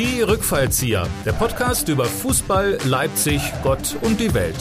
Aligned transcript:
Die 0.00 0.22
Rückfallzieher, 0.22 1.06
der 1.26 1.34
Podcast 1.34 1.88
über 1.88 2.06
Fußball, 2.06 2.78
Leipzig, 2.86 3.42
Gott 3.62 3.98
und 4.00 4.18
die 4.18 4.32
Welt. 4.32 4.56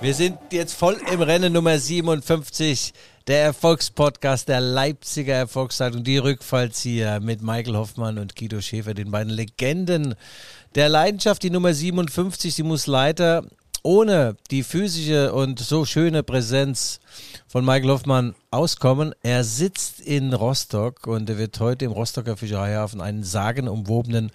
Wir 0.00 0.14
sind 0.14 0.36
jetzt 0.50 0.74
voll 0.74 1.00
im 1.12 1.22
Rennen 1.22 1.52
Nummer 1.52 1.78
57, 1.78 2.92
der 3.28 3.44
Erfolgspodcast 3.44 4.48
der 4.48 4.60
Leipziger 4.60 5.34
Erfolgszeitung, 5.34 6.02
die 6.02 6.18
Rückfallzieher 6.18 7.20
mit 7.20 7.40
Michael 7.40 7.76
Hoffmann 7.76 8.18
und 8.18 8.34
Guido 8.34 8.60
Schäfer, 8.60 8.94
den 8.94 9.12
beiden 9.12 9.32
Legenden 9.32 10.16
der 10.74 10.88
Leidenschaft. 10.88 11.44
Die 11.44 11.50
Nummer 11.50 11.72
57, 11.72 12.52
sie 12.52 12.64
muss 12.64 12.88
leider 12.88 13.44
ohne 13.84 14.36
die 14.50 14.64
physische 14.64 15.32
und 15.32 15.60
so 15.60 15.84
schöne 15.84 16.24
Präsenz 16.24 16.99
von 17.48 17.64
Michael 17.64 17.90
Hoffmann 17.90 18.34
auskommen. 18.50 19.14
Er 19.22 19.44
sitzt 19.44 20.00
in 20.00 20.32
Rostock 20.32 21.06
und 21.06 21.28
er 21.28 21.38
wird 21.38 21.58
heute 21.60 21.84
im 21.84 21.92
Rostocker 21.92 22.36
Fischereihafen 22.36 23.00
einen 23.00 23.22
sagenumwobenen 23.22 24.30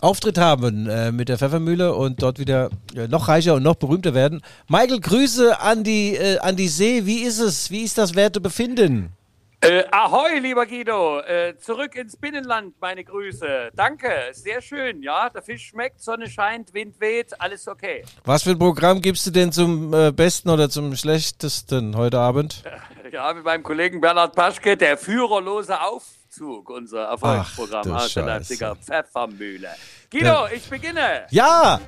Auftritt 0.00 0.38
haben 0.38 0.86
äh, 0.86 1.10
mit 1.10 1.28
der 1.28 1.38
Pfeffermühle 1.38 1.92
und 1.92 2.22
dort 2.22 2.38
wieder 2.38 2.70
äh, 2.94 3.08
noch 3.08 3.26
reicher 3.26 3.54
und 3.54 3.64
noch 3.64 3.74
berühmter 3.74 4.14
werden. 4.14 4.42
Michael, 4.68 5.00
Grüße 5.00 5.60
an 5.60 5.82
die, 5.82 6.14
äh, 6.14 6.38
an 6.38 6.54
die 6.54 6.68
See. 6.68 7.04
Wie 7.04 7.22
ist 7.22 7.40
es? 7.40 7.72
Wie 7.72 7.82
ist 7.82 7.98
das 7.98 8.14
Wertebefinden? 8.14 9.17
Äh, 9.60 9.84
ahoi, 9.90 10.38
lieber 10.38 10.66
Guido. 10.66 11.18
Äh, 11.20 11.56
zurück 11.58 11.96
ins 11.96 12.16
Binnenland, 12.16 12.74
meine 12.80 13.02
Grüße. 13.02 13.70
Danke, 13.74 14.08
sehr 14.32 14.62
schön. 14.62 15.02
Ja, 15.02 15.30
der 15.30 15.42
Fisch 15.42 15.66
schmeckt, 15.66 16.00
Sonne 16.00 16.30
scheint, 16.30 16.72
Wind 16.74 17.00
weht, 17.00 17.40
alles 17.40 17.66
okay. 17.66 18.04
Was 18.24 18.44
für 18.44 18.50
ein 18.50 18.58
Programm 18.58 19.00
gibst 19.00 19.26
du 19.26 19.32
denn 19.32 19.50
zum 19.50 19.92
äh, 19.92 20.12
besten 20.12 20.50
oder 20.50 20.70
zum 20.70 20.94
schlechtesten 20.94 21.96
heute 21.96 22.18
Abend? 22.18 22.62
Ja, 23.10 23.32
mit 23.32 23.42
meinem 23.42 23.62
Kollegen 23.62 24.02
Bernhard 24.02 24.36
Paschke, 24.36 24.76
der 24.76 24.98
führerlose 24.98 25.80
Aufzug, 25.80 26.68
unser 26.68 27.04
Erfolgsprogramm 27.04 27.92
aus 27.92 28.12
der 28.12 28.26
Leipziger 28.26 28.76
Pfeffermühle. 28.76 29.70
Guido, 30.10 30.26
ja. 30.26 30.48
ich 30.52 30.68
beginne. 30.68 31.26
Ja! 31.30 31.80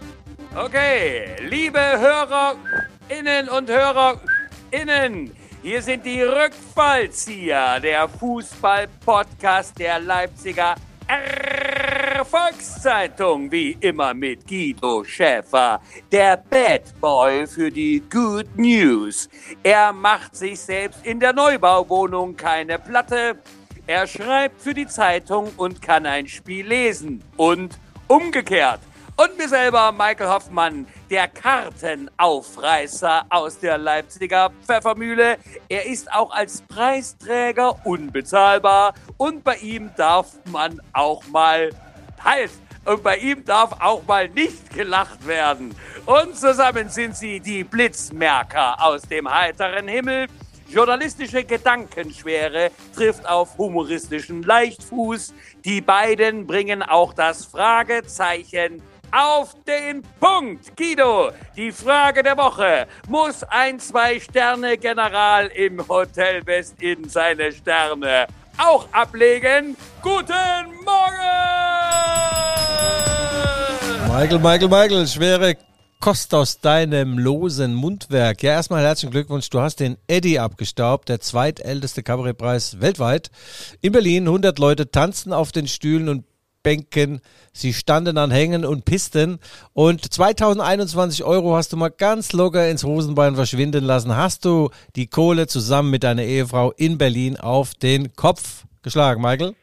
Okay, 0.56 1.36
liebe 1.47 1.78
HörerInnen 1.78 3.50
und 3.50 3.69
HörerInnen, 3.69 5.36
hier 5.62 5.83
sind 5.83 6.06
die 6.06 6.22
Rückfallzieher, 6.22 7.80
der 7.80 8.08
Fußball-Podcast 8.08 9.78
der 9.78 10.00
Leipziger 10.00 10.75
Erfolgszeitung, 11.06 13.50
wie 13.50 13.77
immer 13.80 14.14
mit 14.14 14.47
Guido 14.47 15.02
Schäfer, 15.05 15.80
der 16.12 16.36
Bad 16.36 17.00
Boy 17.00 17.47
für 17.47 17.70
die 17.70 18.02
Good 18.11 18.47
News. 18.56 19.30
Er 19.62 19.92
macht 19.92 20.36
sich 20.36 20.61
selbst 20.61 21.05
in 21.05 21.19
der 21.19 21.33
Neubauwohnung 21.33 22.36
keine 22.36 22.78
Platte. 22.78 23.39
Er 23.86 24.06
schreibt 24.06 24.61
für 24.62 24.74
die 24.74 24.86
Zeitung 24.86 25.50
und 25.56 25.83
kann 25.83 26.06
ein 26.06 26.28
Spiel 26.28 26.67
lesen. 26.67 27.24
Und 27.36 27.80
umgekehrt. 28.06 28.80
Und 29.17 29.36
mir 29.36 29.48
selber, 29.48 29.91
Michael 29.92 30.28
Hoffmann, 30.28 30.86
der 31.11 31.27
Kartenaufreißer 31.27 33.27
aus 33.28 33.58
der 33.58 33.78
Leipziger 33.78 34.53
Pfeffermühle. 34.64 35.39
Er 35.69 35.86
ist 35.86 36.12
auch 36.12 36.30
als 36.30 36.62
Preisträger 36.62 37.84
unbezahlbar 37.84 38.94
und 39.17 39.42
bei 39.42 39.56
ihm 39.56 39.91
darf 39.97 40.34
man 40.47 40.80
auch 40.92 41.27
mal 41.27 41.70
halt. 42.22 42.52
Und 42.84 43.02
bei 43.02 43.19
ihm 43.19 43.44
darf 43.44 43.72
auch 43.80 44.06
mal 44.06 44.28
nicht 44.28 44.72
gelacht 44.72 45.27
werden. 45.27 45.75
Und 46.06 46.36
zusammen 46.36 46.89
sind 46.89 47.14
sie 47.14 47.39
die 47.39 47.62
Blitzmerker 47.62 48.83
aus 48.83 49.02
dem 49.02 49.30
heiteren 49.30 49.86
Himmel. 49.86 50.28
Journalistische 50.69 51.45
Gedankenschwere 51.45 52.70
trifft 52.95 53.28
auf 53.28 53.58
humoristischen 53.58 54.45
Leichtfuß. 54.45 55.34
Die 55.64 55.80
beiden 55.80 56.47
bringen 56.47 56.83
auch 56.83 57.12
das 57.12 57.45
Fragezeichen 57.45 58.80
auf 59.12 59.56
den 59.66 60.03
Punkt. 60.19 60.77
Guido, 60.77 61.30
die 61.56 61.72
Frage 61.72 62.22
der 62.22 62.36
Woche. 62.36 62.86
Muss 63.08 63.42
ein 63.45 63.79
Zwei-Sterne-General 63.79 65.46
im 65.48 65.86
Hotel 65.89 66.45
West 66.46 66.80
in 66.80 67.08
seine 67.08 67.52
Sterne 67.52 68.27
auch 68.58 68.86
ablegen? 68.92 69.77
Guten 70.02 70.85
Morgen! 70.85 71.61
Michael, 74.08 74.39
Michael, 74.39 74.68
Michael, 74.68 75.07
schwere 75.07 75.56
Kost 76.01 76.35
aus 76.35 76.61
deinem 76.61 77.18
losen 77.18 77.74
Mundwerk. 77.74 78.42
Ja, 78.42 78.52
erstmal 78.52 78.83
herzlichen 78.83 79.12
Glückwunsch. 79.12 79.51
Du 79.51 79.61
hast 79.61 79.80
den 79.80 79.98
Eddie 80.06 80.39
abgestaubt, 80.39 81.11
der 81.11 81.20
zweitälteste 81.20 82.02
Kabarettpreis 82.02 82.80
weltweit. 82.80 83.30
In 83.83 83.92
Berlin 83.92 84.27
100 84.27 84.58
Leute 84.58 84.90
tanzen 84.90 85.35
auf 85.35 85.52
den 85.52 85.68
Stühlen 85.68 86.08
und 86.08 86.24
Bänken. 86.63 87.21
Sie 87.53 87.73
standen 87.73 88.19
an 88.19 88.31
Hängen 88.31 88.65
und 88.65 88.85
Pisten. 88.85 89.39
Und 89.73 90.13
2021 90.13 91.25
Euro 91.25 91.57
hast 91.57 91.73
du 91.73 91.77
mal 91.77 91.91
ganz 91.91 92.33
locker 92.33 92.69
ins 92.69 92.85
Hosenbein 92.85 93.35
verschwinden 93.35 93.85
lassen. 93.85 94.17
Hast 94.17 94.45
du 94.45 94.71
die 94.97 95.07
Kohle 95.07 95.47
zusammen 95.47 95.91
mit 95.91 96.05
deiner 96.05 96.25
Ehefrau 96.25 96.73
in 96.73 96.98
Berlin 96.98 97.37
auf 97.37 97.75
den 97.75 98.15
Kopf 98.15 98.65
geschlagen, 98.83 99.23
Michael? 99.23 99.55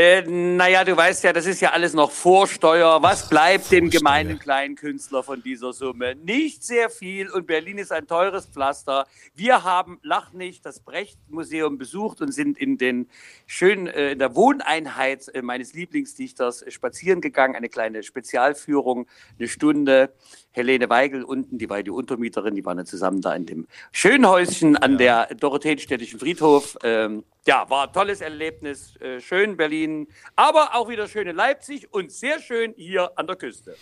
Äh, 0.00 0.22
naja, 0.22 0.84
du 0.84 0.96
weißt 0.96 1.24
ja, 1.24 1.32
das 1.32 1.44
ist 1.44 1.60
ja 1.60 1.72
alles 1.72 1.92
noch 1.92 2.12
Vorsteuer. 2.12 3.02
Was 3.02 3.28
bleibt 3.28 3.72
dem 3.72 3.90
gemeinen 3.90 4.38
kleinen 4.38 4.76
Künstler 4.76 5.24
von 5.24 5.42
dieser 5.42 5.72
Summe? 5.72 6.14
Nicht 6.14 6.62
sehr 6.62 6.88
viel 6.88 7.28
und 7.28 7.48
Berlin 7.48 7.78
ist 7.78 7.90
ein 7.90 8.06
teures 8.06 8.46
Pflaster. 8.46 9.08
Wir 9.34 9.64
haben, 9.64 9.98
lach 10.04 10.32
nicht, 10.32 10.64
das 10.64 10.78
Brecht-Museum 10.78 11.78
besucht 11.78 12.20
und 12.20 12.30
sind 12.30 12.58
in 12.58 12.78
den 12.78 13.08
schönen, 13.48 13.88
äh, 13.88 14.12
in 14.12 14.20
der 14.20 14.36
Wohneinheit 14.36 15.34
äh, 15.34 15.42
meines 15.42 15.72
Lieblingsdichters 15.72 16.64
spazieren 16.68 17.20
gegangen. 17.20 17.56
Eine 17.56 17.68
kleine 17.68 18.04
Spezialführung, 18.04 19.08
eine 19.36 19.48
Stunde. 19.48 20.14
Helene 20.50 20.88
Weigel 20.88 21.22
unten, 21.22 21.58
die 21.58 21.68
war 21.68 21.82
die 21.82 21.90
Untermieterin, 21.90 22.54
die 22.54 22.64
waren 22.64 22.78
ja 22.78 22.84
zusammen 22.84 23.20
da 23.20 23.34
in 23.34 23.46
dem 23.46 23.66
schönen 23.92 24.26
Häuschen 24.26 24.76
an 24.76 24.92
ja. 24.98 25.26
der 25.26 25.34
Dorotheenstädtischen 25.36 26.18
Friedhof. 26.18 26.76
Ähm, 26.82 27.24
ja, 27.46 27.68
war 27.68 27.86
ein 27.86 27.92
tolles 27.92 28.20
Erlebnis. 28.20 28.96
Äh, 28.96 29.20
schön 29.20 29.56
Berlin, 29.56 30.08
aber 30.36 30.74
auch 30.74 30.88
wieder 30.88 31.06
schön 31.08 31.28
in 31.28 31.36
Leipzig 31.36 31.92
und 31.92 32.10
sehr 32.12 32.40
schön 32.40 32.74
hier 32.76 33.10
an 33.16 33.26
der 33.26 33.36
Küste. 33.36 33.76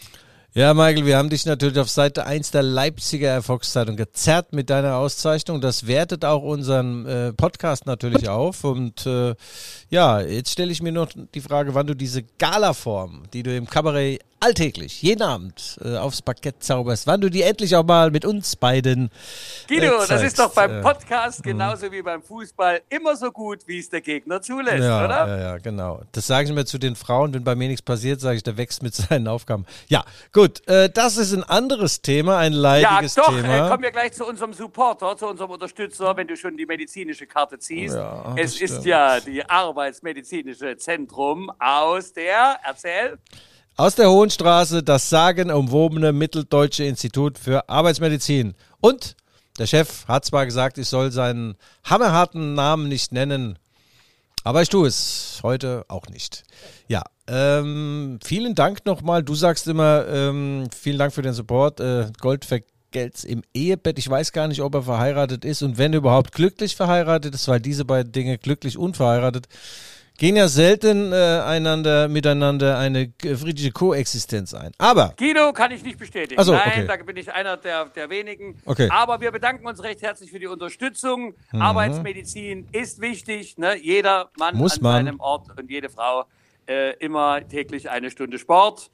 Ja, 0.57 0.73
Michael, 0.73 1.05
wir 1.05 1.19
haben 1.19 1.29
dich 1.29 1.45
natürlich 1.45 1.79
auf 1.79 1.91
Seite 1.91 2.25
1 2.25 2.51
der 2.51 2.63
Leipziger 2.63 3.29
Erfolgszeitung 3.29 3.95
gezerrt 3.95 4.55
mit 4.55 4.71
deiner 4.71 4.97
Auszeichnung. 4.97 5.61
Das 5.61 5.87
wertet 5.87 6.25
auch 6.25 6.43
unseren 6.43 7.05
äh, 7.05 7.35
Podcast 7.35 7.85
natürlich 7.85 8.31
auf. 8.31 8.65
Und 8.65 9.05
äh, 9.05 9.35
ja, 9.91 10.23
jetzt 10.23 10.53
stelle 10.53 10.73
ich 10.73 10.81
mir 10.81 10.93
noch 10.93 11.11
die 11.35 11.43
Frage, 11.43 11.75
wann 11.75 11.87
du 11.87 11.95
diese 11.95 12.23
Galaform, 12.39 13.25
die 13.35 13.43
du 13.43 13.55
im 13.55 13.67
Kabarett 13.67 14.23
alltäglich, 14.47 15.03
jeden 15.03 15.23
Abend 15.23 15.77
äh, 15.85 15.97
aufs 15.97 16.23
Parkett 16.23 16.63
zauberst, 16.63 17.09
wann 17.09 17.21
du 17.21 17.29
die 17.29 17.43
endlich 17.43 17.75
auch 17.75 17.85
mal 17.85 18.13
mit 18.13 18.25
uns 18.25 18.55
beiden. 18.55 19.07
Äh, 19.69 19.75
Guido, 19.75 20.07
das 20.07 20.23
ist 20.23 20.39
doch 20.39 20.55
beim 20.55 20.71
äh, 20.71 20.83
Podcast 20.83 21.41
äh, 21.41 21.51
genauso 21.51 21.91
wie 21.91 22.01
beim 22.01 22.23
Fußball 22.23 22.83
immer 22.89 23.17
so 23.17 23.33
gut, 23.33 23.67
wie 23.67 23.81
es 23.81 23.91
der 23.91 24.03
Gegner 24.03 24.41
zulässt, 24.41 24.85
ja, 24.85 25.05
oder? 25.05 25.27
Ja, 25.27 25.39
ja, 25.39 25.59
genau. 25.59 26.03
Das 26.13 26.29
sage 26.29 26.49
ich 26.49 26.55
mir 26.55 26.65
zu 26.65 26.79
den 26.79 26.95
Frauen, 26.95 27.35
wenn 27.35 27.43
bei 27.43 27.57
mir 27.57 27.67
nichts 27.67 27.83
passiert, 27.83 28.21
sage 28.21 28.37
ich, 28.37 28.45
der 28.45 28.57
wächst 28.57 28.85
mit 28.85 28.95
seinen 28.95 29.27
Aufgaben. 29.27 29.67
Ja, 29.89 30.05
gut, 30.33 30.67
äh, 30.69 30.89
das 30.91 31.17
ist 31.17 31.33
ein 31.33 31.43
anderes 31.43 32.01
Thema, 32.03 32.39
ein 32.39 32.53
leidiges 32.53 33.17
ja, 33.17 33.23
doch, 33.25 33.35
Thema. 33.35 33.67
Äh, 33.67 33.69
kommen 33.69 33.83
wir 33.83 33.91
gleich 33.91 34.13
zu 34.13 34.25
unserem 34.25 34.53
Supporter, 34.53 35.17
zu 35.17 35.27
unserem 35.27 35.51
Unterstützer, 35.51 36.17
wenn 36.17 36.29
du 36.29 36.37
schon 36.37 36.57
die 36.57 36.67
medizinische 36.67 37.27
Karte 37.27 37.59
ziehst. 37.59 37.97
Ja, 37.97 38.33
es 38.37 38.61
ist 38.61 38.85
ja 38.85 39.19
die 39.19 39.45
Arbeitsmedizinische 39.45 40.77
Zentrum 40.77 41.51
aus 41.59 42.13
der, 42.13 42.61
erzähl. 42.65 43.19
Aus 43.79 43.95
der 43.95 44.11
Hohenstraße 44.11 44.83
das 44.83 45.11
sagenumwobene 45.11 46.15
Mitteldeutsche 46.15 46.85
Institut 46.85 47.39
für 47.39 47.69
Arbeitsmedizin. 47.69 48.55
Und 48.81 49.17
der 49.59 49.67
Chef 49.67 50.09
hat 50.09 50.25
zwar 50.25 50.47
gesagt, 50.47 50.79
ich 50.79 50.89
soll 50.89 51.13
seinen 51.13 51.57
hammerharten 51.85 52.55
Namen 52.55 52.89
nicht 52.89 53.13
nennen, 53.13 53.59
aber 54.45 54.63
ich 54.63 54.71
tue 54.71 54.89
es 54.89 55.41
heute 55.43 55.85
auch 55.89 56.07
nicht. 56.07 56.45
Ja, 56.89 57.03
ähm, 57.27 58.19
vielen 58.25 58.55
Dank 58.55 58.87
nochmal. 58.87 59.23
Du 59.23 59.35
sagst 59.35 59.67
immer, 59.67 60.07
ähm, 60.09 60.69
vielen 60.75 60.99
Dank 60.99 61.13
für 61.13 61.21
den 61.21 61.35
Support. 61.35 61.79
Äh, 61.81 62.07
Gold 62.19 62.47
vergelt's 62.47 63.25
im 63.25 63.43
Ehebett. 63.53 63.99
Ich 63.99 64.09
weiß 64.09 64.33
gar 64.33 64.49
nicht, 64.49 64.63
ob 64.63 64.75
er 64.75 64.85
verheiratet 64.85 65.45
ist 65.45 65.61
und 65.61 65.77
wenn 65.77 65.93
überhaupt 65.93 66.33
glücklich 66.33 66.77
verheiratet 66.77 67.35
ist, 67.35 67.47
weil 67.47 67.61
diese 67.61 67.85
beiden 67.85 68.11
Dinge 68.11 68.39
glücklich 68.39 68.79
unverheiratet 68.79 69.49
gehen 70.19 70.37
ja 70.37 70.49
selten 70.49 71.13
äh, 71.13 71.17
einander 71.45 72.09
miteinander 72.09 72.79
eine 72.79 73.13
friedliche 73.21 73.71
Koexistenz 73.73 74.55
ein. 74.55 74.73
Aber 74.79 75.15
Guido 75.17 75.53
kann 75.53 75.71
ich 75.73 75.83
nicht 75.83 75.99
bestätigen. 75.99 76.43
So, 76.43 76.53
Nein, 76.53 76.63
okay. 76.67 76.87
da 76.87 76.97
bin 77.05 77.17
ich 77.17 77.33
einer 77.33 77.57
der, 77.57 77.87
der 77.87 78.11
wenigen. 78.11 78.61
Okay. 78.65 78.89
Aber 78.91 79.21
wir 79.21 79.31
bedanken 79.31 79.67
uns 79.67 79.83
recht 79.83 80.03
herzlich 80.03 80.31
für 80.31 80.39
die 80.39 80.47
Unterstützung. 80.47 81.35
Mhm. 81.53 81.63
Arbeitsmedizin 81.63 82.69
ist 82.73 83.01
wichtig. 83.01 83.59
Ne? 83.59 83.77
Jeder 83.77 84.31
Mann 84.39 84.57
Muss 84.57 84.79
an 84.79 84.83
man. 84.83 84.93
seinem 85.07 85.21
Ort 85.21 85.47
und 85.59 85.71
jede 85.71 85.89
Frau 85.89 86.25
äh, 86.67 86.97
immer 86.99 87.47
täglich 87.47 87.91
eine 87.91 88.11
Stunde 88.11 88.39
Sport. 88.39 88.91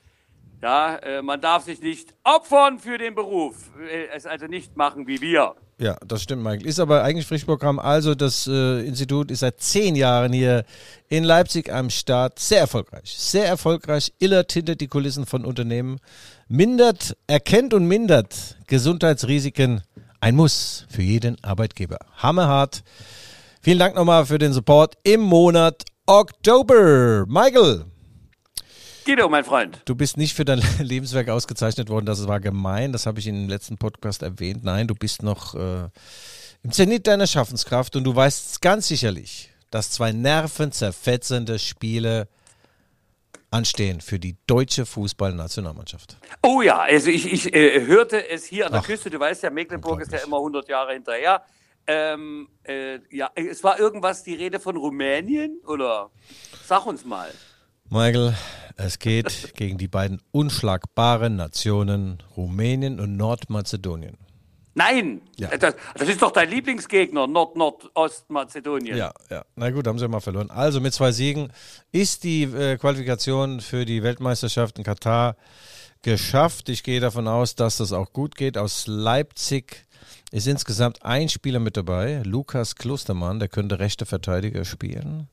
Ja, 0.62 0.97
äh, 0.97 1.23
man 1.23 1.41
darf 1.41 1.64
sich 1.64 1.81
nicht 1.82 2.14
opfern 2.23 2.79
für 2.79 2.97
den 2.97 3.17
Beruf. 3.17 3.73
Es 4.14 4.26
also 4.26 4.47
nicht 4.47 4.76
machen 4.76 5.09
wie 5.09 5.20
wir. 5.20 5.56
Ja, 5.79 5.97
das 6.06 6.23
stimmt, 6.23 6.44
Michael. 6.44 6.67
Ist 6.67 6.79
aber 6.79 7.03
eigentlich 7.03 7.26
Pflichtprogramm. 7.26 7.81
Also 7.81 8.14
das 8.14 8.47
äh, 8.47 8.87
Institut 8.87 9.32
ist 9.32 9.41
seit 9.41 9.61
zehn 9.61 9.97
Jahren 9.97 10.32
hier 10.32 10.64
in 11.09 11.25
Leipzig 11.25 11.73
am 11.73 11.91
Start. 11.91 12.38
Sehr 12.38 12.61
erfolgreich. 12.61 13.12
Sehr 13.17 13.47
erfolgreich. 13.47 14.12
Illert 14.20 14.53
hinter 14.53 14.76
die 14.76 14.87
Kulissen 14.87 15.26
von 15.26 15.44
Unternehmen. 15.44 15.99
Mindert, 16.47 17.17
erkennt 17.26 17.75
und 17.75 17.88
mindert 17.88 18.56
Gesundheitsrisiken. 18.69 19.82
Ein 20.20 20.37
Muss 20.37 20.87
für 20.88 21.03
jeden 21.03 21.43
Arbeitgeber. 21.43 21.99
Hammerhart. 22.19 22.85
Vielen 23.61 23.81
Dank 23.81 23.97
nochmal 23.97 24.26
für 24.26 24.38
den 24.38 24.53
Support 24.53 24.94
im 25.03 25.23
Monat 25.23 25.82
Oktober. 26.06 27.25
Michael, 27.26 27.87
Guido, 29.04 29.28
mein 29.28 29.44
Freund. 29.44 29.81
Du 29.84 29.94
bist 29.94 30.16
nicht 30.16 30.34
für 30.34 30.44
dein 30.44 30.62
Lebenswerk 30.78 31.28
ausgezeichnet 31.28 31.88
worden, 31.88 32.06
das 32.06 32.26
war 32.28 32.40
gemein, 32.40 32.93
das 32.93 33.06
habe 33.06 33.19
ich 33.19 33.26
im 33.26 33.49
letzten 33.49 33.76
Podcast 33.76 34.22
erwähnt. 34.22 34.62
Nein, 34.64 34.87
du 34.87 34.94
bist 34.94 35.22
noch 35.22 35.54
äh, 35.54 35.88
im 36.62 36.70
Zenit 36.70 37.06
deiner 37.06 37.26
Schaffenskraft 37.26 37.96
und 37.96 38.04
du 38.04 38.14
weißt 38.14 38.62
ganz 38.62 38.88
sicherlich, 38.88 39.50
dass 39.70 39.90
zwei 39.90 40.12
nervenzerfetzende 40.12 41.58
Spiele 41.58 42.28
anstehen 43.50 44.00
für 44.00 44.19
die 44.19 44.37
deutsche 44.46 44.87
Fußballnationalmannschaft. 44.87 46.16
Oh 46.43 46.62
ja, 46.62 46.78
also 46.78 47.10
ich, 47.10 47.31
ich 47.31 47.54
äh, 47.54 47.84
hörte 47.87 48.28
es 48.28 48.44
hier 48.44 48.66
an 48.66 48.72
der 48.72 48.81
Ach, 48.82 48.87
Küste, 48.87 49.10
du 49.10 49.19
weißt 49.19 49.43
ja, 49.43 49.50
Mecklenburg 49.50 50.00
ist 50.00 50.12
ja 50.12 50.19
immer 50.19 50.38
100 50.38 50.69
Jahre 50.69 50.93
hinterher. 50.93 51.43
Ähm, 51.87 52.49
äh, 52.62 53.00
ja, 53.10 53.31
es 53.34 53.64
war 53.64 53.78
irgendwas 53.78 54.22
die 54.22 54.34
Rede 54.34 54.60
von 54.60 54.76
Rumänien 54.76 55.60
oder 55.66 56.10
sag 56.64 56.87
uns 56.87 57.04
mal. 57.04 57.32
Michael, 57.90 58.34
es 58.76 58.98
geht 58.98 59.54
gegen 59.54 59.78
die 59.78 59.88
beiden 59.88 60.20
unschlagbaren 60.30 61.36
Nationen 61.36 62.22
Rumänien 62.36 63.00
und 63.00 63.16
Nordmazedonien. 63.16 64.16
Nein, 64.74 65.20
ja. 65.36 65.54
das, 65.56 65.74
das, 65.94 66.08
ist 66.08 66.22
doch 66.22 66.30
dein 66.30 66.48
Lieblingsgegner, 66.48 67.26
Nord-Nordostmazedonien. 67.26 68.96
Ja, 68.96 69.12
ja. 69.30 69.44
Na 69.54 69.70
gut, 69.70 69.86
haben 69.86 69.98
sie 69.98 70.08
mal 70.08 70.20
verloren. 70.20 70.50
Also 70.50 70.80
mit 70.80 70.94
zwei 70.94 71.12
Siegen 71.12 71.52
ist 71.90 72.24
die 72.24 72.44
äh, 72.44 72.78
Qualifikation 72.78 73.60
für 73.60 73.84
die 73.84 74.02
Weltmeisterschaft 74.02 74.78
in 74.78 74.84
Katar 74.84 75.36
geschafft. 76.00 76.70
Ich 76.70 76.82
gehe 76.82 77.00
davon 77.00 77.28
aus, 77.28 77.54
dass 77.54 77.76
das 77.76 77.92
auch 77.92 78.12
gut 78.14 78.34
geht. 78.34 78.56
Aus 78.56 78.86
Leipzig 78.86 79.84
ist 80.30 80.46
insgesamt 80.46 81.04
ein 81.04 81.28
Spieler 81.28 81.60
mit 81.60 81.76
dabei, 81.76 82.22
Lukas 82.25 82.75
Klostermann, 82.75 83.38
der 83.38 83.48
könnte 83.48 83.78
rechte 83.78 84.06
Verteidiger 84.06 84.64
spielen. 84.64 85.28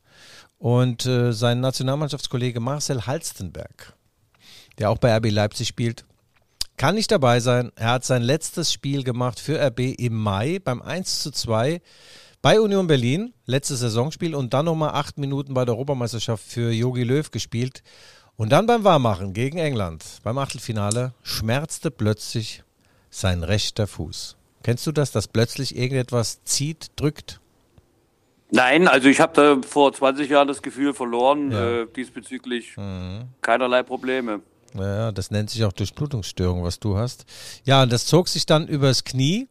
Und 0.59 1.05
äh, 1.05 1.31
sein 1.31 1.61
Nationalmannschaftskollege 1.61 2.59
Marcel 2.59 3.07
Halstenberg, 3.07 3.95
der 4.77 4.91
auch 4.91 4.97
bei 4.97 5.15
RB 5.15 5.31
Leipzig 5.31 5.67
spielt, 5.67 6.05
kann 6.77 6.95
nicht 6.95 7.11
dabei 7.11 7.39
sein. 7.39 7.71
Er 7.75 7.91
hat 7.91 8.05
sein 8.05 8.21
letztes 8.21 8.71
Spiel 8.71 9.03
gemacht 9.03 9.39
für 9.39 9.59
RB 9.59 9.79
im 9.97 10.15
Mai 10.15 10.59
beim 10.63 10.81
1 10.81 11.21
zu 11.21 11.31
2 11.31 11.81
bei 12.41 12.61
Union 12.61 12.87
Berlin, 12.87 13.33
letztes 13.45 13.81
Saisonspiel 13.81 14.33
und 14.33 14.53
dann 14.53 14.65
nochmal 14.65 14.91
acht 14.91 15.17
Minuten 15.17 15.53
bei 15.53 15.65
der 15.65 15.75
Europameisterschaft 15.75 16.43
für 16.43 16.71
Jogi 16.71 17.03
Löw 17.03 17.29
gespielt. 17.31 17.83
Und 18.37 18.53
dann 18.53 18.65
beim 18.65 18.85
Warmachen 18.85 19.33
gegen 19.33 19.57
England, 19.57 20.05
beim 20.23 20.37
Achtelfinale, 20.37 21.13
schmerzte 21.21 21.91
plötzlich 21.91 22.63
sein 23.09 23.43
rechter 23.43 23.87
Fuß. 23.87 24.37
Kennst 24.63 24.87
du 24.87 24.93
das, 24.93 25.11
dass 25.11 25.27
plötzlich 25.27 25.75
irgendetwas 25.75 26.43
zieht, 26.45 26.91
drückt? 26.95 27.41
Nein, 28.51 28.87
also 28.87 29.07
ich 29.09 29.19
habe 29.19 29.33
da 29.33 29.67
vor 29.67 29.93
20 29.93 30.29
Jahren 30.29 30.47
das 30.47 30.61
Gefühl 30.61 30.93
verloren, 30.93 31.51
ja. 31.51 31.81
äh, 31.81 31.87
diesbezüglich 31.95 32.75
mhm. 32.77 33.25
keinerlei 33.41 33.83
Probleme. 33.83 34.41
Ja, 34.73 35.11
das 35.11 35.31
nennt 35.31 35.49
sich 35.49 35.63
auch 35.65 35.73
Durchblutungsstörung, 35.73 36.63
was 36.63 36.79
du 36.79 36.97
hast. 36.97 37.25
Ja, 37.63 37.83
und 37.83 37.91
das 37.91 38.05
zog 38.05 38.27
sich 38.27 38.45
dann 38.45 38.67
übers 38.67 39.03
Knie. 39.03 39.47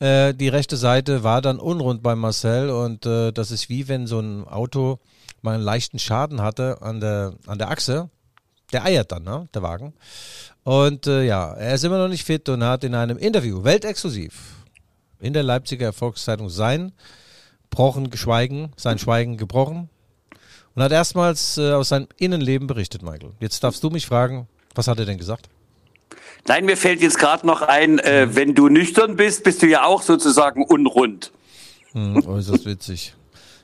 Äh, 0.00 0.34
die 0.34 0.48
rechte 0.48 0.76
Seite 0.76 1.22
war 1.22 1.42
dann 1.42 1.58
unrund 1.58 2.02
bei 2.02 2.14
Marcel 2.14 2.70
und 2.70 3.06
äh, 3.06 3.32
das 3.32 3.50
ist 3.50 3.68
wie 3.68 3.88
wenn 3.88 4.06
so 4.06 4.20
ein 4.20 4.46
Auto 4.46 4.98
mal 5.42 5.54
einen 5.54 5.62
leichten 5.62 5.98
Schaden 5.98 6.42
hatte 6.42 6.78
an 6.80 7.00
der, 7.00 7.34
an 7.46 7.58
der 7.58 7.70
Achse. 7.70 8.10
Der 8.72 8.84
eiert 8.84 9.12
dann, 9.12 9.24
ne, 9.24 9.48
der 9.54 9.62
Wagen. 9.62 9.92
Und 10.64 11.06
äh, 11.06 11.24
ja, 11.24 11.52
er 11.52 11.74
ist 11.74 11.84
immer 11.84 11.98
noch 11.98 12.08
nicht 12.08 12.24
fit 12.24 12.48
und 12.48 12.64
hat 12.64 12.82
in 12.82 12.94
einem 12.94 13.18
Interview, 13.18 13.62
weltexklusiv, 13.62 14.64
in 15.20 15.34
der 15.34 15.42
Leipziger 15.42 15.86
Erfolgszeitung 15.86 16.48
sein 16.48 16.92
gebrochen, 17.70 18.10
geschweigen, 18.10 18.72
sein 18.76 18.98
Schweigen 18.98 19.36
gebrochen 19.36 19.88
und 20.74 20.82
hat 20.82 20.92
erstmals 20.92 21.58
äh, 21.58 21.72
aus 21.72 21.88
seinem 21.88 22.08
Innenleben 22.16 22.66
berichtet, 22.66 23.02
Michael. 23.02 23.32
Jetzt 23.40 23.62
darfst 23.64 23.82
du 23.82 23.90
mich 23.90 24.06
fragen, 24.06 24.48
was 24.74 24.88
hat 24.88 24.98
er 24.98 25.06
denn 25.06 25.18
gesagt? 25.18 25.48
Nein, 26.46 26.66
mir 26.66 26.76
fällt 26.76 27.00
jetzt 27.00 27.18
gerade 27.18 27.46
noch 27.46 27.62
ein, 27.62 27.98
äh, 27.98 28.26
mhm. 28.26 28.36
wenn 28.36 28.54
du 28.54 28.68
nüchtern 28.68 29.16
bist, 29.16 29.44
bist 29.44 29.62
du 29.62 29.66
ja 29.66 29.84
auch 29.84 30.02
sozusagen 30.02 30.64
unrund. 30.64 31.32
Hm, 31.92 32.26
äußerst 32.26 32.66
witzig. 32.66 33.14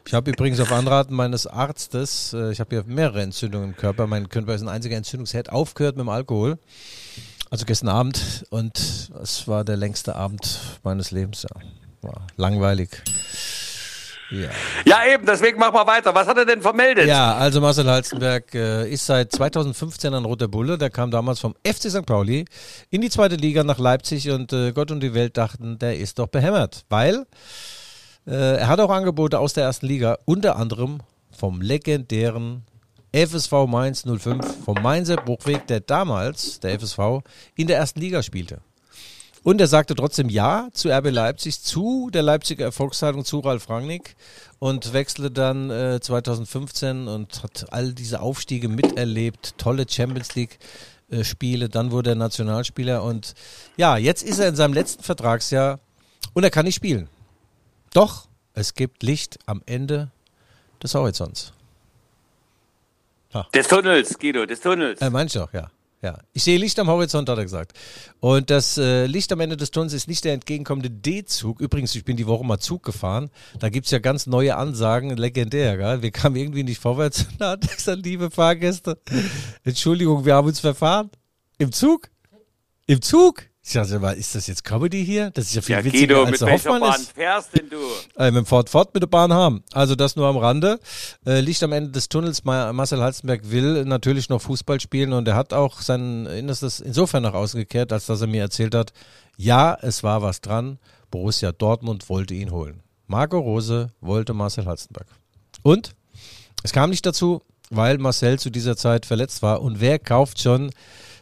Ich 0.06 0.14
habe 0.14 0.30
übrigens 0.30 0.60
auf 0.60 0.72
Anraten 0.72 1.14
meines 1.14 1.46
Arztes, 1.46 2.32
äh, 2.32 2.52
ich 2.52 2.60
habe 2.60 2.74
ja 2.76 2.82
mehrere 2.86 3.22
Entzündungen 3.22 3.70
im 3.70 3.76
Körper, 3.76 4.06
mein 4.06 4.28
Körper 4.28 4.54
ist 4.54 4.62
ein 4.62 4.68
einziger 4.68 4.96
Entzündungsherd, 4.96 5.50
aufgehört 5.50 5.96
mit 5.96 6.04
dem 6.04 6.08
Alkohol. 6.08 6.58
Also 7.50 7.66
gestern 7.66 7.88
Abend 7.88 8.46
und 8.50 9.10
es 9.22 9.48
war 9.48 9.64
der 9.64 9.76
längste 9.76 10.14
Abend 10.14 10.60
meines 10.84 11.10
Lebens. 11.10 11.42
Ja. 11.42 11.60
War 12.02 12.26
langweilig. 12.36 13.02
Ja. 14.30 14.48
ja, 14.84 15.12
eben, 15.12 15.26
deswegen 15.26 15.58
machen 15.58 15.74
wir 15.74 15.86
weiter. 15.86 16.14
Was 16.14 16.26
hat 16.26 16.36
er 16.36 16.46
denn 16.46 16.62
vermeldet? 16.62 17.06
Ja, 17.06 17.34
also 17.34 17.60
Marcel 17.60 17.88
Halstenberg 17.88 18.54
äh, 18.54 18.88
ist 18.88 19.06
seit 19.06 19.32
2015 19.32 20.14
ein 20.14 20.24
roter 20.24 20.48
Bulle. 20.48 20.78
Der 20.78 20.90
kam 20.90 21.10
damals 21.10 21.40
vom 21.40 21.54
FC 21.66 21.90
St. 21.90 22.06
Pauli 22.06 22.44
in 22.90 23.00
die 23.00 23.10
zweite 23.10 23.36
Liga 23.36 23.64
nach 23.64 23.78
Leipzig 23.78 24.30
und 24.30 24.52
äh, 24.52 24.72
Gott 24.72 24.90
und 24.90 25.00
die 25.00 25.14
Welt 25.14 25.36
dachten, 25.36 25.78
der 25.78 25.96
ist 25.98 26.18
doch 26.18 26.28
behämmert. 26.28 26.84
Weil 26.88 27.26
äh, 28.26 28.58
er 28.58 28.68
hat 28.68 28.80
auch 28.80 28.90
Angebote 28.90 29.38
aus 29.38 29.52
der 29.52 29.64
ersten 29.64 29.86
Liga, 29.86 30.18
unter 30.24 30.56
anderem 30.56 31.00
vom 31.30 31.60
legendären 31.60 32.64
FSV 33.12 33.66
Mainz 33.66 34.04
05, 34.04 34.64
vom 34.64 34.80
Mainzer 34.80 35.16
Bruchweg, 35.16 35.66
der 35.66 35.80
damals, 35.80 36.60
der 36.60 36.78
FSV, 36.78 37.22
in 37.56 37.66
der 37.66 37.78
ersten 37.78 38.00
Liga 38.00 38.22
spielte. 38.22 38.60
Und 39.42 39.60
er 39.60 39.66
sagte 39.66 39.94
trotzdem 39.94 40.28
Ja 40.28 40.68
zu 40.72 40.90
RB 40.90 41.10
Leipzig, 41.10 41.62
zu 41.62 42.10
der 42.12 42.22
Leipziger 42.22 42.66
Erfolgszeitung, 42.66 43.24
zu 43.24 43.40
Ralf 43.40 43.70
Rangnick 43.70 44.14
und 44.58 44.92
wechselte 44.92 45.30
dann 45.30 45.70
äh, 45.70 46.00
2015 46.00 47.08
und 47.08 47.42
hat 47.42 47.66
all 47.70 47.94
diese 47.94 48.20
Aufstiege 48.20 48.68
miterlebt, 48.68 49.54
tolle 49.56 49.86
Champions 49.88 50.34
League. 50.34 50.58
äh, 51.10 51.24
Spiele, 51.24 51.68
dann 51.68 51.90
wurde 51.90 52.10
er 52.10 52.16
Nationalspieler 52.16 53.02
und 53.02 53.34
ja, 53.76 53.96
jetzt 53.96 54.22
ist 54.22 54.38
er 54.38 54.48
in 54.48 54.56
seinem 54.56 54.74
letzten 54.74 55.02
Vertragsjahr 55.02 55.80
und 56.34 56.44
er 56.44 56.50
kann 56.50 56.66
nicht 56.66 56.76
spielen. 56.76 57.08
Doch, 57.92 58.28
es 58.54 58.74
gibt 58.74 59.02
Licht 59.02 59.38
am 59.46 59.62
Ende 59.66 60.10
des 60.82 60.94
Horizonts. 60.94 61.52
Ha. 63.34 63.48
Des 63.54 63.68
Tunnels, 63.68 64.18
Guido, 64.18 64.46
des 64.46 64.60
Tunnels. 64.60 65.00
Äh, 65.00 65.10
meinst 65.10 65.34
du 65.34 65.42
auch, 65.42 65.52
ja. 65.52 65.70
Ja, 66.02 66.18
ich 66.32 66.44
sehe 66.44 66.56
Licht 66.56 66.78
am 66.78 66.88
Horizont, 66.88 67.28
hat 67.28 67.36
er 67.36 67.44
gesagt. 67.44 67.78
Und 68.20 68.48
das 68.48 68.78
äh, 68.78 69.04
Licht 69.04 69.30
am 69.32 69.40
Ende 69.40 69.58
des 69.58 69.70
Tunnels 69.70 69.92
ist 69.92 70.08
nicht 70.08 70.24
der 70.24 70.32
entgegenkommende 70.32 70.90
D-Zug. 70.90 71.60
Übrigens, 71.60 71.94
ich 71.94 72.06
bin 72.06 72.16
die 72.16 72.26
Woche 72.26 72.42
mal 72.42 72.58
Zug 72.58 72.82
gefahren. 72.82 73.30
Da 73.58 73.68
gibt's 73.68 73.90
ja 73.90 73.98
ganz 73.98 74.26
neue 74.26 74.56
Ansagen, 74.56 75.14
legendär. 75.14 75.76
Gell? 75.76 76.00
Wir 76.00 76.10
kamen 76.10 76.36
irgendwie 76.36 76.62
nicht 76.62 76.80
vorwärts. 76.80 77.26
Da 77.38 77.50
hat 77.50 77.70
gesagt, 77.70 78.04
liebe 78.04 78.30
Fahrgäste, 78.30 78.98
Entschuldigung, 79.62 80.24
wir 80.24 80.34
haben 80.34 80.48
uns 80.48 80.60
verfahren. 80.60 81.10
Im 81.58 81.70
Zug? 81.70 82.08
Im 82.86 83.02
Zug? 83.02 83.49
Ich 83.62 83.74
dachte 83.74 83.98
mal, 83.98 84.16
ist 84.16 84.34
das 84.34 84.46
jetzt 84.46 84.64
Comedy 84.64 85.04
hier? 85.04 85.30
Das 85.30 85.44
ist 85.46 85.54
ja 85.54 85.62
viel 85.62 85.76
ja, 85.76 85.84
witziger 85.84 86.06
Guido, 86.06 86.22
als 86.22 86.30
mit 86.30 86.40
der 86.40 86.52
Hoffmann 86.52 86.80
Bahn 86.80 87.00
ist. 87.00 87.12
fährst 87.12 87.56
denn 87.56 87.68
du? 87.68 87.76
Äh, 88.16 88.30
mit 88.30 88.38
dem 88.38 88.46
Ford 88.46 88.70
Ford 88.70 88.92
mit 88.94 89.02
der 89.02 89.08
Bahn 89.08 89.32
haben. 89.32 89.62
Also 89.72 89.94
das 89.94 90.16
nur 90.16 90.26
am 90.26 90.38
Rande. 90.38 90.80
Äh, 91.26 91.40
Licht 91.40 91.62
am 91.62 91.72
Ende 91.72 91.90
des 91.90 92.08
Tunnels. 92.08 92.42
Marcel 92.44 93.02
Halstenberg 93.02 93.50
will 93.50 93.84
natürlich 93.84 94.30
noch 94.30 94.40
Fußball 94.40 94.80
spielen 94.80 95.12
und 95.12 95.28
er 95.28 95.34
hat 95.34 95.52
auch 95.52 95.82
sein 95.82 96.24
Innerstes 96.26 96.80
insofern 96.80 97.22
nach 97.22 97.34
außen 97.34 97.60
gekehrt, 97.60 97.92
als 97.92 98.06
dass 98.06 98.22
er 98.22 98.26
mir 98.26 98.40
erzählt 98.40 98.74
hat, 98.74 98.92
ja, 99.36 99.76
es 99.82 100.02
war 100.02 100.22
was 100.22 100.40
dran. 100.40 100.78
Borussia 101.10 101.52
Dortmund 101.52 102.08
wollte 102.08 102.34
ihn 102.34 102.50
holen. 102.50 102.82
Marco 103.06 103.38
Rose 103.38 103.88
wollte 104.00 104.32
Marcel 104.32 104.64
Halstenberg. 104.66 105.06
Und 105.62 105.94
es 106.62 106.72
kam 106.72 106.90
nicht 106.90 107.04
dazu, 107.04 107.42
weil 107.70 107.98
Marcel 107.98 108.38
zu 108.38 108.50
dieser 108.50 108.76
Zeit 108.76 109.04
verletzt 109.04 109.42
war. 109.42 109.60
Und 109.60 109.80
wer 109.80 109.98
kauft 109.98 110.40
schon 110.40 110.70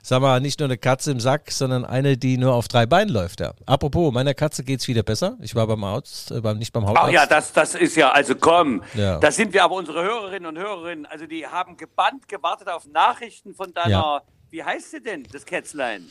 sag 0.03 0.21
mal, 0.21 0.41
nicht 0.41 0.61
nur 0.61 0.69
eine 0.69 0.79
Katze 0.79 1.11
im 1.11 1.21
Sack, 1.21 1.51
sondern 1.51 1.85
eine, 1.85 2.17
die 2.17 2.39
nur 2.39 2.55
auf 2.55 2.69
drei 2.69 2.87
Beinen 2.87 3.13
läuft. 3.13 3.41
Ja. 3.41 3.53
Apropos, 3.67 4.13
meiner 4.13 4.35
Katze 4.35 4.65
geht's 4.65 4.89
wieder 4.89 5.03
besser. 5.03 5.37
Ich 5.41 5.55
war 5.55 5.67
beim 5.67 5.83
Arzt, 5.85 6.31
äh, 6.31 6.55
nicht 6.55 6.73
beim 6.73 6.87
Hautarzt. 6.87 7.09
Ach 7.09 7.13
ja, 7.13 7.27
das, 7.27 7.53
das 7.53 7.75
ist 7.75 7.97
ja, 7.97 8.11
also 8.11 8.35
komm, 8.35 8.83
ja. 8.95 9.19
da 9.19 9.31
sind 9.31 9.53
wir 9.53 9.65
aber 9.65 9.75
unsere 9.75 10.03
Hörerinnen 10.03 10.47
und 10.47 10.59
Hörerinnen, 10.59 11.07
also 11.07 11.27
die 11.27 11.47
haben 11.47 11.77
gebannt 11.77 12.29
gewartet 12.29 12.69
auf 12.69 12.87
Nachrichten 12.87 13.55
von 13.55 13.73
deiner, 13.73 13.91
ja. 13.91 14.23
wie 14.51 14.63
heißt 14.63 14.91
sie 14.91 15.03
denn, 15.03 15.27
das 15.33 15.45
Kätzlein? 15.45 16.11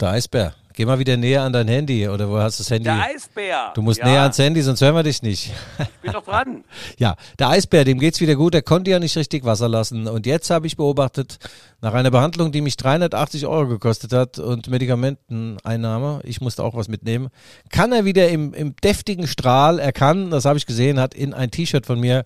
Der 0.00 0.10
Eisbär, 0.10 0.54
Geh 0.76 0.84
mal 0.86 0.98
wieder 0.98 1.16
näher 1.16 1.42
an 1.42 1.52
dein 1.52 1.68
Handy 1.68 2.08
oder 2.08 2.28
wo 2.28 2.36
hast 2.36 2.58
du 2.58 2.64
das 2.64 2.70
Handy? 2.70 2.84
Der 2.84 3.00
Eisbär. 3.00 3.72
Du 3.76 3.82
musst 3.82 4.00
ja, 4.00 4.06
näher 4.06 4.22
ans 4.22 4.38
Handy, 4.38 4.60
sonst 4.60 4.80
hören 4.80 4.96
wir 4.96 5.04
dich 5.04 5.22
nicht. 5.22 5.52
Ich 5.78 5.86
bin 6.02 6.12
doch 6.12 6.24
dran. 6.24 6.64
Ja, 6.98 7.14
der 7.38 7.50
Eisbär, 7.50 7.84
dem 7.84 8.00
geht's 8.00 8.20
wieder 8.20 8.34
gut. 8.34 8.54
Der 8.54 8.62
konnte 8.62 8.90
ja 8.90 8.98
nicht 8.98 9.16
richtig 9.16 9.44
Wasser 9.44 9.68
lassen. 9.68 10.08
Und 10.08 10.26
jetzt 10.26 10.50
habe 10.50 10.66
ich 10.66 10.76
beobachtet, 10.76 11.38
nach 11.80 11.94
einer 11.94 12.10
Behandlung, 12.10 12.50
die 12.50 12.60
mich 12.60 12.76
380 12.76 13.46
Euro 13.46 13.68
gekostet 13.68 14.12
hat 14.12 14.40
und 14.40 14.68
Medikamenteneinnahme, 14.68 16.20
ich 16.24 16.40
musste 16.40 16.64
auch 16.64 16.74
was 16.74 16.88
mitnehmen, 16.88 17.28
kann 17.70 17.92
er 17.92 18.04
wieder 18.04 18.28
im, 18.30 18.52
im 18.52 18.74
deftigen 18.76 19.28
Strahl, 19.28 19.78
er 19.78 19.92
kann, 19.92 20.30
das 20.30 20.44
habe 20.44 20.58
ich 20.58 20.66
gesehen, 20.66 20.98
hat 20.98 21.14
in 21.14 21.34
ein 21.34 21.50
T-Shirt 21.50 21.86
von 21.86 22.00
mir, 22.00 22.24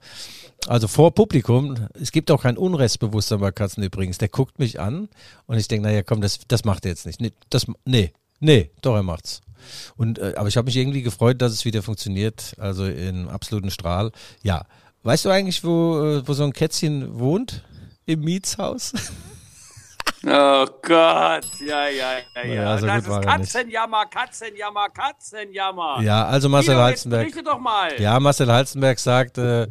also 0.69 0.89
vor 0.89 1.13
Publikum, 1.13 1.75
es 2.01 2.13
gibt 2.13 2.31
auch 2.31 2.43
kein 2.43 2.57
Unrestbewusstsein 2.57 3.41
bei 3.41 3.51
Katzen 3.51 3.83
übrigens, 3.83 4.19
der 4.19 4.29
guckt 4.29 4.59
mich 4.59 4.81
an 4.81 5.09
und 5.47 5.59
ich 5.59 5.69
denke, 5.69 5.89
naja, 5.89 6.03
komm, 6.03 6.21
das, 6.21 6.39
das 6.47 6.65
macht 6.65 6.87
er 6.87 6.93
jetzt 6.93 7.05
nicht. 7.05 7.21
Nee, 7.21 7.33
das, 7.51 7.67
nee, 7.85 8.13
nee, 8.41 8.71
doch, 8.83 8.95
er 8.95 9.03
macht's. 9.03 9.41
Und, 9.97 10.19
äh, 10.19 10.35
aber 10.37 10.49
ich 10.49 10.57
habe 10.57 10.67
mich 10.67 10.77
irgendwie 10.77 11.03
gefreut, 11.03 11.43
dass 11.43 11.53
es 11.53 11.65
wieder 11.65 11.83
funktioniert, 11.83 12.55
also 12.59 12.87
im 12.87 13.29
absoluten 13.29 13.71
Strahl. 13.71 14.13
Ja, 14.43 14.65
weißt 15.03 15.25
du 15.25 15.31
eigentlich, 15.31 15.65
wo, 15.65 16.01
äh, 16.03 16.27
wo 16.29 16.33
so 16.33 16.45
ein 16.45 16.53
Kätzchen 16.53 17.19
wohnt? 17.19 17.65
Im 18.07 18.21
Mietshaus? 18.21 18.93
Oh 20.27 20.67
Gott, 20.83 21.47
ja, 21.61 21.89
ja, 21.89 22.13
ja, 22.35 22.45
ja. 22.45 22.53
Ja, 22.53 22.79
so 22.79 22.87
das 22.87 23.03
ist 23.05 23.09
er. 23.09 23.21
Katzenjammer, 23.21 24.05
Katzenjammer, 24.07 24.89
Katzenjammer. 24.89 26.01
Ja, 26.03 26.27
also 26.27 26.49
Marcel 26.49 26.77
Halzenberg. 26.77 27.23
berichte 27.23 27.45
doch 27.45 27.61
mal. 27.61 28.01
Ja, 28.01 28.19
Marcel 28.19 28.51
Halzenberg 28.51 28.99
sagt, 28.99 29.39
äh, 29.39 29.63
äh, 29.63 29.69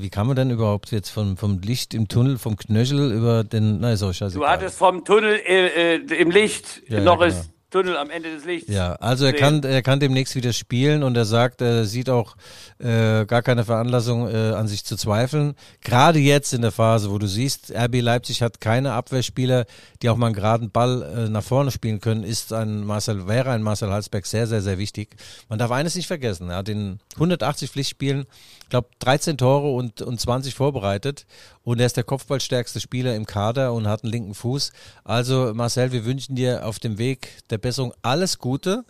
wie 0.00 0.10
kann 0.10 0.26
man 0.26 0.34
denn 0.34 0.50
überhaupt 0.50 0.90
jetzt 0.90 1.10
vom, 1.10 1.36
vom 1.36 1.60
Licht 1.60 1.94
im 1.94 2.08
Tunnel, 2.08 2.38
vom 2.38 2.56
Knöchel 2.56 3.12
über 3.12 3.44
den, 3.44 3.78
na 3.78 3.92
ist 3.92 4.02
auch 4.02 4.12
scheiße. 4.12 4.36
Du 4.36 4.46
hattest 4.46 4.76
vom 4.76 5.04
Tunnel 5.04 5.40
äh, 5.46 5.94
äh, 5.94 6.20
im 6.20 6.32
Licht, 6.32 6.82
Ja, 6.88 6.98
ja, 6.98 7.04
noch 7.04 7.20
genau. 7.20 7.28
ist 7.28 7.48
Tunnel 7.70 7.98
am 7.98 8.08
Ende 8.08 8.34
des 8.34 8.46
Lichts. 8.46 8.72
Ja, 8.72 8.94
also 8.94 9.26
er 9.26 9.34
kann, 9.34 9.62
er 9.62 9.82
kann 9.82 10.00
demnächst 10.00 10.34
wieder 10.34 10.54
spielen 10.54 11.02
und 11.02 11.16
er 11.16 11.26
sagt, 11.26 11.60
er 11.60 11.84
sieht 11.84 12.08
auch 12.08 12.36
äh, 12.78 13.26
gar 13.26 13.42
keine 13.42 13.64
Veranlassung 13.64 14.28
äh, 14.28 14.52
an 14.52 14.68
sich 14.68 14.84
zu 14.84 14.96
zweifeln. 14.96 15.54
Gerade 15.82 16.18
jetzt 16.18 16.54
in 16.54 16.62
der 16.62 16.72
Phase, 16.72 17.10
wo 17.10 17.18
du 17.18 17.26
siehst, 17.26 17.70
RB 17.70 18.00
Leipzig 18.00 18.40
hat 18.42 18.60
keine 18.62 18.92
Abwehrspieler, 18.92 19.66
die 20.00 20.08
auch 20.08 20.16
mal 20.16 20.26
einen 20.26 20.34
geraden 20.34 20.70
Ball 20.70 21.02
äh, 21.02 21.28
nach 21.28 21.42
vorne 21.42 21.70
spielen 21.70 22.00
können, 22.00 22.24
ist 22.24 22.54
ein 22.54 22.84
Marcel, 22.84 23.28
wäre 23.28 23.50
ein 23.50 23.62
Marcel 23.62 23.90
Halsberg 23.90 24.24
sehr, 24.24 24.46
sehr, 24.46 24.62
sehr 24.62 24.78
wichtig. 24.78 25.16
Man 25.50 25.58
darf 25.58 25.70
eines 25.70 25.94
nicht 25.94 26.06
vergessen, 26.06 26.48
er 26.48 26.56
hat 26.56 26.70
in 26.70 27.00
180 27.14 27.70
Pflichtspielen, 27.70 28.26
ich 28.62 28.70
glaube 28.70 28.88
13 29.00 29.36
Tore 29.36 29.70
und, 29.74 30.00
und 30.00 30.18
20 30.18 30.54
vorbereitet 30.54 31.26
und 31.68 31.80
er 31.80 31.86
ist 31.86 31.98
der 31.98 32.04
kopfballstärkste 32.04 32.80
Spieler 32.80 33.14
im 33.14 33.26
Kader 33.26 33.74
und 33.74 33.88
hat 33.88 34.02
einen 34.02 34.10
linken 34.10 34.32
Fuß. 34.32 34.72
Also 35.04 35.52
Marcel, 35.54 35.92
wir 35.92 36.06
wünschen 36.06 36.34
dir 36.34 36.64
auf 36.64 36.78
dem 36.78 36.96
Weg 36.96 37.28
der 37.50 37.58
Besserung 37.58 37.92
alles 38.00 38.38
Gute 38.38 38.86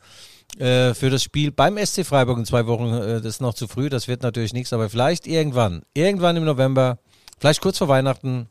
äh, 0.61 0.95
für 0.95 1.11
das 1.11 1.25
Spiel 1.25 1.51
beim 1.51 1.77
SC 1.77 2.07
Freiburg 2.07 2.39
in 2.39 2.45
zwei 2.45 2.69
Wochen. 2.69 2.95
Äh, 2.95 3.15
das 3.17 3.35
ist 3.35 3.41
noch 3.41 3.55
zu 3.55 3.67
früh, 3.67 3.89
das 3.89 4.07
wird 4.07 4.23
natürlich 4.23 4.53
nichts, 4.53 4.73
aber 4.73 4.89
vielleicht 4.89 5.27
irgendwann, 5.27 5.83
irgendwann 5.93 6.37
im 6.37 6.45
November, 6.45 7.01
vielleicht 7.41 7.63
kurz 7.63 7.79
vor 7.79 7.89
Weihnachten, 7.89 8.49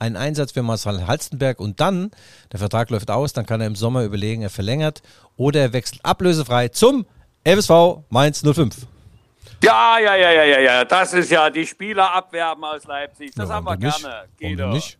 ein 0.00 0.16
Einsatz 0.16 0.50
für 0.50 0.64
Marcel 0.64 1.06
Halstenberg 1.06 1.60
und 1.60 1.78
dann, 1.78 2.10
der 2.50 2.58
Vertrag 2.58 2.90
läuft 2.90 3.12
aus, 3.12 3.32
dann 3.32 3.46
kann 3.46 3.60
er 3.60 3.68
im 3.68 3.76
Sommer 3.76 4.02
überlegen, 4.02 4.42
er 4.42 4.50
verlängert 4.50 5.02
oder 5.36 5.60
er 5.60 5.72
wechselt 5.72 6.04
ablösefrei 6.04 6.66
zum 6.66 7.06
FSV 7.44 7.98
Mainz 8.08 8.42
05. 8.42 8.88
Ja, 9.62 9.98
ja, 9.98 10.14
ja, 10.14 10.30
ja, 10.30 10.44
ja, 10.44 10.60
ja. 10.60 10.84
Das 10.84 11.12
ist 11.12 11.30
ja 11.30 11.50
die 11.50 11.66
Spieler 11.66 12.12
abwerben 12.14 12.64
aus 12.64 12.84
Leipzig. 12.84 13.32
Das 13.34 13.48
Ja, 13.48 13.56
haben 13.56 13.64
wir 13.64 13.70
warum 13.70 13.80
gerne. 13.80 14.02
Warum 14.02 14.26
Guido. 14.38 14.62
denn 14.64 14.70
nicht? 14.72 14.98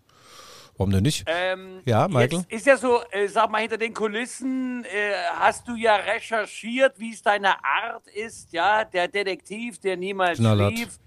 Warum 0.77 0.91
denn 0.93 1.03
nicht? 1.03 1.25
Ähm, 1.27 1.83
Ja, 1.85 2.07
Michael? 2.09 2.45
Ist 2.49 2.67
ja 2.67 2.77
so, 2.77 3.03
äh, 3.11 3.27
sag 3.29 3.51
mal, 3.51 3.61
hinter 3.61 3.79
den 3.79 3.95
Kulissen 3.95 4.85
äh, 4.85 5.13
hast 5.39 5.67
du 5.67 5.75
ja 5.75 5.97
recherchiert, 5.97 6.99
wie 6.99 7.13
es 7.13 7.23
deine 7.23 7.51
Art 7.65 8.07
ist, 8.09 8.53
ja, 8.53 8.85
der 8.85 9.09
Detektiv, 9.09 9.79
der 9.81 9.97
niemals 9.97 10.39
Knallhart. 10.39 10.73
schlief. 10.75 10.99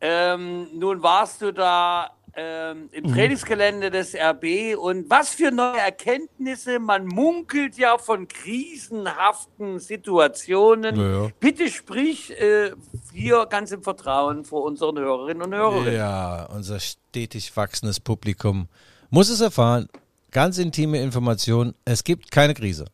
Ähm, 0.00 0.68
nun 0.78 1.02
warst 1.02 1.42
du 1.42 1.52
da 1.52 2.10
ähm, 2.34 2.88
im 2.92 3.04
Mhm. 3.04 3.12
Trainingsgelände 3.14 3.90
des 3.90 4.14
RB 4.14 4.76
und 4.78 5.08
was 5.10 5.30
für 5.30 5.50
neue 5.50 5.78
Erkenntnisse, 5.78 6.78
man 6.78 7.06
munkelt 7.06 7.76
ja 7.78 7.98
von 7.98 8.28
krisenhaften 8.28 9.78
Situationen. 9.78 10.96
Ja, 10.96 11.22
ja. 11.24 11.30
Bitte 11.40 11.68
sprich 11.68 12.30
äh, 12.40 12.72
hier 13.12 13.46
ganz 13.46 13.72
im 13.72 13.82
Vertrauen 13.82 14.44
vor 14.44 14.64
unseren 14.64 14.98
Hörerinnen 14.98 15.42
und 15.42 15.54
Hörern. 15.54 15.92
Ja, 15.92 16.44
unser 16.54 16.80
stetig 16.80 17.56
wachsendes 17.56 18.00
Publikum 18.00 18.68
muss 19.10 19.28
es 19.28 19.40
erfahren. 19.40 19.88
Ganz 20.30 20.58
intime 20.58 21.00
Information, 21.00 21.74
es 21.84 22.04
gibt 22.04 22.30
keine 22.30 22.54
Krise. 22.54 22.84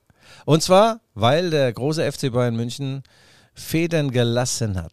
Und 0.44 0.62
zwar, 0.62 1.00
weil 1.14 1.50
der 1.50 1.72
große 1.72 2.10
FC 2.10 2.32
Bayern 2.32 2.56
München 2.56 3.02
Federn 3.54 4.10
gelassen 4.10 4.80
hat. 4.80 4.92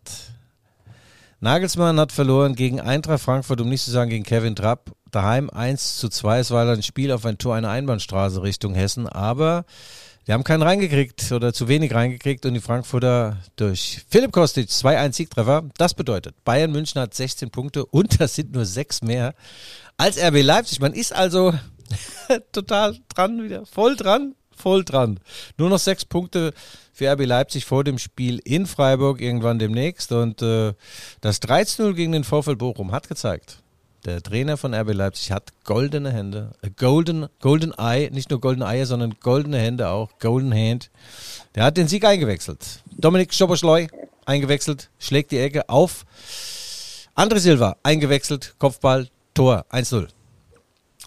Nagelsmann 1.43 1.99
hat 1.99 2.11
verloren 2.11 2.53
gegen 2.53 2.79
Eintracht 2.79 3.23
Frankfurt, 3.23 3.59
um 3.61 3.67
nicht 3.67 3.83
zu 3.83 3.89
sagen 3.89 4.11
gegen 4.11 4.23
Kevin 4.23 4.55
Trapp. 4.55 4.91
Daheim 5.09 5.49
1 5.49 5.97
zu 5.97 6.07
2. 6.07 6.37
Es 6.37 6.51
war 6.51 6.69
ein 6.69 6.83
Spiel 6.83 7.11
auf 7.11 7.25
ein 7.25 7.39
Tor, 7.39 7.55
eine 7.55 7.69
Einbahnstraße 7.69 8.43
Richtung 8.43 8.75
Hessen. 8.75 9.07
Aber 9.07 9.65
die 10.27 10.33
haben 10.33 10.43
keinen 10.43 10.61
reingekriegt 10.61 11.31
oder 11.31 11.51
zu 11.51 11.67
wenig 11.67 11.95
reingekriegt 11.95 12.45
und 12.45 12.53
die 12.53 12.59
Frankfurter 12.59 13.37
durch 13.55 14.05
Philipp 14.07 14.31
Kostic 14.31 14.69
2-1 14.69 15.13
Siegtreffer. 15.13 15.63
Das 15.77 15.95
bedeutet, 15.95 16.35
Bayern 16.43 16.71
München 16.71 17.01
hat 17.01 17.15
16 17.15 17.49
Punkte 17.49 17.87
und 17.87 18.19
das 18.21 18.35
sind 18.35 18.51
nur 18.51 18.65
sechs 18.65 19.01
mehr 19.01 19.33
als 19.97 20.21
RB 20.21 20.43
Leipzig. 20.43 20.79
Man 20.79 20.93
ist 20.93 21.11
also 21.11 21.55
total 22.51 22.99
dran 23.09 23.43
wieder, 23.43 23.65
voll 23.65 23.95
dran, 23.95 24.35
voll 24.61 24.85
dran. 24.85 25.19
Nur 25.57 25.69
noch 25.69 25.79
sechs 25.79 26.05
Punkte 26.05 26.53
für 26.93 27.11
RB 27.11 27.25
Leipzig 27.25 27.65
vor 27.65 27.83
dem 27.83 27.97
Spiel 27.97 28.39
in 28.43 28.65
Freiburg 28.65 29.21
irgendwann 29.21 29.59
demnächst 29.59 30.11
und 30.11 30.41
äh, 30.41 30.73
das 31.21 31.41
13-0 31.41 31.93
gegen 31.93 32.11
den 32.11 32.23
VfL 32.23 32.55
Bochum 32.55 32.91
hat 32.91 33.09
gezeigt, 33.09 33.57
der 34.05 34.21
Trainer 34.21 34.57
von 34.57 34.73
RB 34.73 34.93
Leipzig 34.93 35.31
hat 35.31 35.51
goldene 35.63 36.11
Hände, 36.11 36.51
äh, 36.61 36.69
golden, 36.69 37.27
golden 37.39 37.73
Eye, 37.77 38.09
nicht 38.11 38.29
nur 38.29 38.41
goldene 38.41 38.65
Eier, 38.65 38.85
sondern 38.85 39.15
goldene 39.19 39.59
Hände 39.59 39.89
auch, 39.89 40.09
golden 40.19 40.53
Hand. 40.53 40.89
Der 41.55 41.63
hat 41.63 41.77
den 41.77 41.87
Sieg 41.87 42.03
eingewechselt. 42.05 42.81
Dominik 42.97 43.33
Schoboschleu 43.33 43.87
eingewechselt, 44.25 44.89
schlägt 44.99 45.31
die 45.31 45.39
Ecke 45.39 45.69
auf. 45.69 46.05
André 47.15 47.39
Silva 47.39 47.77
eingewechselt, 47.83 48.55
Kopfball, 48.57 49.07
Tor, 49.33 49.65
1-0. 49.69 50.07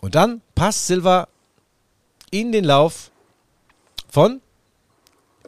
Und 0.00 0.14
dann 0.14 0.40
passt 0.54 0.87
Silva 0.87 1.28
in 2.30 2.52
den 2.52 2.64
Lauf 2.64 3.11
von 4.14 4.40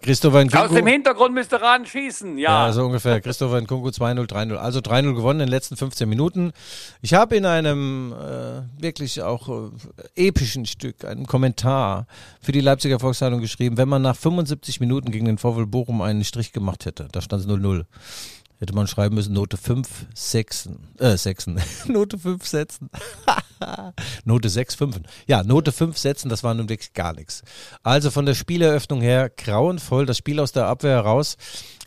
Christopher 0.03 0.39
Aus 0.39 0.51
dem 0.51 0.61
Nkunku. 0.61 0.87
Hintergrund 0.87 1.35
müsste 1.35 1.61
Rahn 1.61 1.87
schießen, 1.87 2.37
ja. 2.37 2.67
Ja, 2.67 2.73
so 2.73 2.85
ungefähr. 2.85 3.21
Christopher 3.21 3.61
Nkunku 3.61 3.89
2-0, 3.89 4.29
3-0. 4.29 4.57
Also 4.57 4.81
3-0 4.81 5.15
gewonnen 5.15 5.41
in 5.41 5.47
den 5.47 5.51
letzten 5.53 5.77
15 5.77 6.09
Minuten. 6.09 6.53
Ich 7.01 7.15
habe 7.15 7.37
in 7.37 7.47
einem 7.47 8.13
äh, 8.13 8.83
wirklich 8.83 9.23
auch 9.23 9.49
äh, 9.49 10.27
epischen 10.29 10.67
Stück, 10.67 11.05
einem 11.05 11.27
Kommentar 11.27 12.07
für 12.43 12.53
die 12.53 12.61
Leipziger 12.61 13.01
Volkszeitung 13.01 13.41
geschrieben, 13.41 13.79
wenn 13.79 13.89
man 13.89 14.03
nach 14.03 14.17
75 14.17 14.81
Minuten 14.81 15.13
gegen 15.13 15.27
den 15.27 15.39
VfL 15.39 15.67
Bochum 15.67 16.03
einen 16.03 16.25
Strich 16.25 16.53
gemacht 16.53 16.85
hätte, 16.85 17.09
da 17.11 17.21
stand 17.21 17.43
es 17.43 17.49
0-0, 17.49 17.85
hätte 18.59 18.75
man 18.75 18.87
schreiben 18.87 19.15
müssen 19.15 19.35
Note 19.35 19.57
5, 19.57 20.07
6, 20.15 20.69
äh, 20.99 21.17
6, 21.17 21.47
Note 21.89 22.19
5 22.19 22.47
setzen. 22.47 22.91
Note 24.25 24.49
6, 24.49 24.75
5. 24.75 25.01
Ja, 25.27 25.43
Note 25.43 25.73
5 25.73 25.97
setzen, 25.97 26.29
das 26.29 26.43
war 26.43 26.55
nun 26.55 26.69
wirklich 26.69 26.93
gar 26.95 27.15
nichts. 27.15 27.43
Also 27.83 28.11
von 28.11 28.27
der 28.27 28.35
Spieleröffnung 28.35 29.01
her 29.01 29.31
grauenvoll, 29.31 30.07
das 30.07 30.19
Spiel 30.19 30.41
aus 30.41 30.53
der 30.53 30.67
Abwehr 30.67 30.97
heraus 30.97 31.37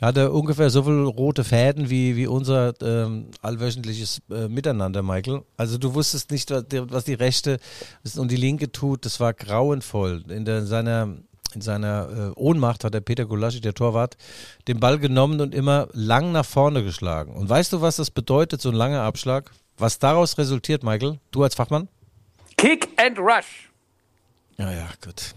hatte 0.02 0.32
ungefähr 0.32 0.70
so 0.70 0.84
viele 0.84 1.04
rote 1.04 1.44
Fäden 1.44 1.90
wie, 1.90 2.16
wie 2.16 2.28
unser 2.28 2.74
ähm, 2.82 3.28
allwöchentliches 3.42 4.22
äh, 4.32 4.48
Miteinander, 4.48 5.02
Michael. 5.02 5.42
Also 5.58 5.78
du 5.78 5.94
wusstest 5.94 6.32
nicht, 6.32 6.52
was 6.52 6.68
die, 6.68 6.90
was 6.90 7.04
die 7.04 7.16
rechte 7.16 7.60
und 8.16 8.32
die 8.32 8.38
linke 8.38 8.72
tut, 8.72 9.06
das 9.06 9.20
war 9.20 9.34
grauenvoll. 9.34 10.24
In 10.30 10.46
der, 10.46 10.66
seiner 10.66 11.18
in 11.56 11.62
seiner 11.62 12.10
äh, 12.10 12.40
Ohnmacht 12.40 12.84
hat 12.84 12.94
der 12.94 13.02
Peter 13.02 13.26
Gulaschi, 13.26 13.62
der 13.62 13.74
Torwart, 13.74 14.18
den 14.68 14.80
Ball 14.80 15.00
genommen 15.00 15.42
und 15.42 15.54
immer 15.56 15.88
lang 15.94 16.32
nach 16.32 16.46
vorne 16.46 16.84
geschlagen. 16.84 17.34
Und 17.34 17.50
weißt 17.50 17.74
du, 17.74 17.82
was 17.82 17.96
das 17.98 18.12
bedeutet, 18.12 18.62
so 18.62 18.70
ein 18.70 18.76
langer 18.76 19.02
Abschlag? 19.02 19.52
Was 19.78 19.98
daraus 20.00 20.38
resultiert, 20.38 20.84
Michael? 20.84 21.20
Du 21.32 21.44
als 21.44 21.56
Fachmann? 21.56 21.88
Kick 22.58 22.90
and 22.98 23.18
Rush. 23.18 23.70
Ja, 24.58 24.72
ja, 24.72 24.90
gut. 25.04 25.34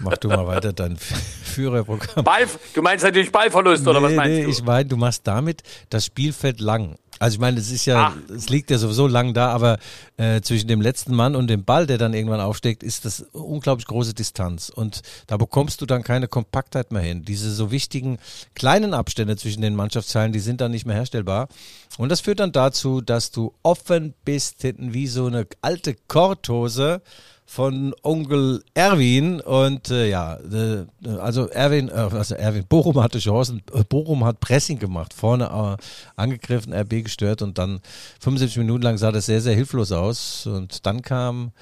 Mach 0.00 0.16
du 0.16 0.28
mal 0.28 0.46
weiter 0.46 0.72
dein 0.72 0.96
Führerprogramm. 1.44 2.24
Ball, 2.24 2.46
du 2.74 2.82
meinst 2.82 3.04
natürlich 3.04 3.32
Ballverlust, 3.32 3.86
oder 3.86 4.02
was 4.02 4.10
Nee, 4.10 4.16
meinst 4.16 4.36
nee, 4.36 4.44
du? 4.44 4.50
Ich 4.50 4.62
meine, 4.62 4.88
du 4.88 4.96
machst 4.96 5.26
damit 5.26 5.62
das 5.90 6.06
Spielfeld 6.06 6.60
lang. 6.60 6.96
Also 7.18 7.34
ich 7.34 7.40
meine, 7.40 7.58
es 7.58 7.70
ist 7.70 7.86
ja, 7.86 8.12
Ach. 8.12 8.32
es 8.32 8.48
liegt 8.48 8.70
ja 8.70 8.78
sowieso 8.78 9.06
lang 9.06 9.34
da, 9.34 9.50
aber 9.50 9.78
äh, 10.16 10.40
zwischen 10.40 10.68
dem 10.68 10.80
letzten 10.80 11.14
Mann 11.14 11.36
und 11.36 11.48
dem 11.48 11.64
Ball, 11.64 11.86
der 11.86 11.98
dann 11.98 12.14
irgendwann 12.14 12.40
aufsteckt, 12.40 12.82
ist 12.82 13.04
das 13.04 13.20
unglaublich 13.32 13.86
große 13.86 14.14
Distanz. 14.14 14.68
Und 14.68 15.02
da 15.26 15.36
bekommst 15.36 15.80
du 15.80 15.86
dann 15.86 16.02
keine 16.02 16.28
Kompaktheit 16.28 16.92
mehr 16.92 17.02
hin. 17.02 17.24
Diese 17.24 17.52
so 17.52 17.70
wichtigen 17.70 18.18
kleinen 18.54 18.94
Abstände 18.94 19.36
zwischen 19.36 19.62
den 19.62 19.74
Mannschaftsteilen, 19.74 20.32
die 20.32 20.40
sind 20.40 20.60
dann 20.60 20.70
nicht 20.70 20.86
mehr 20.86 20.96
herstellbar. 20.96 21.48
Und 21.96 22.10
das 22.10 22.20
führt 22.20 22.40
dann 22.40 22.52
dazu, 22.52 23.00
dass 23.00 23.30
du 23.30 23.54
offen 23.62 24.14
bist 24.24 24.62
hinten 24.62 24.94
wie 24.94 25.06
so 25.06 25.26
eine 25.26 25.46
alte 25.62 25.96
Korthose 26.06 27.02
von 27.50 27.94
Onkel 28.02 28.62
Erwin 28.74 29.40
und 29.40 29.90
äh, 29.90 30.10
ja, 30.10 30.34
äh, 30.34 30.84
also 31.18 31.48
Erwin, 31.48 31.88
äh, 31.88 31.92
also 31.92 32.34
Erwin, 32.34 32.66
Bochum 32.68 33.02
hatte 33.02 33.18
Chancen, 33.20 33.62
äh, 33.72 33.84
Bochum 33.84 34.22
hat 34.26 34.38
Pressing 34.38 34.78
gemacht, 34.78 35.14
vorne 35.14 35.46
äh, 35.78 35.82
angegriffen, 36.14 36.74
RB 36.74 37.04
gestört 37.04 37.40
und 37.40 37.56
dann 37.56 37.80
75 38.20 38.58
Minuten 38.58 38.82
lang 38.82 38.98
sah 38.98 39.12
das 39.12 39.24
sehr, 39.24 39.40
sehr 39.40 39.54
hilflos 39.54 39.92
aus 39.92 40.46
und 40.46 40.84
dann 40.84 41.00
kam 41.00 41.52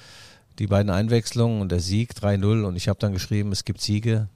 die 0.59 0.67
beiden 0.67 0.91
Einwechslungen 0.91 1.61
und 1.61 1.71
der 1.71 1.79
Sieg 1.79 2.11
3-0 2.21 2.65
und 2.65 2.75
ich 2.75 2.89
habe 2.89 2.99
dann 2.99 3.13
geschrieben, 3.13 3.53
es 3.53 3.63
gibt 3.63 3.79
Siege, 3.79 4.27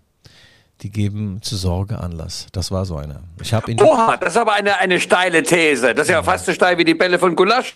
die 0.83 0.89
geben 0.89 1.41
zu 1.41 1.57
Sorge 1.57 1.99
Anlass. 1.99 2.47
Das 2.53 2.71
war 2.71 2.85
so 2.85 2.95
einer. 2.95 3.23
Ich 3.41 3.53
habe 3.53 3.75
Oha, 3.75 4.15
das 4.15 4.35
ist 4.35 4.37
aber 4.37 4.53
eine, 4.53 4.77
eine 4.77 5.01
steile 5.01 5.43
These. 5.43 5.93
Das 5.93 6.07
ist 6.07 6.11
ja 6.11 6.23
fast 6.23 6.45
so 6.45 6.53
steil 6.53 6.77
wie 6.77 6.85
die 6.85 6.95
Bälle 6.95 7.19
von 7.19 7.35
Gulasch. 7.35 7.75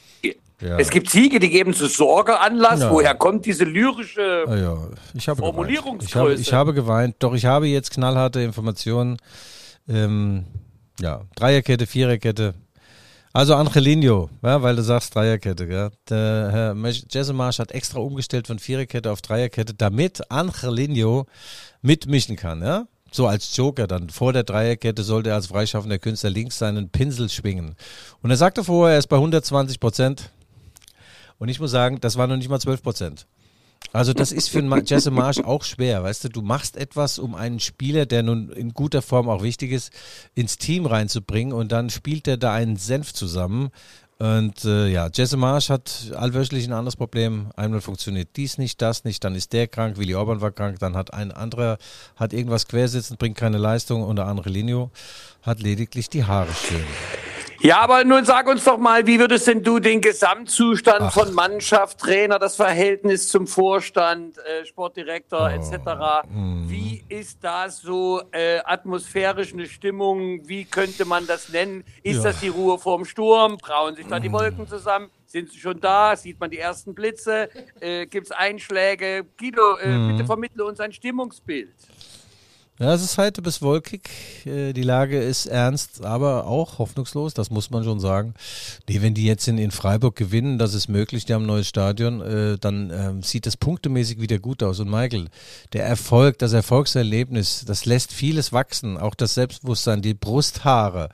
Ja. 0.62 0.78
Es 0.78 0.90
gibt 0.90 1.10
Siege, 1.10 1.40
die 1.40 1.50
geben 1.50 1.74
zu 1.74 1.88
Sorge 1.88 2.40
Anlass. 2.40 2.80
Ja. 2.80 2.92
Woher 2.92 3.14
kommt 3.16 3.46
diese 3.46 3.66
lyrische 3.66 4.46
ah, 4.48 4.56
ja. 4.56 4.78
ich 5.14 5.28
habe 5.28 5.40
Formulierungsgröße? 5.40 6.10
Ich 6.10 6.16
habe, 6.16 6.34
ich 6.34 6.54
habe, 6.54 6.74
geweint. 6.74 7.16
Doch 7.20 7.34
ich 7.34 7.46
habe 7.46 7.68
jetzt 7.68 7.92
knallharte 7.92 8.42
Informationen. 8.42 9.18
Ähm, 9.88 10.46
ja, 11.00 11.22
Dreierkette, 11.36 11.88
Viererkette. 11.88 12.54
Also 13.34 13.54
Angelino, 13.56 14.30
ja, 14.44 14.62
weil 14.62 14.78
du 14.78 14.82
sagst 14.82 15.14
Dreierkette. 15.14 15.68
Gell? 15.68 15.92
Der 16.10 16.50
Herr 16.52 16.76
Jessemarsch 17.10 17.60
hat 17.60 17.74
extra 17.74 18.00
umgestellt 18.00 18.48
von 18.48 18.60
Viererkette 18.60 19.12
auf 19.12 19.22
Dreierkette, 19.22 19.74
damit 19.74 20.32
Angelino 20.32 21.26
mitmischen 21.82 22.38
kann. 22.38 22.62
Ja? 22.62 22.88
so 23.16 23.28
als 23.28 23.56
Joker 23.56 23.88
dann. 23.88 24.10
Vor 24.10 24.34
der 24.34 24.44
Dreierkette 24.44 25.04
sollte 25.04 25.30
er 25.30 25.36
als 25.36 25.48
freischaffender 25.48 25.98
Künstler 25.98 26.30
links 26.30 26.60
seinen 26.60 26.90
Pinsel 26.90 27.30
schwingen. 27.30 27.76
Und 28.22 28.30
er 28.30 28.38
sagte 28.38 28.64
vorher, 28.64 28.94
er 28.94 29.00
ist 29.00 29.08
bei 29.08 29.16
120 29.16 29.80
Prozent. 29.80 30.32
Und 31.38 31.50
ich 31.50 31.60
muss 31.60 31.72
sagen, 31.72 32.00
das 32.00 32.18
war 32.18 32.28
noch 32.28 32.38
nicht 32.38 32.50
mal 32.50 32.60
12 32.60 32.82
Prozent. 32.82 33.28
Also 33.94 34.14
das 34.14 34.32
ist 34.32 34.50
für 34.50 34.62
Jesse 34.84 35.12
Marsch 35.12 35.40
auch 35.40 35.64
schwer, 35.64 36.04
weißt 36.04 36.26
du, 36.26 36.30
du 36.30 36.42
machst 36.42 36.76
etwas, 36.76 37.20
um 37.20 37.36
einen 37.36 37.60
Spieler, 37.60 38.06
der 38.06 38.24
nun 38.24 38.50
in 38.50 38.74
guter 38.74 39.02
Form 39.02 39.30
auch 39.30 39.44
wichtig 39.44 39.72
ist, 39.72 39.92
ins 40.34 40.58
Team 40.58 40.86
reinzubringen 40.86 41.54
und 41.54 41.72
dann 41.72 41.90
spielt 41.90 42.28
er 42.28 42.38
da 42.38 42.54
einen 42.54 42.78
Senf 42.78 43.14
zusammen. 43.14 43.70
Und 44.18 44.64
äh, 44.64 44.88
ja, 44.88 45.10
Jesse 45.14 45.36
Marsch 45.36 45.70
hat 45.70 46.14
allwöchentlich 46.16 46.66
ein 46.66 46.74
anderes 46.74 46.96
Problem. 46.96 47.52
Einmal 47.58 47.82
funktioniert 47.82 48.30
dies 48.38 48.58
nicht, 48.58 48.82
das 48.82 49.04
nicht, 49.04 49.24
dann 49.24 49.36
ist 49.36 49.52
der 49.52 49.68
krank, 49.68 49.98
Willi 49.98 50.16
Orban 50.16 50.40
war 50.40 50.52
krank, 50.52 50.80
dann 50.80 50.96
hat 50.96 51.14
ein 51.14 51.32
anderer, 51.32 51.78
hat 52.16 52.32
irgendwas 52.32 52.68
quersitzen, 52.68 53.18
bringt 53.18 53.38
keine 53.38 53.58
Leistung 53.58 54.04
und 54.04 54.16
der 54.16 54.28
andere 54.28 54.50
Linio 54.50 54.90
hat 55.42 55.60
lediglich 55.60 56.10
die 56.10 56.24
Haare 56.24 56.54
stehen. 56.54 57.35
Ja, 57.66 57.80
aber 57.80 58.04
nun 58.04 58.24
sag 58.26 58.48
uns 58.48 58.64
doch 58.64 58.78
mal, 58.78 59.08
wie 59.08 59.20
würdest 59.20 59.48
denn 59.48 59.64
du 59.64 59.80
den 59.80 60.00
Gesamtzustand 60.00 61.02
Ach. 61.02 61.14
von 61.14 61.34
Mannschaft, 61.34 62.00
Trainer, 62.00 62.38
das 62.38 62.58
Verhältnis 62.58 63.28
zum 63.28 63.48
Vorstand, 63.48 64.38
äh, 64.38 64.64
Sportdirektor 64.66 65.50
oh. 65.52 65.56
etc. 65.56 66.28
Hm. 66.32 66.70
Wie 66.70 67.04
ist 67.10 67.44
da 67.44 67.68
so 67.68 68.22
äh, 68.32 68.60
atmosphärisch 68.64 69.52
eine 69.54 69.66
Stimmung? 69.66 70.48
Wie 70.48 70.66
könnte 70.66 71.06
man 71.06 71.26
das 71.26 71.50
nennen? 71.50 71.84
Ist 72.04 72.18
ja. 72.18 72.24
das 72.26 72.40
die 72.40 72.50
Ruhe 72.50 72.78
vorm 72.78 73.04
Sturm? 73.04 73.58
Brauen 73.58 73.96
sich 73.96 74.06
da 74.06 74.20
die 74.20 74.28
hm. 74.28 74.34
Wolken 74.34 74.68
zusammen? 74.68 75.10
Sind 75.26 75.50
sie 75.50 75.58
schon 75.58 75.80
da? 75.82 76.16
Sieht 76.16 76.40
man 76.40 76.52
die 76.52 76.60
ersten 76.60 76.94
Blitze? 76.94 77.50
Äh, 77.80 78.06
Gibt 78.06 78.28
es 78.28 78.32
Einschläge? 78.32 79.26
Guido, 79.40 79.78
äh, 79.78 79.86
hm. 79.86 80.10
bitte 80.10 80.26
vermittle 80.26 80.66
uns 80.66 80.80
ein 80.80 80.94
Stimmungsbild. 80.94 81.74
Ja, 82.78 82.94
es 82.94 83.02
ist 83.02 83.18
heute 83.18 83.42
bis 83.42 83.62
wolkig. 83.62 84.10
Äh, 84.46 84.74
die 84.74 84.84
Lage 84.84 85.18
ist 85.18 85.46
ernst, 85.46 86.04
aber 86.04 86.46
auch 86.46 86.78
hoffnungslos, 86.78 87.34
das 87.34 87.50
muss 87.50 87.70
man 87.70 87.86
schon 87.86 88.02
sagen. 88.02 88.34
Nee, 88.90 89.02
wenn 89.02 89.14
die 89.14 89.24
jetzt 89.24 89.48
in, 89.48 89.58
in 89.58 89.72
Freiburg 89.72 90.18
gewinnen, 90.18 90.58
das 90.58 90.74
ist 90.74 90.90
möglich, 90.90 91.24
die 91.24 91.34
haben 91.34 91.44
ein 91.44 91.48
neues 91.48 91.70
Stadion, 91.70 92.20
äh, 92.20 92.58
dann 92.60 92.92
ähm, 92.94 93.24
sieht 93.24 93.46
das 93.46 93.56
punktemäßig 93.56 94.20
wieder 94.20 94.40
gut 94.40 94.62
aus. 94.62 94.82
Und 94.82 94.90
Michael, 94.90 95.30
der 95.72 95.86
Erfolg, 95.86 96.38
das 96.40 96.52
Erfolgserlebnis, 96.52 97.64
das 97.66 97.86
lässt 97.86 98.12
vieles 98.12 98.52
wachsen, 98.52 98.98
auch 98.98 99.16
das 99.16 99.36
Selbstbewusstsein, 99.36 100.02
die 100.02 100.14
Brusthaare. 100.14 101.08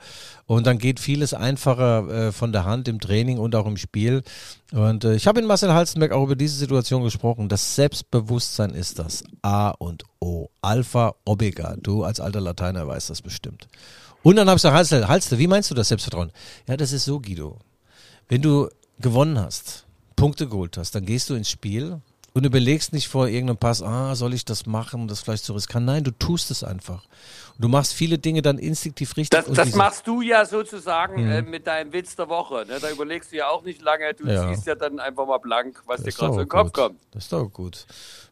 Und 0.52 0.66
dann 0.66 0.76
geht 0.76 1.00
vieles 1.00 1.32
einfacher 1.32 2.08
äh, 2.26 2.30
von 2.30 2.52
der 2.52 2.66
Hand 2.66 2.86
im 2.86 3.00
Training 3.00 3.38
und 3.38 3.54
auch 3.54 3.64
im 3.64 3.78
Spiel. 3.78 4.22
Und 4.70 5.02
äh, 5.02 5.14
ich 5.14 5.26
habe 5.26 5.40
in 5.40 5.46
Marcel 5.46 5.72
Halstenberg 5.72 6.12
auch 6.12 6.24
über 6.24 6.36
diese 6.36 6.56
Situation 6.56 7.02
gesprochen. 7.02 7.48
Das 7.48 7.74
Selbstbewusstsein 7.74 8.72
ist 8.72 8.98
das 8.98 9.24
A 9.40 9.70
und 9.70 10.04
O. 10.20 10.50
Alpha, 10.60 11.14
Omega. 11.24 11.76
Du 11.82 12.04
als 12.04 12.20
alter 12.20 12.42
Lateiner 12.42 12.86
weißt 12.86 13.08
das 13.08 13.22
bestimmt. 13.22 13.66
Und 14.22 14.36
dann 14.36 14.46
habe 14.46 14.58
ich 14.58 14.62
gesagt, 14.62 14.76
Halste, 14.76 15.08
Halste, 15.08 15.38
wie 15.38 15.46
meinst 15.46 15.70
du 15.70 15.74
das 15.74 15.88
Selbstvertrauen? 15.88 16.30
Ja, 16.68 16.76
das 16.76 16.92
ist 16.92 17.06
so, 17.06 17.18
Guido. 17.18 17.56
Wenn 18.28 18.42
du 18.42 18.68
gewonnen 19.00 19.38
hast, 19.38 19.86
Punkte 20.16 20.46
geholt 20.46 20.76
hast, 20.76 20.94
dann 20.94 21.06
gehst 21.06 21.30
du 21.30 21.34
ins 21.34 21.48
Spiel 21.48 22.02
und 22.34 22.44
überlegst 22.44 22.92
nicht 22.92 23.08
vor 23.08 23.28
irgendeinem 23.28 23.58
Pass, 23.58 23.82
ah, 23.82 24.14
soll 24.14 24.32
ich 24.34 24.44
das 24.44 24.66
machen, 24.66 25.08
das 25.08 25.20
vielleicht 25.20 25.44
zu 25.44 25.52
riskieren. 25.52 25.84
Nein, 25.84 26.04
du 26.04 26.10
tust 26.12 26.50
es 26.50 26.64
einfach. 26.64 27.04
Und 27.54 27.62
du 27.62 27.68
machst 27.68 27.92
viele 27.92 28.18
Dinge 28.18 28.40
dann 28.40 28.58
instinktiv 28.58 29.16
richtig. 29.16 29.44
Das, 29.44 29.54
das 29.54 29.74
machst 29.74 30.06
du 30.06 30.22
ja 30.22 30.46
sozusagen 30.46 31.24
mhm. 31.24 31.30
äh, 31.30 31.42
mit 31.42 31.66
deinem 31.66 31.92
Witz 31.92 32.16
der 32.16 32.28
Woche. 32.28 32.64
Ne? 32.66 32.78
Da 32.80 32.90
überlegst 32.90 33.32
du 33.32 33.36
ja 33.36 33.48
auch 33.48 33.62
nicht 33.62 33.82
lange, 33.82 34.14
du 34.14 34.26
ja. 34.26 34.48
ziehst 34.48 34.66
ja 34.66 34.74
dann 34.74 34.98
einfach 34.98 35.26
mal 35.26 35.38
blank, 35.38 35.82
was 35.86 36.02
das 36.02 36.06
dir 36.06 36.12
gerade 36.12 36.34
so 36.34 36.40
in 36.40 36.46
den 36.46 36.48
Kopf 36.48 36.72
kommt. 36.72 36.98
Das 37.10 37.24
ist 37.24 37.32
doch 37.32 37.48
gut. 37.48 37.86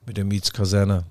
Mit 0.06 0.16
der 0.16 0.24
Mietskaserne. 0.24 1.04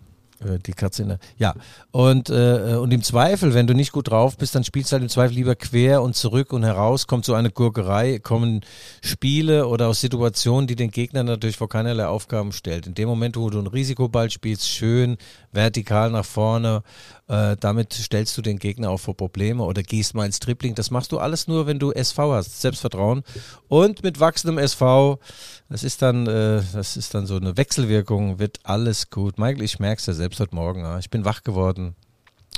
Äh, 0.43 0.60
die 0.60 0.73
Katze 0.73 1.04
in 1.04 1.10
der. 1.10 1.19
Ja. 1.38 1.54
Und, 1.91 2.30
äh, 2.30 2.78
und 2.80 2.91
im 2.91 3.04
Zweifel, 3.04 3.54
wenn 3.54 3.67
du 3.67 3.73
nicht 3.73 3.91
gut 3.91 4.10
drauf 4.10 4.38
bist, 4.38 4.56
dann 4.56 4.63
spielst 4.63 4.91
du 4.91 4.93
halt 4.93 5.04
im 5.04 5.10
Zweifel 5.10 5.36
lieber 5.36 5.56
quer 5.56 6.02
und 6.02 6.15
zurück 6.15 6.54
und 6.54 6.63
heraus, 6.63 7.08
kommt 7.08 7.25
so 7.25 7.34
eine 7.34 7.52
Gurkerei, 7.52 8.19
kommen 8.19 8.62
Spiele 9.02 9.67
oder 9.67 9.88
aus 9.88 9.99
Situationen, 10.02 10.67
die 10.67 10.75
den 10.75 10.91
Gegner 10.91 11.23
natürlich 11.23 11.58
vor 11.58 11.69
keinerlei 11.69 12.08
Aufgaben 12.08 12.52
stellt. 12.52 12.88
In 12.88 12.93
dem 12.93 13.10
Moment, 13.10 13.36
wo 13.36 13.49
du 13.49 13.58
einen 13.58 13.67
Risikoball 13.67 14.30
spielst, 14.30 14.67
schön 14.69 15.17
vertikal 15.52 16.12
nach 16.12 16.25
vorne, 16.25 16.84
äh, 17.28 17.58
damit 17.60 17.93
stellst 17.93 18.38
du 18.38 18.41
den 18.41 18.58
Gegner 18.58 18.89
auch 18.89 18.99
vor 18.99 19.15
Probleme 19.15 19.63
oder 19.63 19.84
gehst 19.84 20.15
mal 20.15 20.25
ins 20.25 20.39
Tripling. 20.39 20.75
Das 20.75 20.89
machst 20.89 21.12
du 21.12 21.19
alles 21.19 21.47
nur, 21.47 21.67
wenn 21.67 21.80
du 21.80 21.91
SV 21.91 22.34
hast, 22.34 22.62
Selbstvertrauen. 22.62 23.23
Und 23.67 24.04
mit 24.04 24.19
wachsendem 24.19 24.58
SV, 24.58 25.19
das 25.69 25.84
ist 25.84 26.02
dann, 26.02 26.28
äh, 26.28 26.62
das 26.73 26.97
ist 26.97 27.13
dann 27.13 27.25
so 27.25 27.36
eine 27.36 27.58
Wechselwirkung, 27.58 28.39
wird 28.39 28.60
alles 28.63 29.10
gut. 29.10 29.38
Michael, 29.38 29.63
ich 29.63 29.80
merke 29.80 29.99
es 29.99 30.06
ja 30.08 30.13
selbst 30.13 30.29
heute 30.38 30.54
Morgen. 30.54 30.82
Ja. 30.82 31.00
Ich 31.00 31.10
bin 31.10 31.26
wach 31.26 31.44
geworden, 31.44 31.96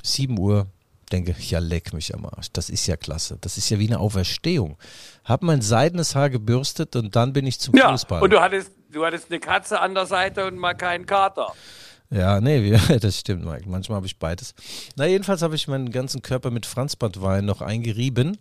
7 0.03 0.37
Uhr, 0.37 0.67
denke, 1.11 1.35
ja, 1.39 1.59
leck 1.59 1.93
mich 1.93 2.13
am 2.13 2.25
Arsch. 2.25 2.47
Das 2.51 2.69
ist 2.69 2.87
ja 2.87 2.97
klasse. 2.97 3.37
Das 3.41 3.57
ist 3.57 3.69
ja 3.69 3.79
wie 3.79 3.87
eine 3.87 3.99
Auferstehung. 3.99 4.77
Hab 5.23 5.43
mein 5.43 5.61
seidenes 5.61 6.15
Haar 6.15 6.29
gebürstet 6.29 6.95
und 6.95 7.15
dann 7.15 7.33
bin 7.33 7.45
ich 7.45 7.59
zum 7.59 7.75
ja, 7.75 7.91
Fußball. 7.91 8.21
Und 8.21 8.31
du 8.31 8.41
hattest, 8.41 8.71
du 8.89 9.05
hattest 9.05 9.29
eine 9.29 9.39
Katze 9.39 9.79
an 9.79 9.93
der 9.93 10.05
Seite 10.05 10.45
und 10.47 10.57
mal 10.57 10.73
keinen 10.73 11.05
Kater. 11.05 11.53
Ja, 12.09 12.41
nee, 12.41 12.77
das 12.99 13.19
stimmt, 13.19 13.45
Mike. 13.45 13.69
Manchmal 13.69 13.97
habe 13.97 14.05
ich 14.05 14.19
beides. 14.19 14.53
Na, 14.97 15.05
jedenfalls 15.05 15.41
habe 15.41 15.55
ich 15.55 15.67
meinen 15.67 15.91
ganzen 15.91 16.21
Körper 16.21 16.51
mit 16.51 16.65
Franzbadwein 16.65 17.45
noch 17.45 17.61
eingerieben, 17.61 18.37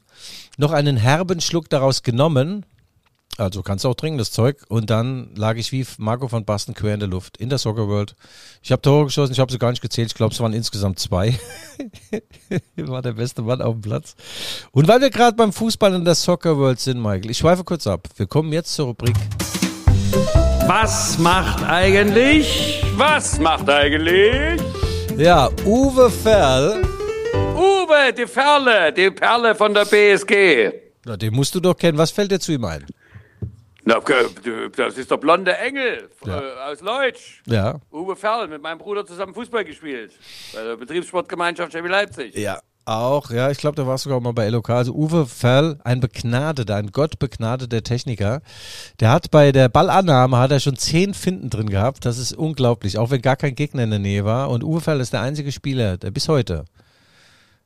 noch 0.57 0.73
einen 0.73 0.97
herben 0.97 1.41
Schluck 1.41 1.71
daraus 1.71 2.03
genommen. 2.03 2.67
Also 3.41 3.63
kannst 3.63 3.87
du 3.87 3.89
auch 3.89 3.95
trinken, 3.95 4.19
das 4.19 4.33
Zeug. 4.33 4.59
Und 4.69 4.91
dann 4.91 5.31
lag 5.35 5.57
ich 5.57 5.73
wie 5.73 5.87
Marco 5.97 6.29
von 6.29 6.45
Basten 6.45 6.75
quer 6.75 6.93
in 6.93 7.01
der 7.01 7.09
Luft 7.09 7.39
in 7.39 7.49
der 7.49 7.57
Soccer 7.57 7.89
World. 7.89 8.15
Ich 8.63 8.71
habe 8.71 8.83
Tore 8.83 9.07
geschossen, 9.07 9.33
ich 9.33 9.41
habe 9.41 9.51
sie 9.51 9.59
gar 9.59 9.71
nicht 9.71 9.81
gezählt. 9.81 10.09
Ich 10.09 10.15
glaube, 10.15 10.35
es 10.35 10.41
waren 10.41 10.53
insgesamt 10.53 10.99
zwei. 10.99 11.39
ich 12.11 12.61
war 12.89 13.01
der 13.01 13.13
beste 13.13 13.41
Mann 13.41 13.63
auf 13.63 13.77
dem 13.77 13.81
Platz. 13.81 14.15
Und 14.73 14.89
weil 14.89 15.01
wir 15.01 15.09
gerade 15.09 15.37
beim 15.37 15.55
Fußball 15.55 15.95
in 15.95 16.05
der 16.05 16.17
Soccer 16.17 16.59
World 16.59 16.81
sind, 16.81 17.01
Michael, 17.01 17.31
ich 17.31 17.39
schweife 17.39 17.65
kurz 17.65 17.87
ab. 17.87 18.09
Wir 18.17 18.27
kommen 18.27 18.53
jetzt 18.53 18.75
zur 18.75 18.89
Rubrik. 18.89 19.17
Was 20.67 21.19
macht 21.19 21.65
eigentlich? 21.65 22.85
Was 22.97 23.41
macht 23.41 23.71
eigentlich? 23.71 24.61
Ja, 25.17 25.49
Uwe 25.65 26.11
Ferl. 26.11 26.83
Uwe, 27.55 28.13
die 28.13 28.27
Ferle, 28.27 28.93
die 28.93 29.11
Perle 29.11 29.55
von 29.55 29.73
der 29.73 29.87
BSG. 29.87 30.73
Na, 31.07 31.17
den 31.17 31.35
musst 31.35 31.55
du 31.55 31.61
doch 31.61 31.75
kennen. 31.75 31.97
Was 31.97 32.11
fällt 32.11 32.31
dir 32.31 32.39
zu 32.39 32.53
ihm 32.53 32.67
ein? 32.67 32.85
Na, 33.91 34.61
das 34.77 34.99
ist 34.99 35.11
der 35.11 35.17
blonde 35.17 35.57
Engel 35.57 36.11
ja. 36.25 36.41
äh, 36.41 36.73
aus 36.73 36.81
Leutsch. 36.81 37.43
Ja. 37.47 37.81
Uwe 37.93 38.17
Ferl, 38.17 38.49
mit 38.49 38.63
meinem 38.63 38.79
Bruder 38.79 39.05
zusammen 39.05 39.35
Fußball 39.35 39.65
gespielt. 39.65 40.13
Bei 40.55 40.63
der 40.63 40.77
Betriebssportgemeinschaft 40.77 41.73
Chemie 41.73 41.89
Leipzig. 41.89 42.35
Ja, 42.37 42.61
auch, 42.85 43.31
ja, 43.31 43.51
ich 43.51 43.59
glaube, 43.59 43.77
da 43.77 43.87
warst 43.87 44.05
du 44.05 44.11
sogar 44.11 44.21
mal 44.21 44.33
bei 44.33 44.49
LOK. 44.49 44.71
Also 44.71 44.93
Uwe 44.93 45.27
Ferl, 45.27 45.79
ein 45.85 46.01
begnadeter, 46.01 46.77
ein 46.77 46.93
gottbegnadeter 46.93 47.83
Techniker. 47.83 48.43
Der 49.01 49.11
hat 49.11 49.31
bei 49.31 49.53
der 49.53 49.69
Ballannahme 49.69 50.39
hat 50.39 50.51
er 50.51 50.61
schon 50.61 50.77
zehn 50.77 51.15
Finden 51.15 51.51
drin 51.51 51.71
gehabt. 51.71 52.05
Das 52.05 52.19
ist 52.19 52.33
unglaublich, 52.33 52.99
auch 52.99 53.11
wenn 53.11 53.23
gar 53.23 53.37
kein 53.37 53.55
Gegner 53.55 53.85
in 53.85 53.91
der 53.91 53.99
Nähe 53.99 54.25
war. 54.25 54.51
Und 54.51 54.65
Uwe 54.65 54.81
Ferl 54.81 55.01
ist 55.01 55.13
der 55.13 55.21
einzige 55.21 55.53
Spieler, 55.53 55.99
der 55.99 56.11
bis 56.11 56.29
heute 56.29 56.65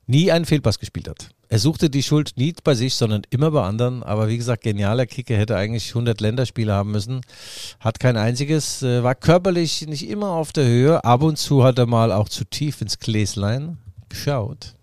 nie 0.06 0.30
einen 0.30 0.44
Fehlpass 0.44 0.78
gespielt 0.78 1.08
hat. 1.08 1.30
Er 1.48 1.58
suchte 1.58 1.88
die 1.88 2.02
Schuld 2.02 2.32
nie 2.36 2.54
bei 2.64 2.74
sich, 2.74 2.94
sondern 2.94 3.22
immer 3.30 3.50
bei 3.50 3.62
anderen. 3.62 4.02
Aber 4.02 4.28
wie 4.28 4.36
gesagt, 4.36 4.64
genialer 4.64 5.06
Kicker 5.06 5.36
hätte 5.36 5.56
eigentlich 5.56 5.90
100 5.90 6.20
Länderspiele 6.20 6.72
haben 6.72 6.90
müssen. 6.90 7.20
Hat 7.80 8.00
kein 8.00 8.16
einziges, 8.16 8.82
äh, 8.82 9.02
war 9.02 9.14
körperlich 9.14 9.86
nicht 9.86 10.08
immer 10.08 10.30
auf 10.30 10.52
der 10.52 10.66
Höhe. 10.66 11.04
Ab 11.04 11.22
und 11.22 11.36
zu 11.36 11.62
hat 11.62 11.78
er 11.78 11.86
mal 11.86 12.12
auch 12.12 12.28
zu 12.28 12.44
tief 12.44 12.80
ins 12.80 12.98
Gläslein 12.98 13.78
geschaut. 14.08 14.74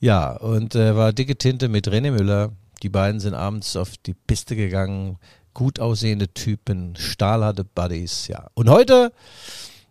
Ja, 0.00 0.32
und 0.32 0.74
äh, 0.74 0.96
war 0.96 1.12
dicke 1.12 1.36
Tinte 1.36 1.68
mit 1.68 1.88
René 1.88 2.10
Müller. 2.10 2.52
Die 2.82 2.88
beiden 2.88 3.20
sind 3.20 3.34
abends 3.34 3.76
auf 3.76 3.96
die 3.96 4.14
Piste 4.14 4.56
gegangen. 4.56 5.18
gut 5.54 5.80
aussehende 5.80 6.28
Typen, 6.28 6.96
stahlharte 6.96 7.64
Buddies, 7.64 8.28
ja. 8.28 8.48
Und 8.52 8.68
heute, 8.68 9.10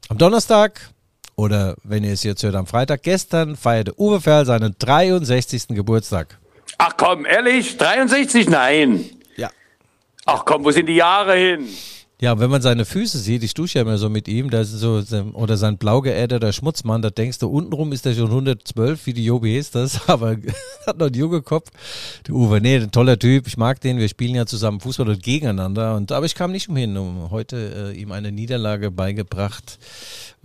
am 0.09 0.19
Donnerstag, 0.19 0.91
oder 1.35 1.75
wenn 1.83 2.03
ihr 2.03 2.13
es 2.13 2.23
jetzt 2.23 2.43
hört, 2.43 2.55
am 2.55 2.65
Freitag, 2.65 3.03
gestern 3.03 3.55
feierte 3.55 3.99
Uwe 3.99 4.21
Ferl 4.21 4.45
seinen 4.45 4.75
63. 4.77 5.67
Geburtstag. 5.69 6.37
Ach 6.77 6.93
komm, 6.97 7.25
ehrlich? 7.25 7.77
63? 7.77 8.49
Nein. 8.49 9.05
Ja. 9.35 9.49
Ach 10.25 10.43
komm, 10.45 10.63
wo 10.63 10.71
sind 10.71 10.87
die 10.87 10.95
Jahre 10.95 11.35
hin? 11.35 11.67
Ja, 12.21 12.39
wenn 12.39 12.49
man 12.49 12.61
seine 12.61 12.85
Füße 12.85 13.17
sieht, 13.17 13.43
ich 13.43 13.53
dusche 13.53 13.77
ja 13.77 13.81
immer 13.81 13.97
so 13.97 14.09
mit 14.09 14.29
ihm, 14.29 14.49
da 14.49 14.61
ist 14.61 14.71
so, 14.71 15.03
oder 15.33 15.57
sein 15.57 15.77
blau 15.77 15.99
geäderter 15.99 16.53
Schmutzmann, 16.53 17.01
da 17.01 17.09
denkst 17.09 17.39
du, 17.39 17.49
untenrum 17.49 17.91
ist 17.91 18.05
der 18.05 18.13
schon 18.13 18.27
112, 18.27 19.05
wie 19.05 19.13
die 19.13 19.25
Jobi 19.25 19.57
ist 19.57 19.75
das, 19.75 19.99
aber 20.09 20.37
hat 20.87 20.97
noch 20.97 21.07
einen 21.07 21.15
jungen 21.15 21.43
Kopf. 21.43 21.69
Der 22.25 22.33
Uwe, 22.33 22.61
nee, 22.61 22.77
ein 22.77 22.91
toller 22.91 23.19
Typ, 23.19 23.47
ich 23.47 23.57
mag 23.57 23.81
den, 23.81 23.97
wir 23.97 24.07
spielen 24.07 24.33
ja 24.33 24.45
zusammen 24.45 24.79
Fußball 24.79 25.09
und 25.09 25.21
gegeneinander, 25.21 25.95
und, 25.95 26.13
aber 26.13 26.25
ich 26.25 26.35
kam 26.35 26.53
nicht 26.53 26.69
umhin, 26.69 26.95
um 26.95 27.31
heute 27.31 27.91
äh, 27.93 27.99
ihm 27.99 28.13
eine 28.13 28.31
Niederlage 28.31 28.91
beigebracht 28.91 29.77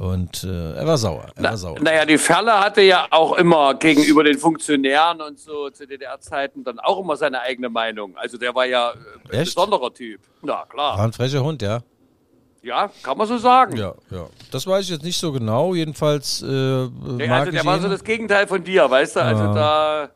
und 0.00 0.44
äh, 0.44 0.72
er 0.76 0.86
war 0.86 0.96
sauer. 0.96 1.26
Er 1.36 1.42
Na, 1.42 1.50
war 1.50 1.56
sauer. 1.58 1.78
Naja, 1.78 2.06
die 2.06 2.16
Ferle 2.16 2.58
hatte 2.58 2.80
ja 2.80 3.06
auch 3.10 3.34
immer 3.36 3.74
gegenüber 3.74 4.24
den 4.24 4.38
Funktionären 4.38 5.20
und 5.20 5.38
so 5.38 5.68
zu 5.68 5.86
DDR-Zeiten 5.86 6.64
dann 6.64 6.78
auch 6.78 7.00
immer 7.00 7.16
seine 7.16 7.42
eigene 7.42 7.68
Meinung. 7.68 8.16
Also 8.16 8.38
der 8.38 8.54
war 8.54 8.64
ja 8.64 8.92
äh, 8.92 8.94
ein 9.28 9.40
Echt? 9.42 9.54
besonderer 9.54 9.92
Typ. 9.92 10.22
Na 10.40 10.64
klar. 10.64 10.96
War 10.96 11.04
ein 11.04 11.12
frecher 11.12 11.44
Hund, 11.44 11.59
ja. 11.62 11.80
Ja, 12.62 12.90
kann 13.02 13.16
man 13.16 13.26
so 13.26 13.38
sagen. 13.38 13.76
Ja, 13.76 13.94
ja. 14.10 14.26
Das 14.50 14.66
weiß 14.66 14.84
ich 14.84 14.90
jetzt 14.90 15.02
nicht 15.04 15.18
so 15.18 15.32
genau. 15.32 15.74
Jedenfalls 15.74 16.42
äh, 16.42 16.46
Nee, 16.46 17.26
mag 17.26 17.40
also 17.40 17.52
der 17.52 17.64
war 17.64 17.80
so 17.80 17.88
das 17.88 18.04
Gegenteil 18.04 18.46
von 18.46 18.62
dir, 18.62 18.90
weißt 18.90 19.16
du? 19.16 19.22
Also 19.22 19.44
Ja. 19.44 19.54
da 19.54 20.10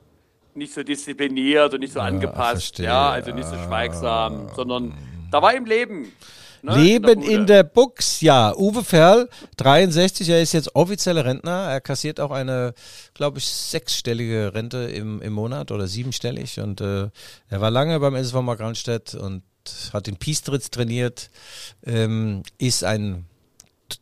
nicht 0.54 0.74
so 0.74 0.82
diszipliniert 0.82 1.72
und 1.72 1.80
nicht 1.80 1.94
so 1.94 2.00
angepasst, 2.00 2.76
verstehe. 2.76 2.86
ja, 2.86 3.10
also 3.10 3.32
nicht 3.32 3.48
so 3.48 3.56
schweigsam, 3.56 4.50
sondern 4.54 4.92
da 5.30 5.40
war 5.40 5.54
im 5.54 5.64
Leben. 5.64 6.12
ne, 6.62 6.76
Leben 6.76 7.22
in 7.22 7.46
der 7.46 7.62
Bux, 7.64 8.20
ja. 8.20 8.54
Uwe 8.54 8.84
Ferl, 8.84 9.28
63, 9.56 10.28
er 10.28 10.42
ist 10.42 10.52
jetzt 10.52 10.76
offizieller 10.76 11.24
Rentner. 11.24 11.68
Er 11.70 11.80
kassiert 11.80 12.20
auch 12.20 12.30
eine, 12.30 12.74
glaube 13.14 13.38
ich, 13.38 13.46
sechsstellige 13.46 14.52
Rente 14.54 14.78
im, 14.78 15.20
im 15.22 15.32
Monat 15.32 15.72
oder 15.72 15.86
siebenstellig. 15.86 16.60
Und 16.60 16.80
äh, 16.82 17.08
er 17.48 17.60
war 17.62 17.70
lange 17.70 17.98
beim 18.00 18.14
SSV 18.14 18.42
Markranstädt 18.42 19.14
und 19.14 19.42
hat 19.92 20.06
den 20.06 20.16
Piestritz 20.16 20.70
trainiert. 20.70 21.30
Ähm, 21.84 22.42
ist 22.58 22.84
ein 22.84 23.26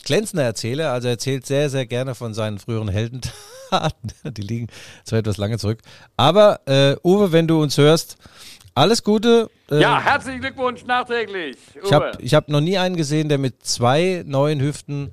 glänzender 0.05 0.44
Erzähler, 0.44 0.92
also 0.92 1.09
er 1.09 1.12
erzählt 1.12 1.46
sehr, 1.46 1.68
sehr 1.70 1.87
gerne 1.87 2.14
von 2.14 2.35
seinen 2.35 2.59
früheren 2.59 2.88
Heldentaten. 2.88 4.12
Die 4.25 4.42
liegen 4.42 4.68
zwar 5.05 5.18
etwas 5.18 5.37
lange 5.37 5.59
zurück. 5.59 5.81
Aber 6.16 6.61
äh, 6.66 6.96
Uwe, 7.05 7.33
wenn 7.33 7.46
du 7.48 7.61
uns 7.61 7.77
hörst, 7.79 8.16
alles 8.75 9.03
Gute. 9.03 9.51
Äh, 9.70 9.81
Ja, 9.81 10.01
herzlichen 10.01 10.40
Glückwunsch 10.40 10.85
nachträglich. 10.85 11.57
ich 11.75 11.83
Uwe. 11.85 11.94
habe 11.94 12.12
ich 12.20 12.35
hab 12.35 12.48
noch 12.48 12.61
nie 12.61 12.79
einen 12.79 12.96
gesehen, 12.96 13.29
der 13.29 13.38
mit 13.38 13.64
zwei 13.66 14.22
neuen 14.27 14.61
Hüften 14.61 15.11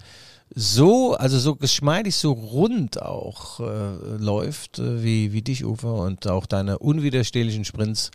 so, 0.55 1.13
also 1.13 1.38
so 1.38 1.55
geschmeidig, 1.55 2.15
so 2.15 2.31
rund 2.31 3.01
auch 3.01 3.59
äh, 3.59 4.17
läuft, 4.17 4.79
äh, 4.79 5.03
wie, 5.03 5.31
wie 5.33 5.41
dich, 5.41 5.63
Uwe, 5.65 5.93
und 5.93 6.27
auch 6.27 6.45
deine 6.45 6.79
unwiderstehlichen 6.79 7.65
Sprints. 7.65 8.12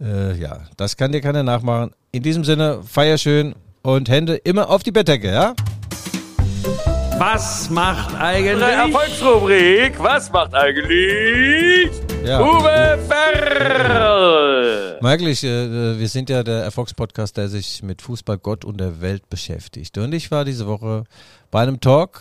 Äh, 0.00 0.36
ja, 0.38 0.60
das 0.76 0.96
kann 0.96 1.12
dir 1.12 1.20
keiner 1.20 1.42
nachmachen. 1.42 1.90
In 2.12 2.22
diesem 2.22 2.44
Sinne, 2.44 2.82
feier 2.84 3.18
schön 3.18 3.54
und 3.82 4.08
Hände 4.08 4.36
immer 4.36 4.70
auf 4.70 4.82
die 4.82 4.92
Bettdecke, 4.92 5.30
ja? 5.30 5.54
Was 7.18 7.68
macht 7.68 8.12
Unsere 8.14 8.24
eigentlich? 8.24 8.62
Erfolgsrubrik, 8.62 9.98
was 10.02 10.32
macht 10.32 10.54
eigentlich 10.54 11.90
Ja. 12.24 12.40
Uwe 12.40 12.98
Ferl? 13.06 14.98
Michael, 15.02 15.28
ich, 15.28 15.44
äh, 15.44 15.98
wir 15.98 16.08
sind 16.08 16.30
ja 16.30 16.42
der 16.42 16.62
Erfolgspodcast, 16.64 17.36
der 17.36 17.48
sich 17.48 17.82
mit 17.82 18.00
Fußball, 18.00 18.38
Gott 18.38 18.64
und 18.64 18.78
der 18.80 19.00
Welt 19.02 19.28
beschäftigt. 19.28 19.98
Und 19.98 20.14
ich 20.14 20.30
war 20.30 20.46
diese 20.46 20.66
Woche 20.66 21.04
bei 21.50 21.60
einem 21.62 21.80
Talk, 21.80 22.20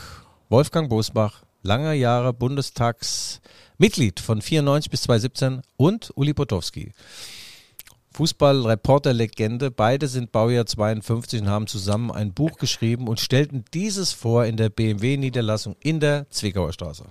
Wolfgang 0.50 0.90
Bosbach, 0.90 1.44
lange 1.64 1.94
Jahre 1.94 2.34
Bundestagsmitglied 2.34 4.20
von 4.20 4.42
94 4.42 4.92
bis 4.92 5.04
2017 5.04 5.62
und 5.78 6.12
Uli 6.16 6.34
Potowski. 6.34 6.92
Fußballreporter-Legende, 8.20 9.72
beide 9.72 10.10
sind 10.10 10.34
Baujahr 10.34 10.66
52 10.66 11.40
und 11.42 11.48
haben 11.48 11.68
zusammen 11.68 12.12
ein 12.12 12.34
Buch 12.34 12.58
geschrieben 12.58 13.08
und 13.08 13.22
stellten 13.22 13.64
dieses 13.74 14.12
vor 14.12 14.44
in 14.44 14.58
der 14.58 14.68
BMW-Niederlassung 14.68 15.78
in 15.80 16.02
der 16.02 16.30
Zwickauer 16.30 16.74
Straße. 16.74 17.06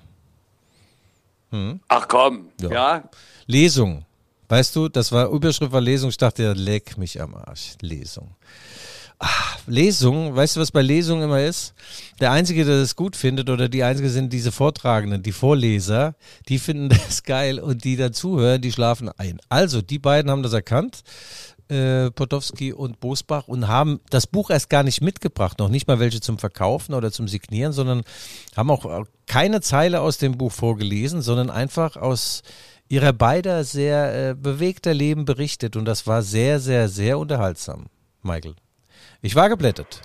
Ach 1.89 2.09
komm, 2.09 2.51
Ja. 2.61 2.71
ja. 2.71 3.11
Lesung. 3.47 4.05
Weißt 4.51 4.77
du, 4.77 4.91
das 4.91 5.11
war 5.11 5.31
Überschrift 5.31 5.73
war 5.73 5.81
Lesung. 5.81 6.11
Ich 6.11 6.19
dachte, 6.19 6.53
leck 6.53 6.99
mich 6.99 7.19
am 7.23 7.35
Arsch. 7.35 7.73
Lesung. 7.81 8.35
Ah, 9.21 9.57
Lesung, 9.67 10.37
weißt 10.37 10.57
du, 10.57 10.61
was 10.61 10.71
bei 10.71 10.81
Lesung 10.81 11.23
immer 11.23 11.43
ist? 11.43 11.75
Der 12.21 12.31
Einzige, 12.31 12.65
der 12.65 12.79
das 12.79 12.95
gut 12.95 13.17
findet 13.17 13.51
oder 13.51 13.69
die 13.69 13.83
Einzige 13.83 14.11
sind 14.11 14.33
diese 14.33 14.53
Vortragenden, 14.53 15.25
die 15.25 15.33
Vorleser, 15.33 16.15
die 16.49 16.61
finden 16.61 16.89
das 17.07 17.25
geil 17.25 17.59
und 17.59 17.83
die 17.83 17.97
dazuhören, 17.97 18.63
die 18.63 18.71
schlafen 18.71 19.11
ein. 19.19 19.41
Also, 19.49 19.83
die 19.83 19.99
beiden 19.99 20.31
haben 20.31 20.45
das 20.45 20.53
erkannt, 20.53 21.03
äh, 21.69 22.13
Potowski 22.13 22.73
und 22.73 23.01
Bosbach, 23.01 23.49
und 23.49 23.67
haben 23.67 24.01
das 24.11 24.29
Buch 24.29 24.51
erst 24.51 24.71
gar 24.71 24.85
nicht 24.85 25.01
mitgebracht, 25.01 25.59
noch 25.59 25.69
nicht 25.69 25.89
mal 25.89 25.99
welche 25.99 26.21
zum 26.21 26.39
Verkaufen 26.39 26.95
oder 26.95 27.11
zum 27.11 27.27
Signieren, 27.27 27.73
sondern 27.73 28.05
haben 28.57 28.71
auch 28.71 29.05
keine 29.27 29.61
Zeile 29.61 30.01
aus 30.01 30.19
dem 30.19 30.39
Buch 30.39 30.53
vorgelesen, 30.53 31.23
sondern 31.23 31.51
einfach 31.51 31.97
aus 31.97 32.43
ihrer 32.89 33.13
beider 33.13 33.65
sehr 33.65 34.31
äh, 34.31 34.35
bewegter 34.35 34.95
Leben 34.95 35.25
berichtet 35.25 35.77
und 35.77 35.85
das 35.85 36.07
war 36.07 36.23
sehr, 36.23 36.61
sehr, 36.61 36.89
sehr 36.89 37.19
unterhaltsam, 37.19 37.87
Michael. 38.23 38.55
Ich 39.21 39.35
war 39.35 39.49
geblättet. 39.49 40.03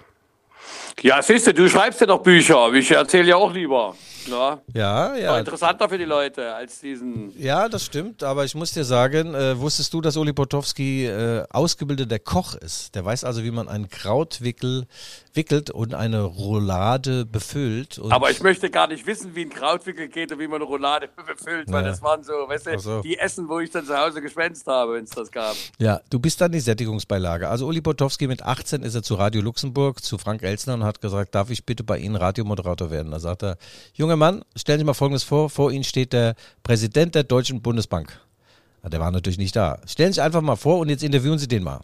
Ja, 1.02 1.21
siehst 1.21 1.47
du, 1.47 1.54
du 1.54 1.69
schreibst 1.69 2.02
ja 2.02 2.08
doch 2.08 2.23
Bücher. 2.23 2.71
Ich 2.73 2.89
erzähle 2.91 3.30
ja 3.30 3.36
auch 3.36 3.54
lieber. 3.54 3.95
Ja. 4.27 4.62
Ja, 4.73 5.31
War 5.31 5.39
interessanter 5.39 5.89
für 5.89 5.97
die 5.97 6.05
Leute 6.05 6.53
als 6.53 6.79
diesen. 6.79 7.31
Ja, 7.39 7.69
das 7.69 7.86
stimmt, 7.86 8.23
aber 8.23 8.45
ich 8.45 8.55
muss 8.55 8.71
dir 8.71 8.83
sagen, 8.83 9.33
äh, 9.36 9.59
wusstest 9.59 9.93
du, 9.93 10.01
dass 10.01 10.17
Uli 10.17 10.33
Potowski 10.33 11.05
äh, 11.05 11.43
ausgebildeter 11.49 12.19
Koch 12.19 12.55
ist? 12.55 12.95
Der 12.95 13.03
weiß 13.05 13.23
also, 13.23 13.43
wie 13.43 13.51
man 13.51 13.67
einen 13.69 13.89
Krautwickel 13.89 14.86
wickelt 15.33 15.69
und 15.71 15.93
eine 15.95 16.21
Roulade 16.21 17.25
befüllt. 17.25 17.99
Aber 18.09 18.29
ich 18.31 18.41
möchte 18.41 18.69
gar 18.69 18.88
nicht 18.88 19.05
wissen, 19.07 19.36
wie 19.36 19.41
ein 19.41 19.49
Krautwickel 19.49 20.07
geht 20.07 20.31
und 20.31 20.39
wie 20.39 20.47
man 20.47 20.57
eine 20.57 20.65
Roulade 20.65 21.09
befüllt, 21.27 21.71
weil 21.71 21.83
Ja. 21.83 21.89
das 21.89 22.01
waren 22.01 22.23
so, 22.23 22.33
weißt 22.47 22.67
du, 22.67 22.79
so. 22.79 23.01
die 23.01 23.17
Essen, 23.17 23.49
wo 23.49 23.59
ich 23.59 23.71
dann 23.71 23.86
zu 23.86 23.97
Hause 23.97 24.21
geschwänzt 24.21 24.67
habe, 24.67 24.93
wenn 24.93 25.03
es 25.05 25.09
das 25.09 25.31
gab. 25.31 25.55
Ja, 25.79 26.01
du 26.09 26.19
bist 26.19 26.39
dann 26.39 26.51
die 26.51 26.59
Sättigungsbeilage. 26.59 27.47
Also 27.49 27.65
Uli 27.67 27.81
Potowski 27.81 28.27
mit 28.27 28.43
18 28.43 28.83
ist 28.83 28.95
er 28.95 29.03
zu 29.03 29.15
Radio 29.15 29.41
Luxemburg, 29.41 30.03
zu 30.03 30.17
Frank 30.17 30.43
Elsner 30.43 30.75
und 30.75 30.83
hat 30.83 31.01
gesagt, 31.01 31.33
darf 31.36 31.49
ich 31.49 31.65
bitte 31.65 31.83
bei 31.83 31.97
Ihnen 31.97 32.15
Radiomoderator 32.15 32.91
werden? 32.91 33.12
Da 33.12 33.19
sagt 33.19 33.43
er, 33.43 33.57
junger 34.13 34.17
Mann, 34.17 34.45
stellen 34.56 34.80
Sie 34.80 34.86
mal 34.86 34.93
Folgendes 34.93 35.23
vor, 35.23 35.49
vor 35.49 35.71
Ihnen 35.71 35.84
steht 35.84 36.13
der 36.13 36.36
Präsident 36.62 37.15
der 37.15 37.23
Deutschen 37.23 37.62
Bundesbank. 37.62 38.19
Ja, 38.84 38.89
der 38.89 38.99
war 38.99 39.12
natürlich 39.12 39.39
nicht 39.39 39.56
da. 39.56 39.80
Stellen 39.88 40.12
Sie 40.12 40.15
sich 40.15 40.23
einfach 40.23 40.41
mal 40.41 40.56
vor 40.56 40.80
und 40.80 40.89
jetzt 40.89 41.04
interviewen 41.04 41.39
Sie 41.39 41.47
den 41.47 41.63
mal. 41.63 41.82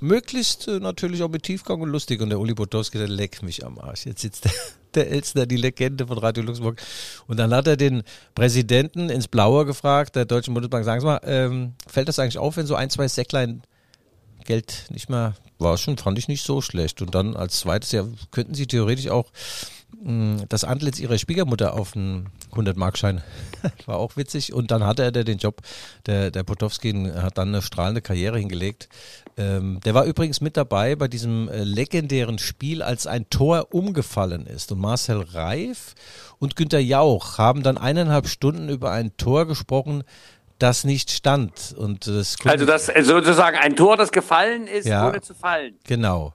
Möglichst 0.00 0.68
äh, 0.68 0.78
natürlich 0.78 1.22
auch 1.22 1.28
mit 1.28 1.42
Tiefgang 1.42 1.80
und 1.80 1.88
lustig. 1.88 2.20
Und 2.20 2.28
der 2.28 2.38
Uli 2.38 2.54
Potowski, 2.54 2.98
der 2.98 3.08
leckt 3.08 3.42
mich 3.42 3.64
am 3.64 3.78
Arsch. 3.78 4.06
Jetzt 4.06 4.20
sitzt 4.20 4.44
der, 4.44 4.52
der 4.94 5.10
Elsner, 5.10 5.46
die 5.46 5.56
Legende 5.56 6.06
von 6.06 6.18
Radio 6.18 6.44
Luxemburg. 6.44 6.80
Und 7.26 7.38
dann 7.38 7.52
hat 7.52 7.66
er 7.66 7.76
den 7.76 8.02
Präsidenten 8.34 9.08
ins 9.08 9.26
Blaue 9.26 9.64
gefragt, 9.64 10.14
der 10.14 10.24
Deutschen 10.24 10.54
Bundesbank, 10.54 10.84
sagen 10.84 11.00
Sie 11.00 11.06
mal, 11.06 11.20
ähm, 11.24 11.72
fällt 11.88 12.08
das 12.08 12.18
eigentlich 12.18 12.38
auf, 12.38 12.56
wenn 12.56 12.66
so 12.66 12.76
ein, 12.76 12.90
zwei 12.90 13.08
Säcklein 13.08 13.62
Geld 14.44 14.84
nicht 14.90 15.08
mehr 15.10 15.34
war 15.58 15.78
schon, 15.78 15.98
fand 15.98 16.18
ich 16.18 16.28
nicht 16.28 16.44
so 16.44 16.60
schlecht. 16.60 17.02
Und 17.02 17.14
dann 17.14 17.34
als 17.34 17.58
zweites, 17.58 17.90
ja, 17.92 18.04
könnten 18.30 18.54
Sie 18.54 18.66
theoretisch 18.66 19.08
auch 19.08 19.32
das 20.48 20.62
Antlitz 20.62 21.00
Ihrer 21.00 21.18
Schwiegermutter 21.18 21.74
auf 21.74 21.96
einen 21.96 22.28
100-Markschein. 22.52 23.22
war 23.86 23.96
auch 23.96 24.16
witzig. 24.16 24.52
Und 24.52 24.70
dann 24.70 24.84
hatte 24.84 25.02
er 25.02 25.10
den 25.10 25.38
Job, 25.38 25.62
der, 26.06 26.30
der 26.30 26.44
Potowski 26.44 26.92
hat 27.16 27.38
dann 27.38 27.48
eine 27.48 27.62
strahlende 27.62 28.02
Karriere 28.02 28.38
hingelegt. 28.38 28.88
Ähm, 29.36 29.80
der 29.84 29.94
war 29.94 30.04
übrigens 30.04 30.40
mit 30.40 30.56
dabei 30.56 30.94
bei 30.94 31.08
diesem 31.08 31.48
äh, 31.48 31.64
legendären 31.64 32.38
Spiel, 32.38 32.82
als 32.82 33.06
ein 33.06 33.28
Tor 33.30 33.74
umgefallen 33.74 34.46
ist. 34.46 34.70
Und 34.70 34.80
Marcel 34.80 35.22
Reif 35.32 35.94
und 36.38 36.54
Günter 36.54 36.78
Jauch 36.78 37.38
haben 37.38 37.62
dann 37.62 37.76
eineinhalb 37.76 38.28
Stunden 38.28 38.68
über 38.68 38.92
ein 38.92 39.16
Tor 39.16 39.46
gesprochen, 39.46 40.04
das 40.58 40.84
nicht 40.84 41.10
stand. 41.10 41.74
Und 41.76 42.06
das 42.06 42.36
Also 42.44 42.64
das 42.64 42.88
äh, 42.88 43.02
sozusagen 43.02 43.56
ein 43.58 43.74
Tor, 43.76 43.96
das 43.96 44.12
gefallen 44.12 44.66
ist, 44.68 44.86
Ja. 44.86 45.08
ohne 45.08 45.20
zu 45.20 45.34
fallen. 45.34 45.74
Genau. 45.84 46.32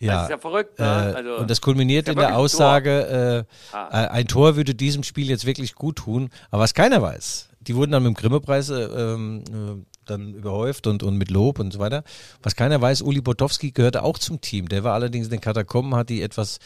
Ja. 0.00 0.14
Das 0.14 0.22
ist 0.24 0.30
ja 0.30 0.38
verrückt, 0.38 0.78
ne? 0.78 0.84
Äh, 0.84 1.16
Also, 1.16 1.36
und 1.38 1.50
das 1.50 1.60
kulminiert 1.60 2.06
ja 2.06 2.12
in 2.12 2.18
der 2.18 2.26
wirklich 2.28 2.36
ein 2.36 2.40
Aussage, 2.44 3.46
äh, 3.72 3.76
Ah. 3.76 4.04
äh, 4.04 4.08
ein 4.08 4.26
Tor 4.28 4.56
würde 4.56 4.74
diesem 4.74 5.02
Spiel 5.02 5.28
jetzt 5.28 5.44
wirklich 5.44 5.74
gut 5.74 5.96
tun. 5.96 6.30
Aber 6.50 6.62
was 6.62 6.74
keiner 6.74 7.02
weiß, 7.02 7.48
die 7.60 7.74
wurden 7.74 7.90
dann 7.92 8.04
mit 8.04 8.14
dem 8.14 8.20
Grimme-Preis 8.20 8.70
äh, 8.70 8.74
ähm, 8.82 9.42
äh, 9.48 9.84
dann 10.04 10.34
überhäuft 10.34 10.86
und, 10.86 11.02
und 11.02 11.16
mit 11.16 11.30
Lob 11.30 11.58
und 11.58 11.72
so 11.72 11.80
weiter. 11.80 12.02
Was 12.42 12.54
keiner 12.56 12.80
weiß, 12.80 13.02
Uli 13.02 13.20
Potowski 13.20 13.72
gehörte 13.72 14.02
auch 14.04 14.18
zum 14.18 14.40
Team. 14.40 14.68
Der 14.68 14.84
war 14.84 14.94
allerdings 14.94 15.26
in 15.26 15.32
den 15.32 15.40
Katakomben, 15.40 15.94
hat 15.96 16.08
die 16.08 16.22
etwas 16.22 16.60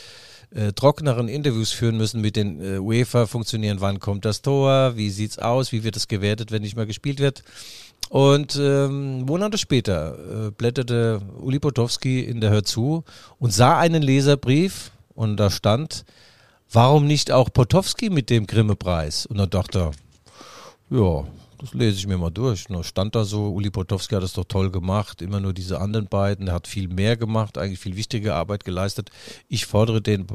äh, 0.54 0.72
trockeneren 0.72 1.28
Interviews 1.28 1.72
führen 1.72 1.96
müssen 1.96 2.20
mit 2.20 2.36
den 2.36 2.60
äh, 2.60 2.78
UEFA 2.78 3.26
funktionieren. 3.26 3.80
Wann 3.80 3.98
kommt 3.98 4.24
das 4.26 4.42
Tor? 4.42 4.96
Wie 4.96 5.10
sieht's 5.10 5.38
aus? 5.38 5.72
Wie 5.72 5.82
wird 5.82 5.96
es 5.96 6.06
gewertet, 6.06 6.52
wenn 6.52 6.62
nicht 6.62 6.76
mehr 6.76 6.86
gespielt 6.86 7.18
wird? 7.18 7.42
Und 8.08 8.56
ähm, 8.56 9.22
Monate 9.22 9.56
später 9.56 10.48
äh, 10.48 10.50
blätterte 10.50 11.20
Uli 11.40 11.58
Potowski 11.58 12.20
in 12.20 12.40
der 12.40 12.50
Hör 12.50 12.62
zu 12.62 13.04
und 13.38 13.52
sah 13.52 13.78
einen 13.78 14.02
Leserbrief 14.02 14.90
und 15.14 15.38
da 15.38 15.50
stand, 15.50 16.04
warum 16.70 17.06
nicht 17.06 17.30
auch 17.30 17.50
Potowski 17.52 18.10
mit 18.10 18.28
dem 18.28 18.46
Grimme-Preis? 18.46 19.26
Und 19.26 19.38
dann 19.38 19.48
dachte 19.48 19.78
er, 19.78 19.90
ja, 20.90 21.24
das 21.62 21.74
lese 21.74 21.96
ich 21.96 22.06
mir 22.08 22.18
mal 22.18 22.30
durch. 22.30 22.64
Da 22.68 22.82
stand 22.82 23.14
da 23.14 23.24
so, 23.24 23.52
Uli 23.52 23.70
Potowski 23.70 24.16
hat 24.16 24.24
es 24.24 24.32
doch 24.32 24.44
toll 24.44 24.70
gemacht, 24.70 25.22
immer 25.22 25.38
nur 25.38 25.52
diese 25.52 25.80
anderen 25.80 26.08
beiden, 26.08 26.46
der 26.46 26.54
hat 26.56 26.66
viel 26.66 26.88
mehr 26.88 27.16
gemacht, 27.16 27.56
eigentlich 27.56 27.78
viel 27.78 27.96
wichtige 27.96 28.34
Arbeit 28.34 28.64
geleistet. 28.64 29.10
Ich 29.48 29.66
fordere 29.66 30.02
den 30.02 30.26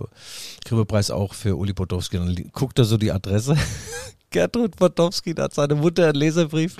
Grimme-Preis 0.63 1.12
auch 1.12 1.34
für 1.34 1.58
Uli 1.58 1.73
Potowski. 1.73 2.17
Dann 2.17 2.34
guckt 2.53 2.80
er 2.80 2.86
so 2.86 2.97
die 2.97 3.12
Adresse. 3.12 3.58
Gertrud 4.30 4.75
Potowski, 4.77 5.36
da 5.36 5.43
hat 5.43 5.53
seine 5.53 5.75
Mutter 5.75 6.06
einen 6.06 6.15
Leserbrief. 6.15 6.77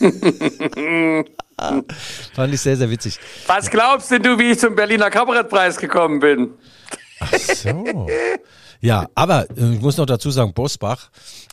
Fand 2.34 2.54
ich 2.54 2.60
sehr, 2.60 2.76
sehr 2.76 2.90
witzig. 2.90 3.18
Was 3.46 3.70
glaubst 3.70 4.10
denn 4.10 4.22
du, 4.22 4.38
wie 4.38 4.52
ich 4.52 4.58
zum 4.58 4.74
Berliner 4.74 5.10
Kabarettpreis 5.10 5.76
gekommen 5.76 6.20
bin? 6.20 6.54
Ach 7.20 7.32
so. 7.32 8.08
Ja, 8.80 9.08
aber 9.14 9.50
äh, 9.50 9.74
ich 9.74 9.80
muss 9.82 9.98
noch 9.98 10.06
dazu 10.06 10.30
sagen, 10.30 10.54
Bosbach, 10.54 11.10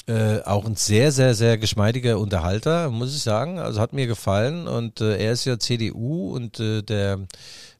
äh, 0.07 0.39
auch 0.43 0.65
ein 0.65 0.75
sehr, 0.75 1.11
sehr, 1.11 1.33
sehr 1.35 1.57
geschmeidiger 1.57 2.19
Unterhalter, 2.19 2.89
muss 2.89 3.13
ich 3.13 3.21
sagen. 3.21 3.59
Also 3.59 3.81
hat 3.81 3.91
mir 3.91 4.07
gefallen 4.07 4.65
und 4.67 5.01
äh, 5.01 5.17
er 5.17 5.33
ist 5.33 5.43
ja 5.43 5.59
CDU 5.59 6.33
und 6.33 6.59
äh, 6.61 6.83
der 6.83 7.19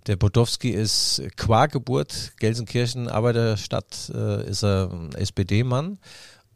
der 0.08 0.16
Bodowski 0.16 0.70
ist 0.70 1.22
qua 1.36 1.66
Geburt 1.66 2.32
Gelsenkirchen 2.40 3.10
Arbeiterstadt, 3.10 4.10
äh, 4.14 4.50
ist 4.50 4.64
er 4.64 4.90
SPD-Mann 5.16 6.00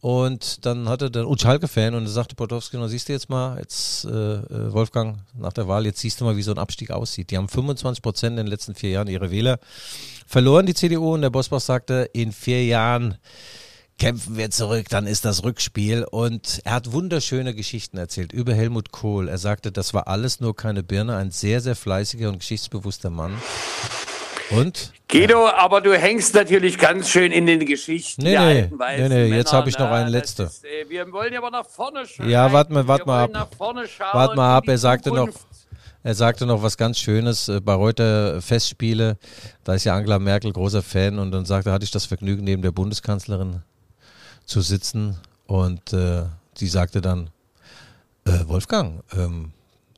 und 0.01 0.65
dann 0.65 0.89
hatte 0.89 1.11
er 1.13 1.27
und 1.27 1.39
Schalke-Fan 1.39 1.93
und 1.93 2.07
sagte 2.07 2.35
Podowski, 2.35 2.77
na 2.77 2.87
siehst 2.87 3.07
du 3.07 3.13
jetzt 3.13 3.29
mal, 3.29 3.59
jetzt 3.59 4.05
äh, 4.05 4.09
äh, 4.09 4.73
Wolfgang, 4.73 5.19
nach 5.37 5.53
der 5.53 5.67
Wahl, 5.67 5.85
jetzt 5.85 5.99
siehst 5.99 6.19
du 6.19 6.25
mal, 6.25 6.35
wie 6.35 6.41
so 6.41 6.51
ein 6.51 6.57
Abstieg 6.57 6.89
aussieht. 6.89 7.29
Die 7.29 7.37
haben 7.37 7.47
25 7.47 8.01
Prozent 8.01 8.31
in 8.31 8.45
den 8.45 8.47
letzten 8.47 8.73
vier 8.73 8.89
Jahren 8.89 9.07
ihre 9.07 9.29
Wähler 9.29 9.59
verloren, 10.25 10.65
die 10.65 10.73
CDU, 10.73 11.13
und 11.13 11.21
der 11.21 11.29
Bosbach 11.29 11.61
sagte, 11.61 12.09
in 12.13 12.31
vier 12.31 12.65
Jahren 12.65 13.17
kämpfen 13.99 14.35
wir 14.35 14.49
zurück, 14.49 14.89
dann 14.89 15.05
ist 15.05 15.25
das 15.25 15.43
Rückspiel. 15.43 16.03
Und 16.03 16.61
er 16.63 16.73
hat 16.73 16.91
wunderschöne 16.91 17.53
Geschichten 17.53 17.97
erzählt 17.97 18.33
über 18.33 18.55
Helmut 18.55 18.91
Kohl. 18.91 19.27
Er 19.27 19.37
sagte, 19.37 19.71
das 19.71 19.93
war 19.93 20.07
alles 20.07 20.39
nur 20.39 20.55
keine 20.55 20.81
Birne, 20.81 21.15
ein 21.15 21.29
sehr, 21.29 21.61
sehr 21.61 21.75
fleißiger 21.75 22.29
und 22.29 22.39
geschichtsbewusster 22.39 23.11
Mann. 23.11 23.37
Und? 24.51 24.93
Guido, 25.07 25.47
aber 25.47 25.81
du 25.81 25.93
hängst 25.97 26.33
natürlich 26.33 26.77
ganz 26.77 27.09
schön 27.09 27.31
in 27.31 27.45
den 27.45 27.65
Geschichten 27.65 28.23
nee, 28.23 28.31
der 28.31 28.41
nee, 28.41 28.61
alten 28.61 28.79
weißen 28.79 29.09
Nee, 29.09 29.29
nee, 29.29 29.35
jetzt 29.35 29.51
habe 29.51 29.69
ich 29.69 29.77
noch 29.77 29.89
einen 29.89 30.09
letzte. 30.09 30.43
Ist, 30.43 30.65
äh, 30.65 30.89
wir 30.89 31.11
wollen 31.11 31.33
ja 31.33 31.39
aber 31.39 31.51
nach 31.51 31.65
vorne 31.65 32.05
schauen. 32.05 32.29
Ja, 32.29 32.51
warte 32.51 32.71
mal, 32.73 32.87
warte 32.87 33.05
mal 33.05 33.23
ab. 33.23 33.51
Warte 34.13 34.35
mal 34.35 34.57
ab, 34.57 34.67
er 34.67 34.77
sagte 34.77 35.09
noch, 35.09 35.29
er 36.03 36.15
sagte 36.15 36.45
noch 36.45 36.63
was 36.63 36.77
ganz 36.77 36.99
Schönes 36.99 37.49
äh, 37.49 37.59
bei 37.59 37.73
Reuter 37.73 38.41
Festspiele. 38.41 39.17
Da 39.63 39.73
ist 39.73 39.83
ja 39.83 39.95
Angela 39.95 40.19
Merkel 40.19 40.51
großer 40.51 40.81
Fan 40.81 41.19
und 41.19 41.31
dann 41.31 41.45
sagte, 41.45 41.71
hatte 41.71 41.83
ich 41.83 41.91
das 41.91 42.05
Vergnügen, 42.05 42.43
neben 42.43 42.61
der 42.61 42.71
Bundeskanzlerin 42.71 43.61
zu 44.45 44.61
sitzen 44.61 45.17
und 45.45 45.93
äh, 45.93 46.23
sie 46.55 46.67
sagte 46.67 47.01
dann, 47.01 47.29
äh, 48.25 48.47
Wolfgang, 48.47 49.03
ähm, 49.13 49.51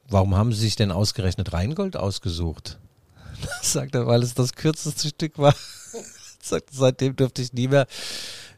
warum 0.09 0.35
haben 0.35 0.51
Sie 0.53 0.61
sich 0.61 0.75
denn 0.75 0.91
ausgerechnet 0.91 1.53
Rheingold 1.53 1.97
ausgesucht? 1.97 2.79
sagt 3.61 3.95
er, 3.95 4.07
weil 4.07 4.23
es 4.23 4.33
das 4.33 4.53
kürzeste 4.53 5.09
Stück 5.09 5.37
war. 5.37 5.55
sagt, 6.41 6.69
seitdem 6.71 7.15
durfte 7.15 7.41
ich 7.41 7.53
nie 7.53 7.67
mehr 7.67 7.87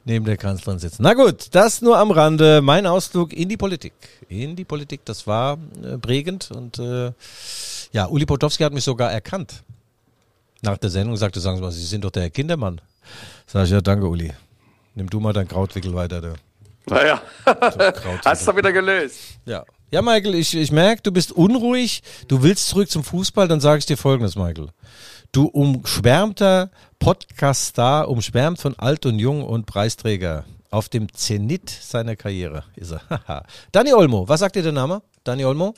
neben 0.06 0.26
der 0.26 0.38
Kanzlerin 0.38 0.80
sitzen. 0.80 1.04
Na 1.04 1.14
gut, 1.14 1.48
das 1.52 1.82
nur 1.82 1.98
am 1.98 2.12
Rande. 2.12 2.62
Mein 2.62 2.86
Ausflug 2.86 3.34
in 3.34 3.50
die 3.50 3.58
Politik. 3.58 3.94
In 4.30 4.56
die 4.56 4.66
Politik, 4.66 5.02
das 5.06 5.28
war 5.28 5.58
äh, 5.84 5.98
prägend 5.98 6.52
und 6.52 6.80
äh, 6.80 7.12
ja, 7.92 8.06
Uli 8.06 8.26
Potowski 8.26 8.64
hat 8.64 8.74
mich 8.74 8.84
sogar 8.84 9.12
erkannt. 9.12 9.64
Nach 10.62 10.78
der 10.78 10.90
Sendung 10.90 11.18
sagte, 11.18 11.40
sagen 11.40 11.58
Sie 11.58 11.64
mal, 11.64 11.72
Sie 11.72 11.86
sind 11.86 12.04
doch 12.04 12.12
der 12.12 12.24
Herr 12.24 12.30
Kindermann. 12.30 12.82
Sag 13.48 13.66
ich, 13.66 13.72
ja, 13.72 13.82
danke 13.82 14.08
Uli. 14.08 14.34
Nimm 14.96 15.10
du 15.10 15.20
mal 15.20 15.34
dein 15.34 15.48
Krautwickel 15.48 15.94
weiter. 15.94 16.22
Du. 16.22 16.34
Naja, 16.88 17.22
hast 18.26 18.48
du 18.48 18.56
wieder 18.56 18.72
gelöst. 18.72 19.18
Ja, 19.46 19.66
ja, 19.92 20.02
Michael, 20.02 20.36
ich, 20.36 20.56
ich 20.56 20.72
merke, 20.72 21.02
du 21.04 21.12
bist 21.12 21.32
unruhig. 21.32 22.02
Du 22.28 22.44
willst 22.44 22.70
zurück 22.70 22.90
zum 22.90 23.04
Fußball. 23.04 23.48
Dann 23.48 23.60
sage 23.60 23.80
ich 23.80 23.86
dir 23.86 23.98
Folgendes, 23.98 24.36
Michael. 24.36 24.70
Du 25.32 25.46
umschwärmter 25.46 26.72
Podcast-Star, 27.00 28.10
umschwärmt 28.10 28.60
von 28.60 28.78
alt 28.78 29.06
und 29.06 29.20
jung 29.20 29.44
und 29.44 29.66
Preisträger. 29.66 30.46
Auf 30.72 30.90
dem 30.90 31.14
Zenit 31.14 31.70
seiner 31.70 32.16
Karriere 32.16 32.64
ist 32.76 32.92
er. 32.92 33.44
Dani 33.72 33.94
Olmo, 33.94 34.28
was 34.28 34.40
sagt 34.40 34.56
dir 34.56 34.64
der 34.64 34.72
Name? 34.72 35.02
Dani 35.24 35.46
Olmo? 35.46 35.74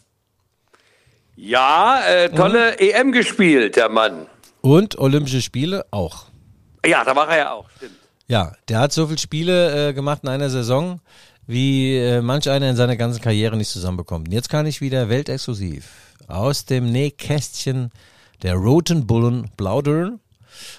Ja, 1.35 2.01
äh, 2.07 2.29
tolle 2.29 2.71
mhm. 2.71 2.77
EM 2.79 3.11
gespielt, 3.11 3.75
der 3.75 3.89
Mann. 3.89 4.25
Und 4.61 4.97
Olympische 4.97 5.41
Spiele 5.41 5.85
auch. 5.91 6.25
Ja, 6.85 7.03
da 7.03 7.15
war 7.15 7.29
er 7.29 7.37
ja 7.37 7.51
auch, 7.51 7.69
stimmt. 7.71 7.93
Ja, 8.27 8.53
der 8.67 8.79
hat 8.79 8.91
so 8.91 9.05
viele 9.07 9.19
Spiele 9.19 9.89
äh, 9.89 9.93
gemacht 9.93 10.23
in 10.23 10.29
einer 10.29 10.49
Saison 10.49 10.99
wie 11.47 11.97
äh, 11.97 12.21
manch 12.21 12.49
einer 12.49 12.69
in 12.69 12.75
seiner 12.75 12.97
ganzen 12.97 13.21
Karriere 13.21 13.57
nicht 13.57 13.71
zusammenbekommt. 13.71 14.27
Und 14.27 14.33
jetzt 14.33 14.49
kann 14.49 14.65
ich 14.65 14.81
wieder 14.81 15.09
weltexklusiv 15.09 15.89
aus 16.27 16.65
dem 16.65 16.91
Nähkästchen 16.91 17.89
der 18.43 18.55
Roten 18.55 19.07
Bullen 19.07 19.49
plaudern. 19.55 20.19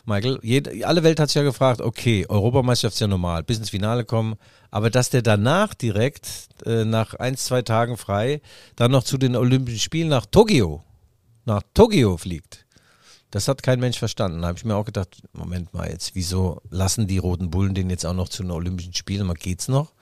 Michael, 0.05 0.39
jede, 0.43 0.87
alle 0.87 1.03
Welt 1.05 1.21
hat 1.21 1.29
sich 1.29 1.37
ja 1.37 1.43
gefragt, 1.43 1.81
okay, 1.81 2.27
Europameisterschaft 2.29 2.95
ist 2.95 3.01
ja 3.01 3.07
normal, 3.07 3.45
bis 3.45 3.59
ins 3.59 3.71
Finale 3.71 4.05
kommen, 4.05 4.35
aber 4.71 4.91
dass 4.91 5.11
der 5.11 5.23
danach 5.23 5.73
direkt, 5.73 6.49
äh, 6.67 6.85
nach 6.85 7.15
ein, 7.15 7.37
zwei 7.37 7.63
Tagen 7.63 7.97
frei, 7.97 8.41
dann 8.77 8.91
noch 8.91 9.05
zu 9.05 9.19
den 9.19 9.37
Olympischen 9.37 9.79
Spielen 9.79 10.09
nach 10.09 10.27
Tokio, 10.27 10.83
nach 11.45 11.63
Tokio 11.75 12.17
fliegt, 12.17 12.67
das 13.31 13.47
hat 13.47 13.63
kein 13.63 13.79
Mensch 13.79 13.99
verstanden. 13.99 14.41
Da 14.41 14.49
habe 14.49 14.59
ich 14.59 14.65
mir 14.65 14.75
auch 14.75 14.87
gedacht, 14.87 15.23
Moment 15.33 15.73
mal 15.75 15.89
jetzt, 15.89 16.15
wieso 16.15 16.61
lassen 16.71 17.07
die 17.07 17.19
Roten 17.19 17.51
Bullen 17.51 17.75
den 17.75 17.91
jetzt 17.91 18.07
auch 18.07 18.15
noch 18.15 18.29
zu 18.29 18.43
den 18.43 18.51
Olympischen 18.51 18.95
Spielen? 18.95 19.27
Mal 19.27 19.35
geht's 19.35 19.69
noch? 19.69 19.93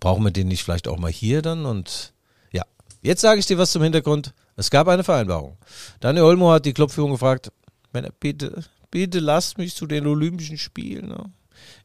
Brauchen 0.00 0.24
wir 0.24 0.30
den 0.30 0.48
nicht 0.48 0.64
vielleicht 0.64 0.88
auch 0.88 0.98
mal 0.98 1.10
hier 1.10 1.42
dann? 1.42 1.66
Und 1.66 2.12
ja, 2.52 2.62
jetzt 3.02 3.20
sage 3.20 3.40
ich 3.40 3.46
dir 3.46 3.58
was 3.58 3.72
zum 3.72 3.82
Hintergrund. 3.82 4.34
Es 4.56 4.70
gab 4.70 4.88
eine 4.88 5.04
Vereinbarung. 5.04 5.56
Daniel 6.00 6.24
Olmo 6.24 6.50
hat 6.50 6.66
die 6.66 6.72
Clubführung 6.72 7.12
gefragt, 7.12 7.52
bitte, 8.18 8.64
bitte 8.90 9.20
lasst 9.20 9.58
mich 9.58 9.74
zu 9.74 9.86
den 9.86 10.06
Olympischen 10.06 10.58
Spielen. 10.58 11.08
Ne? 11.08 11.30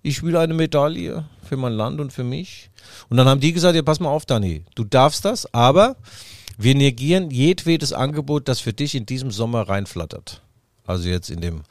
Ich 0.02 0.24
will 0.24 0.38
eine 0.38 0.54
Medaille 0.54 1.26
für 1.44 1.58
mein 1.58 1.74
Land 1.74 2.00
und 2.00 2.12
für 2.12 2.24
mich. 2.24 2.70
Und 3.10 3.18
dann 3.18 3.28
haben 3.28 3.40
die 3.40 3.54
gesagt, 3.54 3.76
ja, 3.76 3.82
pass 3.82 4.00
mal 4.00 4.10
auf, 4.10 4.26
Dani, 4.26 4.66
du 4.76 4.84
darfst 4.84 5.26
das, 5.26 5.54
aber 5.54 5.96
wir 6.58 6.76
negieren 6.76 7.32
jedwedes 7.32 7.94
Angebot, 7.94 8.48
das 8.48 8.60
für 8.60 8.74
dich 8.74 8.96
in 8.96 9.06
diesem 9.06 9.32
Sommer 9.32 9.68
reinflattert. 9.68 10.42
Also 10.86 11.10
jetzt 11.10 11.30
in 11.30 11.42
dem 11.42 11.64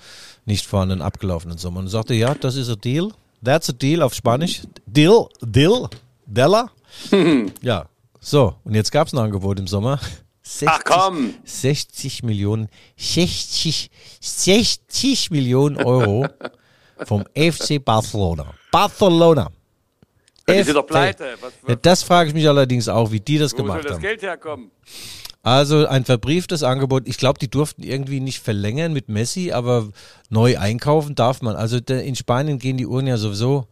nicht 0.44 0.66
vorhandenen 0.66 1.02
abgelaufenen 1.02 1.58
Sommer. 1.58 1.80
Und 1.80 1.88
sagte, 1.88 2.14
ja, 2.14 2.34
das 2.34 2.56
ist 2.56 2.68
a 2.68 2.76
deal. 2.76 3.10
That's 3.42 3.68
a 3.70 3.72
deal 3.72 4.02
auf 4.02 4.14
Spanisch. 4.14 4.62
Deal, 4.86 5.28
deal. 5.40 5.88
Della? 6.26 6.70
ja. 7.62 7.86
So, 8.20 8.54
und 8.64 8.74
jetzt 8.74 8.90
gab 8.90 9.06
es 9.06 9.12
ein 9.12 9.18
Angebot 9.18 9.58
im 9.58 9.66
Sommer. 9.66 10.00
60, 10.42 10.68
Ach 10.68 10.80
komm! 10.84 11.34
60 11.44 12.22
Millionen, 12.22 12.68
60, 12.96 13.90
60 14.20 15.30
Millionen 15.30 15.76
Euro 15.78 16.26
vom 17.06 17.24
FC 17.34 17.82
Barcelona. 17.82 18.52
Barcelona. 18.70 19.50
Die 20.48 20.62
sind 20.62 20.74
doch 20.74 20.86
pleite. 20.86 21.36
Was, 21.40 21.52
was? 21.62 21.76
Das 21.80 22.02
frage 22.02 22.28
ich 22.28 22.34
mich 22.34 22.46
allerdings 22.46 22.88
auch, 22.88 23.10
wie 23.10 23.20
die 23.20 23.38
das 23.38 23.52
Wo 23.54 23.58
gemacht 23.58 23.82
soll 23.82 23.82
das 23.84 23.92
haben. 23.94 24.02
Geld 24.02 24.22
herkommen? 24.22 24.70
Also 25.42 25.86
ein 25.86 26.04
verbrieftes 26.04 26.62
Angebot. 26.62 27.06
Ich 27.06 27.18
glaube, 27.18 27.38
die 27.38 27.50
durften 27.50 27.82
irgendwie 27.82 28.20
nicht 28.20 28.40
verlängern 28.40 28.92
mit 28.92 29.08
Messi, 29.08 29.52
aber 29.52 29.88
neu 30.30 30.58
einkaufen 30.58 31.14
darf 31.14 31.42
man. 31.42 31.56
Also 31.56 31.78
in 31.78 32.16
Spanien 32.16 32.58
gehen 32.58 32.76
die 32.76 32.86
Uhren 32.86 33.06
ja 33.06 33.16
sowieso 33.16 33.66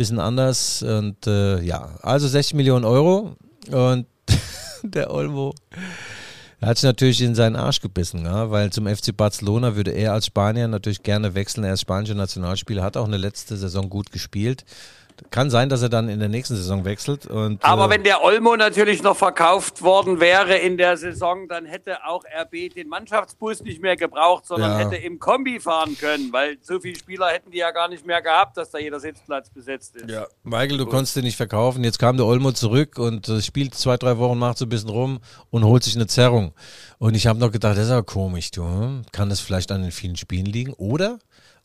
bisschen 0.00 0.18
anders. 0.18 0.82
Und 0.82 1.26
äh, 1.26 1.60
ja, 1.60 1.90
also 2.00 2.26
60 2.26 2.54
Millionen 2.54 2.86
Euro. 2.86 3.36
Und 3.70 4.06
der 4.82 5.12
Olmo 5.12 5.54
hat 6.62 6.78
sich 6.78 6.84
natürlich 6.84 7.20
in 7.20 7.34
seinen 7.34 7.56
Arsch 7.56 7.80
gebissen, 7.80 8.24
ja, 8.24 8.50
weil 8.50 8.70
zum 8.70 8.86
FC 8.86 9.14
Barcelona 9.14 9.76
würde 9.76 9.90
er 9.92 10.14
als 10.14 10.26
Spanier 10.26 10.68
natürlich 10.68 11.02
gerne 11.02 11.34
wechseln. 11.34 11.64
Er 11.64 11.74
ist 11.74 11.82
spanischer 11.82 12.14
Nationalspieler, 12.14 12.82
hat 12.82 12.96
auch 12.96 13.06
eine 13.06 13.18
letzte 13.18 13.56
Saison 13.56 13.90
gut 13.90 14.10
gespielt. 14.10 14.64
Kann 15.30 15.50
sein, 15.50 15.68
dass 15.68 15.82
er 15.82 15.88
dann 15.88 16.08
in 16.08 16.18
der 16.18 16.28
nächsten 16.28 16.56
Saison 16.56 16.84
wechselt. 16.84 17.26
Und, 17.26 17.64
Aber 17.64 17.86
äh, 17.86 17.90
wenn 17.90 18.04
der 18.04 18.24
Olmo 18.24 18.56
natürlich 18.56 19.02
noch 19.02 19.16
verkauft 19.16 19.82
worden 19.82 20.18
wäre 20.20 20.56
in 20.56 20.78
der 20.78 20.96
Saison, 20.96 21.46
dann 21.48 21.66
hätte 21.66 22.04
auch 22.06 22.24
RB 22.24 22.74
den 22.74 22.88
Mannschaftsbus 22.88 23.62
nicht 23.62 23.82
mehr 23.82 23.96
gebraucht, 23.96 24.46
sondern 24.46 24.72
Ja. 24.72 24.78
hätte 24.78 24.96
im 24.96 25.18
Kombi 25.18 25.60
fahren 25.60 25.96
können, 25.98 26.32
weil 26.32 26.56
so 26.62 26.80
viele 26.80 26.98
Spieler 26.98 27.28
hätten 27.28 27.50
die 27.50 27.58
ja 27.58 27.70
gar 27.70 27.88
nicht 27.88 28.06
mehr 28.06 28.22
gehabt, 28.22 28.56
dass 28.56 28.70
da 28.70 28.78
jeder 28.78 28.98
Sitzplatz 29.00 29.50
besetzt 29.50 29.96
ist. 29.96 30.10
Ja, 30.10 30.26
Michael, 30.42 30.78
du 30.78 30.86
konntest 30.86 31.16
den 31.16 31.24
nicht 31.24 31.36
verkaufen. 31.36 31.84
Jetzt 31.84 31.98
kam 31.98 32.16
der 32.16 32.26
Olmo 32.26 32.52
zurück 32.52 32.98
und 32.98 33.28
äh, 33.28 33.42
spielt 33.42 33.74
zwei, 33.74 33.96
drei 33.96 34.16
Wochen, 34.18 34.38
macht 34.38 34.58
so 34.58 34.64
ein 34.64 34.68
bisschen 34.70 34.90
rum 34.90 35.20
und 35.50 35.64
holt 35.64 35.84
sich 35.84 35.96
eine 35.96 36.06
Zerrung. 36.06 36.52
Und 36.98 37.14
ich 37.14 37.26
habe 37.26 37.38
noch 37.38 37.52
gedacht, 37.52 37.76
das 37.76 37.86
ist 37.86 37.90
aber 37.92 38.02
komisch, 38.04 38.50
du. 38.50 38.64
hm? 38.64 39.02
Kann 39.12 39.28
das 39.28 39.40
vielleicht 39.40 39.70
an 39.72 39.82
den 39.82 39.92
vielen 39.92 40.16
Spielen 40.16 40.46
liegen? 40.46 40.72
Oder 40.74 41.18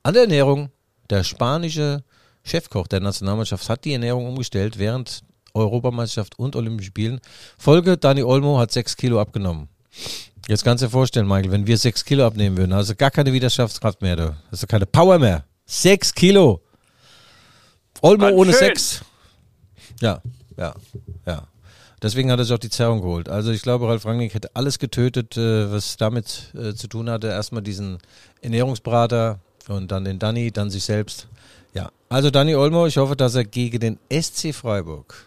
an 0.04 0.14
der 0.14 0.24
Ernährung? 0.24 0.70
Der 1.10 1.24
spanische 1.24 2.04
Chefkoch 2.46 2.88
der 2.88 3.00
Nationalmannschaft 3.02 3.68
hat 3.68 3.84
die 3.84 3.94
Ernährung 3.94 4.28
umgestellt, 4.28 4.78
während 4.78 5.24
Europameisterschaft 5.54 6.38
und 6.38 6.56
Olympischen 6.56 6.90
Spielen. 6.90 7.20
Folge, 7.58 7.98
Dani 7.98 8.24
Olmo 8.24 8.60
hat 8.60 8.72
sechs 8.72 8.96
Kilo 8.96 9.20
abgenommen. 9.20 9.68
Jetzt 10.48 10.64
kannst 10.64 10.84
du 10.84 10.88
dir 10.88 10.92
vorstellen, 10.92 11.28
Michael, 11.28 11.52
wenn 11.52 11.66
wir 11.66 11.78
sechs 11.78 12.06
Kilo 12.06 12.26
abnehmen 12.26 12.56
würden, 12.56 12.74
also 12.74 12.94
gar 12.96 13.10
keine 13.10 13.34
Widerstandskraft 13.34 14.02
mehr, 14.02 14.16
du. 14.16 14.38
Also 14.52 14.68
keine 14.68 14.86
Power 14.86 15.18
mehr. 15.18 15.44
Sechs 15.66 16.14
Kilo. 16.14 16.62
Olmo 18.02 18.26
Mann, 18.26 18.34
ohne 18.36 18.52
schön. 18.52 18.60
sechs. 18.60 19.02
Ja, 20.02 20.22
ja, 20.58 20.76
ja. 21.26 21.48
Deswegen 22.02 22.30
hat 22.30 22.38
er 22.38 22.46
sich 22.46 22.54
auch 22.54 22.60
die 22.60 22.70
Zerrung 22.70 23.02
geholt. 23.02 23.30
Also 23.30 23.52
ich 23.52 23.64
glaube, 23.64 23.88
Ralf 23.88 24.06
Rangnick 24.06 24.36
hätte 24.36 24.52
alles 24.54 24.78
getötet, 24.78 25.38
äh, 25.38 25.72
was 25.72 25.98
damit 25.98 26.54
äh, 26.54 26.76
zu 26.76 26.88
tun 26.88 27.10
hatte. 27.10 27.28
Erstmal 27.28 27.64
diesen 27.64 27.98
Ernährungsberater 28.42 29.40
und 29.68 29.92
dann 29.92 30.04
den 30.04 30.20
Danny, 30.20 30.52
dann 30.52 30.70
sich 30.70 30.84
selbst. 30.84 31.28
Also 32.08 32.30
Danny 32.30 32.56
Olmo, 32.56 32.86
ich 32.86 32.98
hoffe, 32.98 33.16
dass 33.16 33.34
er 33.36 33.46
gegen 33.46 33.80
den 33.80 34.00
SC 34.12 34.54
Freiburg 34.54 35.26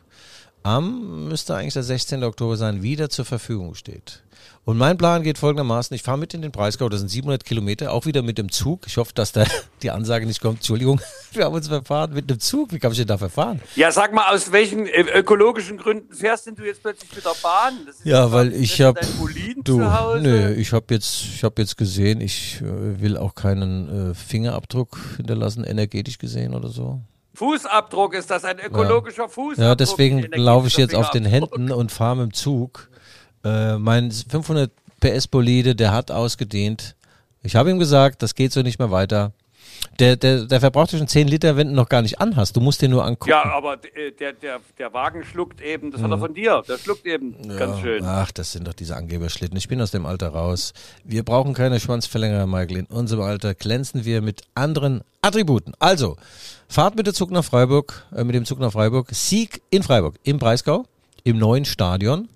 am, 0.68 1.28
müsste 1.28 1.54
eigentlich 1.54 1.74
der 1.74 1.82
16. 1.82 2.22
Oktober 2.24 2.56
sein, 2.56 2.82
wieder 2.82 3.08
zur 3.08 3.24
Verfügung 3.24 3.74
steht. 3.74 4.22
Und 4.64 4.76
mein 4.76 4.98
Plan 4.98 5.22
geht 5.22 5.38
folgendermaßen, 5.38 5.94
ich 5.94 6.02
fahre 6.02 6.18
mit 6.18 6.34
in 6.34 6.42
den 6.42 6.50
Breisgau, 6.50 6.90
das 6.90 7.00
sind 7.00 7.08
700 7.08 7.42
Kilometer, 7.42 7.90
auch 7.90 8.04
wieder 8.04 8.20
mit 8.20 8.36
dem 8.36 8.52
Zug. 8.52 8.86
Ich 8.86 8.98
hoffe, 8.98 9.12
dass 9.14 9.32
da 9.32 9.46
die 9.82 9.90
Ansage 9.90 10.26
nicht 10.26 10.42
kommt, 10.42 10.58
Entschuldigung, 10.58 11.00
wir 11.32 11.46
haben 11.46 11.54
uns 11.54 11.68
verfahren 11.68 12.12
mit 12.12 12.28
dem 12.28 12.38
Zug. 12.38 12.70
Wie 12.72 12.78
kann 12.78 12.92
ich 12.92 12.98
denn 12.98 13.06
da 13.06 13.16
verfahren? 13.16 13.62
Ja, 13.76 13.90
sag 13.92 14.12
mal, 14.12 14.34
aus 14.34 14.52
welchen 14.52 14.86
äh, 14.86 15.00
ökologischen 15.14 15.78
Gründen 15.78 16.12
fährst 16.12 16.46
denn 16.46 16.54
du 16.54 16.64
jetzt 16.64 16.82
plötzlich 16.82 17.14
mit 17.14 17.24
der 17.24 17.34
Bahn? 17.42 17.78
Ja, 18.04 18.30
weil 18.30 18.52
ich 18.52 18.82
habe 18.82 19.00
du, 19.64 19.78
zu 19.78 19.98
Hause? 19.98 20.22
nö, 20.22 20.52
ich 20.52 20.72
habe 20.74 20.92
jetzt, 20.92 21.22
ich 21.22 21.44
habe 21.44 21.62
jetzt 21.62 21.78
gesehen, 21.78 22.20
ich 22.20 22.60
äh, 22.60 23.00
will 23.00 23.16
auch 23.16 23.34
keinen 23.34 24.10
äh, 24.10 24.14
Fingerabdruck 24.14 24.98
hinterlassen, 25.16 25.64
energetisch 25.64 26.18
gesehen 26.18 26.54
oder 26.54 26.68
so. 26.68 27.00
Fußabdruck 27.38 28.14
ist 28.14 28.30
das, 28.30 28.44
ein 28.44 28.58
ökologischer 28.58 29.28
Fußabdruck. 29.28 29.64
Ja, 29.64 29.74
deswegen 29.76 30.26
laufe 30.32 30.66
ich 30.66 30.76
jetzt 30.76 30.94
auf 30.94 31.10
den. 31.10 31.24
Händen 31.24 31.70
und 31.70 31.92
fahre 31.92 32.16
mit 32.16 32.26
dem 32.26 32.34
Zug. 32.34 32.88
Äh, 33.44 33.78
mein 33.78 34.10
500 34.10 34.72
PS 35.00 35.28
Bolide, 35.28 35.76
der 35.76 35.92
hat 35.92 36.10
ausgedehnt. 36.10 36.96
Ich 37.42 37.54
habe 37.54 37.70
ihm 37.70 37.78
gesagt, 37.78 38.22
das 38.22 38.34
geht 38.34 38.52
so 38.52 38.62
nicht 38.62 38.80
mehr 38.80 38.90
weiter. 38.90 39.32
Der, 39.98 40.16
der, 40.16 40.44
der 40.44 40.60
verbraucht 40.60 40.92
ja 40.92 40.98
schon 40.98 41.08
10 41.08 41.28
Liter, 41.28 41.56
wenn 41.56 41.68
du 41.68 41.74
noch 41.74 41.88
gar 41.88 42.02
nicht 42.02 42.20
anhast. 42.20 42.56
Du 42.56 42.60
musst 42.60 42.82
den 42.82 42.90
nur 42.92 43.04
angucken. 43.04 43.30
Ja, 43.30 43.44
aber 43.44 43.74
äh, 43.94 44.12
der, 44.12 44.32
der, 44.32 44.60
der 44.78 44.92
Wagen 44.92 45.24
schluckt 45.24 45.60
eben, 45.60 45.90
das 45.90 46.02
hat 46.02 46.10
er 46.10 46.18
von 46.18 46.34
dir, 46.34 46.62
der 46.68 46.78
schluckt 46.78 47.06
eben 47.06 47.56
ganz 47.56 47.80
schön. 47.80 48.04
Ach, 48.04 48.30
das 48.30 48.52
sind 48.52 48.66
doch 48.66 48.74
diese 48.74 48.96
Angeberschlitten. 48.96 49.56
Ich 49.56 49.68
bin 49.68 49.80
aus 49.80 49.90
dem 49.90 50.06
Alter 50.06 50.28
raus. 50.28 50.72
Wir 51.04 51.24
brauchen 51.24 51.54
keine 51.54 51.80
Schwanzverlängerer, 51.80 52.46
Michael. 52.46 52.78
In 52.78 52.86
unserem 52.86 53.22
Alter 53.22 53.54
glänzen 53.54 54.04
wir 54.04 54.22
mit 54.22 54.42
anderen 54.54 55.02
Attributen. 55.20 55.72
Also, 55.78 56.16
Fahrt 56.70 56.96
mit 56.96 57.06
dem 57.06 57.14
Zug 57.14 57.30
nach 57.30 57.44
Freiburg, 57.44 58.06
äh, 58.14 58.24
mit 58.24 58.34
dem 58.34 58.44
Zug 58.44 58.60
nach 58.60 58.72
Freiburg. 58.72 59.08
Sieg 59.12 59.62
in 59.70 59.82
Freiburg, 59.82 60.16
im 60.22 60.38
Breisgau, 60.38 60.84
im 61.24 61.38
neuen 61.38 61.64
Stadion. 61.64 62.28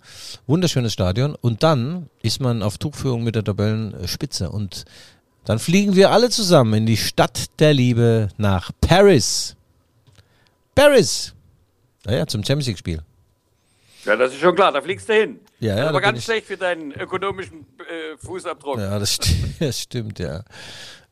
Wunderschönes 0.46 0.94
Stadion. 0.94 1.34
Und 1.34 1.62
dann 1.62 2.08
ist 2.22 2.40
man 2.40 2.62
auf 2.62 2.78
Tuchführung 2.78 3.24
mit 3.24 3.34
der 3.34 3.44
Tabellenspitze. 3.44 4.50
Und 4.50 4.86
dann 5.44 5.58
fliegen 5.58 5.96
wir 5.96 6.10
alle 6.10 6.30
zusammen 6.30 6.74
in 6.74 6.86
die 6.86 6.96
Stadt 6.96 7.46
der 7.58 7.74
Liebe 7.74 8.28
nach 8.36 8.70
Paris. 8.80 9.56
Paris! 10.74 11.34
Naja, 12.04 12.26
zum 12.26 12.44
Champions 12.44 12.66
League-Spiel. 12.66 13.02
Ja, 14.04 14.16
das 14.16 14.32
ist 14.32 14.40
schon 14.40 14.54
klar, 14.54 14.72
da 14.72 14.80
fliegst 14.80 15.08
du 15.08 15.14
hin. 15.14 15.40
Ja, 15.62 15.76
ja, 15.76 15.88
aber 15.88 16.00
ganz 16.00 16.24
schlecht 16.24 16.48
für 16.48 16.56
deinen 16.56 16.90
ökonomischen 16.90 17.66
äh, 17.78 18.16
Fußabdruck. 18.18 18.78
Ja, 18.78 18.98
das, 18.98 19.14
sti 19.14 19.32
das 19.60 19.78
stimmt, 19.78 20.18
ja. 20.18 20.42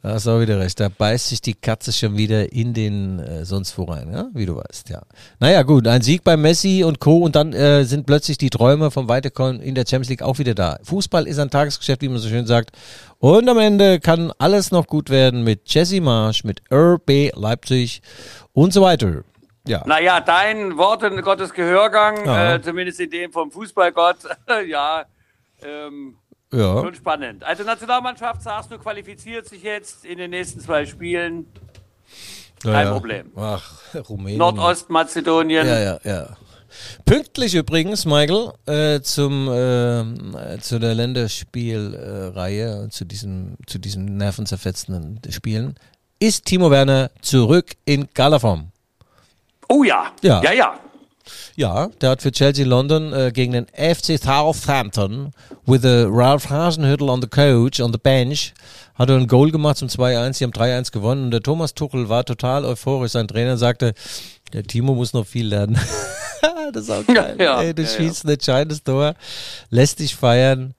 Da 0.03 0.15
hast 0.15 0.27
du 0.27 0.31
auch 0.31 0.41
wieder 0.41 0.59
recht. 0.59 0.81
Da 0.81 0.89
beißt 0.89 1.29
sich 1.29 1.41
die 1.41 1.55
Katze 1.55 1.93
schon 1.93 2.17
wieder 2.17 2.53
in 2.53 2.75
den 2.75 3.21
äh, 3.21 3.45
sonst 3.45 3.79
wo 3.79 3.85
rein, 3.85 4.11
ja? 4.13 4.29
wie 4.33 4.47
du 4.47 4.57
weißt, 4.57 4.89
ja. 4.89 5.03
Naja, 5.39 5.63
gut, 5.63 5.87
ein 5.87 6.03
Sieg 6.03 6.25
bei 6.25 6.37
Messi 6.37 6.83
und 6.83 6.99
Co. 6.99 7.19
und 7.19 7.37
dann 7.37 7.53
äh, 7.53 7.85
sind 7.85 8.07
plötzlich 8.07 8.39
die 8.39 8.51
Träume 8.51 8.91
vom 8.91 9.09
Weiterkommen 9.09 9.61
in 9.61 9.77
der 9.77 9.83
Champions 9.83 10.09
League 10.09 10.23
auch 10.23 10.39
wieder 10.39 10.55
da. 10.55 10.79
Fußball 10.83 11.29
ist 11.29 11.39
ein 11.39 11.51
Tagesgeschäft, 11.51 12.03
wie 12.03 12.09
man 12.09 12.19
so 12.19 12.29
schön 12.29 12.47
sagt. 12.47 12.77
Und 13.19 13.49
am 13.49 13.59
Ende 13.59 14.01
kann 14.01 14.33
alles 14.39 14.73
noch 14.73 14.89
gut 14.89 15.11
werden 15.11 15.45
mit 15.45 15.61
Jesse 15.67 16.01
Marsch, 16.01 16.43
mit 16.43 16.63
RB 16.73 17.31
Leipzig 17.35 18.03
und 18.53 18.73
so 18.73 18.81
weiter. 18.83 19.23
Ja. 19.71 19.83
Naja, 19.87 20.21
dein 20.21 20.77
Wort 20.77 21.03
in 21.05 21.21
Gottes 21.23 21.53
Gehörgang, 21.53 22.25
Ja. 22.27 22.55
äh, 22.55 22.61
zumindest 22.63 22.99
in 23.01 23.11
dem 23.11 23.33
vom 23.33 23.51
Fußballgott, 23.53 24.17
ja, 24.67 25.05
ähm, 25.63 26.17
Ja. 26.53 26.81
schon 26.83 26.95
spannend. 26.97 27.45
Also 27.45 27.63
Nationalmannschaft, 27.63 28.43
sagst 28.43 28.71
du, 28.73 28.79
qualifiziert 28.79 29.47
sich 29.49 29.63
jetzt 29.63 30.05
in 30.05 30.19
den 30.19 30.31
nächsten 30.31 30.61
zwei 30.61 30.85
Spielen. 30.87 31.47
kein 32.63 32.87
ja. 32.87 32.93
Problem. 32.93 33.31
Ach, 33.37 33.73
Rumänien. 34.09 34.39
Nordostmazedonien. 34.39 35.67
Ja, 35.67 35.79
ja, 35.79 35.99
ja. 36.05 36.37
Pünktlich 37.05 37.55
übrigens, 37.55 38.05
Michael, 38.07 38.53
äh, 38.67 39.01
zum 39.01 39.49
äh, 39.49 40.59
zu 40.61 40.79
der 40.79 40.95
Länderspielreihe, 40.95 42.35
Reihe, 42.37 42.89
zu 42.91 43.05
diesem 43.05 43.57
zu 43.67 43.79
diesen 43.79 44.17
nervenzerfetzenden 44.17 45.21
Spielen, 45.33 45.75
ist 46.21 46.45
Timo 46.45 46.71
Werner 46.71 47.11
zurück 47.23 47.73
in 47.87 48.09
Galaform. 48.15 48.71
Oh 49.71 49.85
ja. 49.85 50.11
Ja. 50.21 50.43
Ja, 50.43 50.53
ja. 50.53 50.81
Ja, 51.55 51.89
der 52.01 52.11
hat 52.11 52.23
für 52.23 52.33
Chelsea 52.33 52.67
London 52.67 53.13
äh, 53.13 53.31
gegen 53.33 53.53
den 53.53 53.67
FC 53.67 54.19
Southampton 54.19 55.31
with 55.65 55.85
a 55.85 56.07
Ralph 56.09 56.51
Hasenhüttl 56.51 57.09
on 57.09 57.23
the 57.23 57.29
coach, 57.29 57.81
on 57.81 57.93
the 57.93 57.99
bench, 57.99 58.53
hat 58.97 59.11
er 59.11 59.17
ein 59.17 59.29
Goal 59.29 59.53
gemacht 59.53 59.77
zum 59.77 59.87
2-1, 59.87 60.33
sie 60.33 60.45
haben 60.45 60.53
3-1 60.53 60.91
gewonnen 60.91 61.25
und 61.27 61.31
der 61.31 61.43
Thomas 61.43 61.75
Tuchel 61.75 62.09
war 62.09 62.25
total 62.25 62.65
euphorisch. 62.65 63.13
Sein 63.13 63.29
Trainer 63.29 63.57
sagte, 63.57 63.95
der 64.53 64.65
Timo 64.65 64.95
muss 64.95 65.13
noch 65.13 65.27
viel 65.27 65.47
lernen. 65.47 65.79
das 66.73 66.85
ist 66.85 66.91
auch 66.91 67.07
geil. 67.07 67.37
Ja, 67.39 67.61
Ey, 67.63 67.73
du 67.73 67.83
ja, 67.83 67.89
schießt 67.89 68.25
ein 68.25 68.31
entscheidendes 68.31 68.83
Tor, 68.83 69.15
lässt 69.69 70.01
dich 70.01 70.17
feiern, 70.17 70.75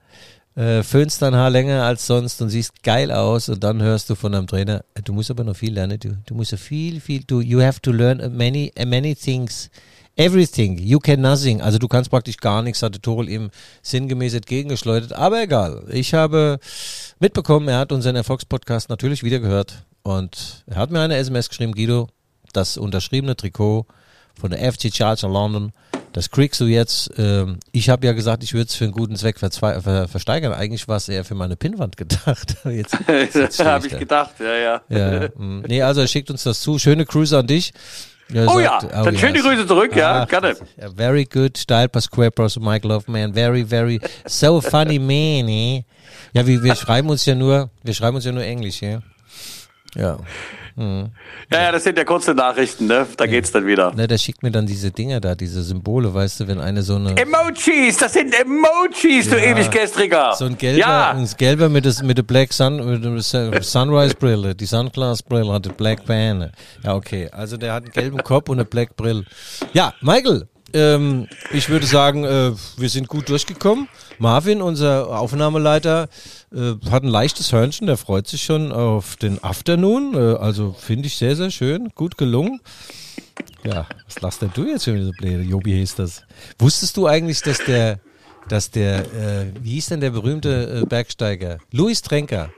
äh, 0.56 0.84
föhnst 0.84 1.22
dein 1.22 1.36
Haar 1.36 1.50
länger 1.50 1.84
als 1.84 2.06
sonst 2.08 2.42
und 2.42 2.50
siehst 2.50 2.84
geil 2.84 3.12
aus 3.12 3.50
und 3.50 3.64
dann 3.64 3.82
hörst 3.82 4.10
du 4.10 4.16
von 4.16 4.32
deinem 4.32 4.48
Trainer, 4.48 4.84
äh, 4.96 5.02
du 5.02 5.14
musst 5.14 5.32
aber 5.32 5.44
noch 5.44 5.56
viel 5.56 5.74
lernen, 5.74 6.00
du, 6.00 6.18
du 6.26 6.36
musst 6.36 6.54
viel, 6.56 7.00
viel, 7.00 7.24
du, 7.24 7.40
you 7.40 7.62
have 7.62 7.82
to 7.82 7.92
learn 7.92 8.36
many, 8.36 8.72
many 8.86 9.16
things. 9.16 9.70
Everything, 10.18 10.78
you 10.78 11.00
can 11.00 11.22
nothing. 11.22 11.62
Also 11.62 11.78
du 11.78 11.88
kannst 11.88 12.10
praktisch 12.10 12.36
gar 12.38 12.62
nichts, 12.62 12.84
hatte 12.84 13.02
Torel 13.02 13.30
ihm 13.30 13.50
sinngemäß 13.82 14.34
entgegengeschleudert. 14.34 15.14
Aber 15.14 15.42
egal. 15.42 15.86
Ich 15.90 16.14
habe 16.14 16.60
mitbekommen, 17.20 17.70
er 17.70 17.80
hat 17.80 17.94
unseren 17.94 18.18
Erfolgspodcast 18.18 18.90
natürlich 18.90 19.24
wieder 19.24 19.40
gehört. 19.40 19.86
Und 20.04 20.64
er 20.68 20.76
hat 20.76 20.92
mir 20.92 21.00
eine 21.00 21.16
SMS 21.16 21.48
geschrieben, 21.48 21.72
Guido, 21.72 22.10
das 22.52 22.76
unterschriebene 22.76 23.38
Trikot 23.38 23.86
von 24.40 24.52
der 24.52 24.72
FC 24.72 24.94
Charger 24.94 25.30
London, 25.30 25.72
das 26.14 26.30
kriegst 26.30 26.60
du 26.60 26.66
jetzt. 26.66 27.12
Ähm, 27.18 27.60
ich 27.72 27.90
habe 27.90 28.06
ja 28.06 28.14
gesagt, 28.14 28.44
ich 28.44 28.54
würde 28.54 28.68
es 28.68 28.76
für 28.76 28.84
einen 28.86 28.94
guten 28.94 29.16
Zweck 29.16 29.40
ver 29.40 30.08
versteigern. 30.08 30.54
Eigentlich 30.54 30.88
war 30.88 30.98
es 30.98 31.10
eher 31.10 31.24
für 31.24 31.36
meine 31.36 31.56
Pinnwand 31.56 31.98
gedacht. 31.98 32.58
jetzt, 32.66 32.98
jetzt 33.34 33.64
habe 33.64 33.88
ich 33.88 33.94
da. 33.94 34.00
gedacht, 34.00 34.34
ja, 34.40 34.56
ja. 34.56 34.82
Ja, 34.90 35.30
mm. 35.36 35.64
nee, 35.68 35.82
also 35.82 36.02
er 36.02 36.08
schickt 36.08 36.30
uns 36.30 36.44
das 36.44 36.62
zu. 36.62 36.80
Schöne 36.80 37.06
Grüße 37.06 37.38
an 37.38 37.48
dich. 37.48 37.74
Er 38.34 38.48
Oh 38.48 38.60
sagt- 38.60 38.84
ja, 38.84 39.04
dann 39.04 39.18
schöne 39.18 39.38
yes. 39.38 39.46
Grüße 39.46 39.68
zurück, 39.68 39.96
ja, 39.96 40.24
Ach, 40.24 40.28
gerne. 40.28 40.56
ja, 40.78 40.90
very 40.96 41.26
good 41.26 41.58
style 41.58 41.90
Pasquale 41.90 42.32
Bros 42.32 42.58
Michael 42.58 42.92
Hoffman. 42.92 43.34
Very, 43.34 43.66
very, 43.66 44.00
so 44.26 44.62
funny 44.62 45.00
man, 45.00 45.50
eh? 45.50 45.84
Ja, 46.34 46.46
wir, 46.48 46.64
wir 46.64 46.76
schreiben 46.76 47.10
uns 47.10 47.26
ja 47.26 47.36
nur, 47.36 47.70
wir 47.84 47.94
schreiben 47.94 48.16
uns 48.16 48.26
ja 48.26 48.32
nur 48.32 48.44
Englisch, 48.44 48.82
ja. 48.82 49.02
Ja. 49.96 50.18
Ja, 50.78 51.10
ja, 51.52 51.72
das 51.72 51.84
sind 51.84 51.98
ja 51.98 52.04
kurze 52.04 52.34
Nachrichten, 52.34 52.88
ne? 52.88 53.06
Da 53.18 53.26
geht's 53.28 53.52
dann 53.52 53.68
wieder. 53.68 53.94
Ne, 53.94 54.08
der 54.08 54.18
schickt 54.18 54.42
mir 54.44 54.52
dann 54.52 54.66
diese 54.66 54.92
Dinger 54.92 55.20
da, 55.20 55.36
diese 55.36 55.62
Symbole, 55.64 56.14
weißt 56.14 56.40
du, 56.42 56.48
wenn 56.48 56.60
eine 56.60 56.82
so 56.82 56.96
eine, 56.96 57.16
Emojis, 57.18 57.98
das 57.98 58.14
sind 58.14 58.34
Emojis, 58.34 59.30
du 59.30 59.36
ewig 59.36 59.70
gestriger. 59.70 60.34
so 60.38 60.46
ein 60.46 60.58
gelber, 60.58 60.80
Ja, 60.80 61.12
ein 61.12 61.30
gelber 61.38 61.70
mit, 61.70 61.86
das, 61.86 62.02
mit 62.02 62.18
der 62.18 62.24
Black 62.24 62.54
Sun, 62.54 62.78
mit 62.90 63.04
der 63.04 63.22
Sun- 63.22 63.62
Sunrise 63.62 64.16
Brille, 64.16 64.56
die 64.56 64.66
Sunglass 64.66 65.22
Brille 65.22 65.52
hat 65.52 65.66
eine 65.66 65.74
Black 65.76 66.06
Band. 66.06 66.52
Ja, 66.84 66.96
okay. 66.96 67.30
Also 67.32 67.58
der 67.58 67.74
hat 67.74 67.84
einen 67.84 67.92
gelben 67.92 68.18
Kopf 68.24 68.50
und 68.50 68.58
eine 68.58 68.66
Black 68.66 68.96
Brille. 68.96 69.26
Ja, 69.74 69.94
Michael, 70.02 70.48
ähm, 70.74 71.28
ich 71.52 71.68
würde 71.70 71.86
sagen, 71.86 72.24
äh, 72.24 72.52
wir 72.78 72.90
sind 72.90 73.08
gut 73.10 73.28
durchgekommen. 73.28 73.90
Marvin, 74.20 74.62
unser 74.62 75.10
Aufnahmeleiter, 75.20 76.08
äh, 76.54 76.74
hat 76.90 77.04
ein 77.04 77.10
leichtes 77.10 77.52
Hörnchen, 77.52 77.88
der 77.88 77.98
freut 77.98 78.28
sich 78.28 78.44
schon 78.44 78.72
auf 78.72 79.16
den 79.16 79.44
Afternoon. 79.44 80.14
Äh, 80.16 80.38
also 80.38 80.76
finde 80.78 81.08
ich 81.08 81.18
sehr, 81.18 81.36
sehr 81.36 81.52
schön, 81.52 81.90
gut 81.96 82.18
gelungen. 82.18 82.60
Ja, 83.64 83.88
was 84.06 84.22
lachst 84.22 84.42
denn 84.42 84.52
du 84.54 84.66
jetzt 84.66 84.88
wieder 84.88 85.04
so 85.04 85.12
blöd? 85.12 85.48
Jobi 85.48 85.72
hieß 85.72 85.96
das. 85.96 86.24
Wusstest 86.60 86.98
du 86.98 87.08
eigentlich, 87.08 87.42
dass 87.42 87.64
der, 87.64 88.00
dass 88.50 88.72
der, 88.72 89.00
äh, 89.00 89.46
wie 89.62 89.72
hieß 89.72 89.88
denn 89.88 90.02
der 90.02 90.12
berühmte 90.12 90.82
äh, 90.82 90.86
Bergsteiger? 90.86 91.58
Luis 91.72 92.02
Trenker. 92.02 92.52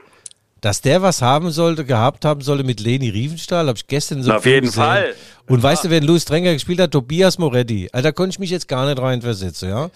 Dass 0.60 0.80
der 0.80 1.02
was 1.02 1.20
haben 1.20 1.50
sollte, 1.50 1.84
gehabt 1.84 2.24
haben 2.24 2.40
sollte 2.40 2.64
mit 2.64 2.80
Leni 2.80 3.10
Riefenstahl, 3.10 3.68
habe 3.68 3.76
ich 3.76 3.86
gestern 3.86 4.22
so 4.22 4.30
Na, 4.30 4.38
auf 4.38 4.46
jeden 4.46 4.64
gesehen. 4.66 4.82
Fall. 4.82 5.14
Und 5.46 5.62
weißt 5.62 5.84
du, 5.84 5.90
wer 5.90 6.00
Luis 6.00 6.24
Trenker 6.24 6.54
gespielt 6.54 6.80
hat? 6.80 6.90
Tobias 6.90 7.36
Moretti. 7.36 7.90
Alter, 7.92 8.14
konnte 8.14 8.30
ich 8.30 8.38
mich 8.38 8.48
jetzt 8.48 8.66
gar 8.66 8.86
nicht 8.86 8.98
reinversetzen, 8.98 9.68
ja? 9.68 9.90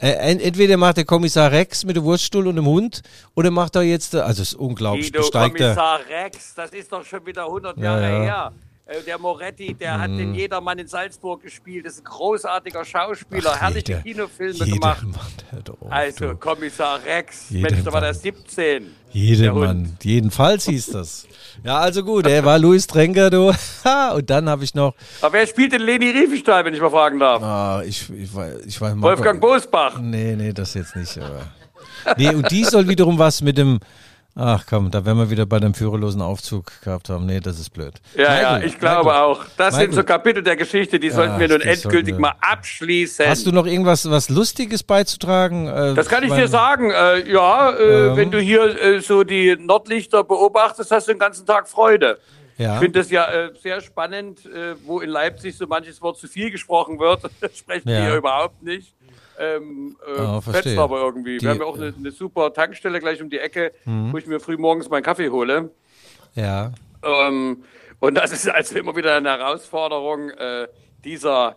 Äh, 0.00 0.12
ent- 0.32 0.40
entweder 0.42 0.76
macht 0.78 0.96
der 0.96 1.04
Kommissar 1.04 1.50
Rex 1.52 1.84
mit 1.84 1.94
dem 1.96 2.04
Wurststuhl 2.04 2.46
und 2.46 2.56
dem 2.56 2.66
Hund, 2.66 3.02
oder 3.34 3.50
macht 3.50 3.76
er 3.76 3.82
jetzt, 3.82 4.14
also 4.14 4.40
es 4.42 4.52
ist 4.52 4.54
unglaublich, 4.54 5.12
Guido, 5.12 5.18
besteigt. 5.24 5.56
Kommissar 5.58 6.00
Rex, 6.08 6.54
das 6.54 6.70
ist 6.70 6.90
doch 6.90 7.04
schon 7.04 7.24
wieder 7.26 7.44
100 7.44 7.76
Ja, 7.76 7.82
Jahre 8.00 8.02
ja. 8.02 8.22
her. 8.22 8.52
Äh, 8.90 9.02
Der 9.06 9.18
Moretti, 9.18 9.72
der 9.74 10.00
hat 10.00 10.10
Mhm. 10.10 10.18
den 10.18 10.34
Jedermann 10.34 10.76
in 10.80 10.88
Salzburg 10.88 11.42
gespielt. 11.42 11.86
Das 11.86 11.92
ist 11.94 12.00
ein 12.00 12.04
großartiger 12.04 12.84
Schauspieler, 12.84 13.54
herrliche 13.56 13.92
jeder- 13.92 14.02
Kinofilme 14.02 14.52
jeder 14.64 14.66
gemacht. 14.66 15.02
Mann, 15.04 15.62
auf, 15.80 15.92
Also. 15.92 16.34
Kommissar 16.34 16.98
Rex, 17.04 17.50
Mensch, 17.52 17.78
da 17.84 17.86
war 17.86 17.92
Mann. 18.00 18.02
der 18.02 18.14
17. 18.14 18.82
der 18.82 18.90
Jeden 19.12 19.52
Hund. 19.52 19.64
Mann, 19.64 19.96
jedenfalls 20.02 20.64
hieß 20.64 20.86
das. 20.90 21.26
Ja, 21.62 21.78
also 21.78 22.02
gut, 22.02 22.26
er 22.26 22.44
war 22.44 22.58
Luis 22.58 22.88
Trenker, 22.88 23.30
du. 23.30 23.52
Und 24.14 24.28
dann 24.28 24.48
habe 24.48 24.64
ich 24.64 24.74
noch, 24.74 24.94
Aber 25.22 25.34
wer 25.34 25.46
spielt 25.46 25.72
denn 25.72 25.82
Leni 25.82 26.10
Riefenstahl, 26.10 26.64
wenn 26.64 26.74
ich 26.74 26.80
mal 26.80 26.90
fragen 26.90 27.20
darf? 27.20 27.42
ah, 27.44 27.82
ich, 27.86 28.10
ich, 28.10 28.30
weiß- 28.30 28.66
ich 28.66 28.80
weiß 28.80 29.00
Wolfgang 29.00 29.40
Bosbach. 29.40 30.00
Nee, 30.00 30.34
nee, 30.34 30.52
das 30.52 30.74
jetzt 30.74 30.96
nicht. 30.96 31.16
Aber. 31.18 31.42
Nee, 32.16 32.30
und 32.34 32.50
die 32.50 32.64
soll 32.64 32.88
wiederum 32.88 33.18
was 33.18 33.40
mit 33.42 33.56
dem. 33.56 33.78
Ach 34.36 34.64
komm, 34.68 34.90
da 34.90 35.04
werden 35.04 35.18
wir 35.18 35.28
wieder 35.30 35.44
bei 35.44 35.58
dem 35.58 35.74
führerlosen 35.74 36.22
Aufzug 36.22 36.70
gehabt 36.82 37.08
haben. 37.10 37.26
Nee, 37.26 37.40
das 37.40 37.58
ist 37.58 37.70
blöd. 37.70 37.94
Ja, 38.16 38.22
ja, 38.22 38.30
Michael, 38.52 38.64
ich 38.68 38.78
glaube 38.78 39.04
Michael, 39.10 39.22
auch. 39.22 39.44
Das 39.56 39.74
sind 39.74 39.88
Michael. 39.90 39.94
so 39.96 40.04
Kapitel 40.04 40.42
der 40.42 40.56
Geschichte, 40.56 40.98
die 41.00 41.10
sollten 41.10 41.38
wir 41.40 41.48
nun 41.48 41.60
endgültig 41.60 42.14
wir. 42.14 42.20
mal 42.20 42.34
abschließen. 42.40 43.26
Hast 43.26 43.46
du 43.46 43.52
noch 43.52 43.66
irgendwas 43.66 44.08
was 44.08 44.28
Lustiges 44.28 44.82
beizutragen? 44.82 45.66
Äh, 45.66 45.94
das 45.94 46.08
kann 46.08 46.22
ich 46.22 46.32
dir 46.32 46.48
sagen. 46.48 46.90
Äh, 46.90 47.30
ja, 47.30 47.70
äh, 47.70 48.08
Ähm. 48.10 48.16
wenn 48.16 48.30
du 48.30 48.40
hier 48.40 48.80
äh, 48.80 49.00
so 49.00 49.24
die 49.24 49.56
Nordlichter 49.58 50.22
beobachtest, 50.24 50.90
hast 50.90 51.08
du 51.08 51.12
den 51.12 51.18
ganzen 51.18 51.44
Tag 51.44 51.68
Freude. 51.68 52.18
Ja. 52.56 52.74
Ich 52.74 52.80
finde 52.80 52.98
das 53.00 53.10
ja 53.10 53.24
äh, 53.30 53.50
sehr 53.62 53.80
spannend, 53.80 54.44
äh, 54.44 54.74
wo 54.84 55.00
in 55.00 55.08
Leipzig 55.08 55.56
so 55.56 55.66
manches 55.66 56.00
Wort 56.02 56.18
zu 56.18 56.28
viel 56.28 56.50
gesprochen 56.50 56.98
wird. 56.98 57.22
Das 57.40 57.56
sprechen 57.56 57.88
Ja. 57.88 58.06
wir 58.06 58.16
überhaupt 58.16 58.62
nicht. 58.62 58.92
Ähm, 59.40 59.96
äh, 60.06 60.40
verstehe. 60.40 60.62
fetzt 60.72 60.78
aber 60.78 61.00
irgendwie. 61.00 61.38
Die- 61.38 61.44
Mhm. 61.46 61.48
wir 61.48 61.50
haben 61.50 61.60
ja 61.60 61.66
auch 61.66 61.76
eine, 61.76 61.94
eine 61.96 62.10
super 62.10 62.52
Tankstelle 62.52 63.00
gleich 63.00 63.22
um 63.22 63.30
die 63.30 63.38
Ecke, 63.38 63.72
wo 63.84 64.18
ich 64.18 64.26
mir 64.26 64.38
früh 64.38 64.56
morgens 64.58 64.88
meinen 64.90 65.02
Kaffee 65.02 65.30
hole. 65.30 65.70
Ja. 66.34 66.72
Ähm, 67.02 67.64
und 67.98 68.14
das 68.14 68.32
ist 68.32 68.48
also 68.48 68.78
immer 68.78 68.94
wieder 68.94 69.16
eine 69.16 69.30
Herausforderung, 69.30 70.30
äh, 70.30 70.68
dieser 71.04 71.56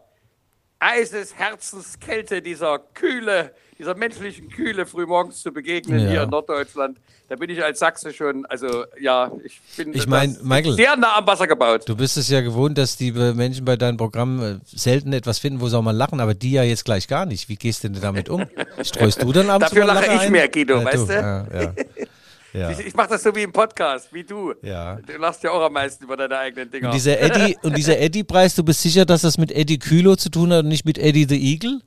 eises 0.79 1.35
Herzenskälte, 1.35 2.41
dieser 2.41 2.79
Kühle, 2.79 3.53
dieser 3.83 3.95
menschlichen 3.95 4.49
Kühle 4.49 4.85
frühmorgens 4.85 5.41
zu 5.41 5.51
begegnen 5.51 5.99
Ja. 5.99 6.09
hier 6.09 6.23
in 6.23 6.29
Norddeutschland. 6.29 6.97
Da 7.29 7.35
bin 7.35 7.49
ich 7.49 7.63
als 7.63 7.79
Sachse 7.79 8.13
schon, 8.13 8.45
also 8.45 8.85
ja, 8.99 9.31
ich 9.43 9.59
bin 9.75 9.93
Ich 9.93 10.07
mein, 10.07 10.37
Michael, 10.41 10.73
sehr 10.73 10.95
nah 10.95 11.17
am 11.17 11.27
Wasser 11.27 11.47
gebaut. 11.47 11.83
Du 11.87 11.95
bist 11.95 12.15
es 12.17 12.29
ja 12.29 12.41
gewohnt, 12.41 12.77
dass 12.77 12.95
die 12.95 13.11
Menschen 13.11 13.65
bei 13.65 13.75
deinem 13.75 13.97
Programm 13.97 14.41
äh, 14.41 14.55
selten 14.65 15.13
etwas 15.13 15.39
finden, 15.39 15.59
wo 15.59 15.67
sie 15.67 15.77
auch 15.77 15.81
mal 15.81 15.95
lachen, 15.95 16.19
aber 16.19 16.33
die 16.33 16.51
ja 16.51 16.63
jetzt 16.63 16.85
gleich 16.85 17.07
gar 17.07 17.25
nicht. 17.25 17.49
Wie 17.49 17.55
gehst 17.55 17.83
du 17.83 17.89
denn 17.89 18.01
damit 18.01 18.29
um? 18.29 18.45
Streust 18.81 19.21
du 19.21 19.31
dann 19.31 19.49
abends 19.49 19.69
Dafür 19.69 19.85
Lache 19.85 20.05
ich 20.05 20.19
ein? 20.19 20.31
mehr, 20.31 20.47
Guido, 20.47 20.79
ja, 20.79 20.85
weißt 20.85 21.09
du? 21.09 21.13
Ja, 21.13 21.47
ja. 21.53 21.73
ja. 22.53 22.71
Ich, 22.71 22.87
ich 22.87 22.93
mache 22.93 23.09
das 23.09 23.23
so 23.23 23.35
wie 23.35 23.43
im 23.43 23.51
Podcast, 23.51 24.13
wie 24.13 24.23
du. 24.23 24.53
Ja. 24.61 24.95
Du 24.97 25.17
lachst 25.17 25.43
ja 25.43 25.51
auch 25.51 25.61
am 25.61 25.73
meisten 25.73 26.03
über 26.03 26.15
deine 26.17 26.37
eigenen 26.37 26.69
Dinger. 26.69 26.87
Und 26.89 26.93
dieser 26.93 27.19
Eddie 27.19 27.57
und 27.63 27.75
dieser 27.75 27.99
Eddie-Preis, 27.99 28.55
du 28.55 28.63
bist 28.63 28.81
sicher, 28.81 29.05
dass 29.05 29.21
das 29.21 29.37
mit 29.37 29.51
Eddie 29.51 29.79
Kühlo 29.79 30.15
zu 30.15 30.29
tun 30.29 30.53
hat 30.53 30.63
und 30.63 30.69
nicht 30.69 30.85
mit 30.85 30.97
Eddie 30.97 31.25
the 31.27 31.41
Eagle? 31.41 31.81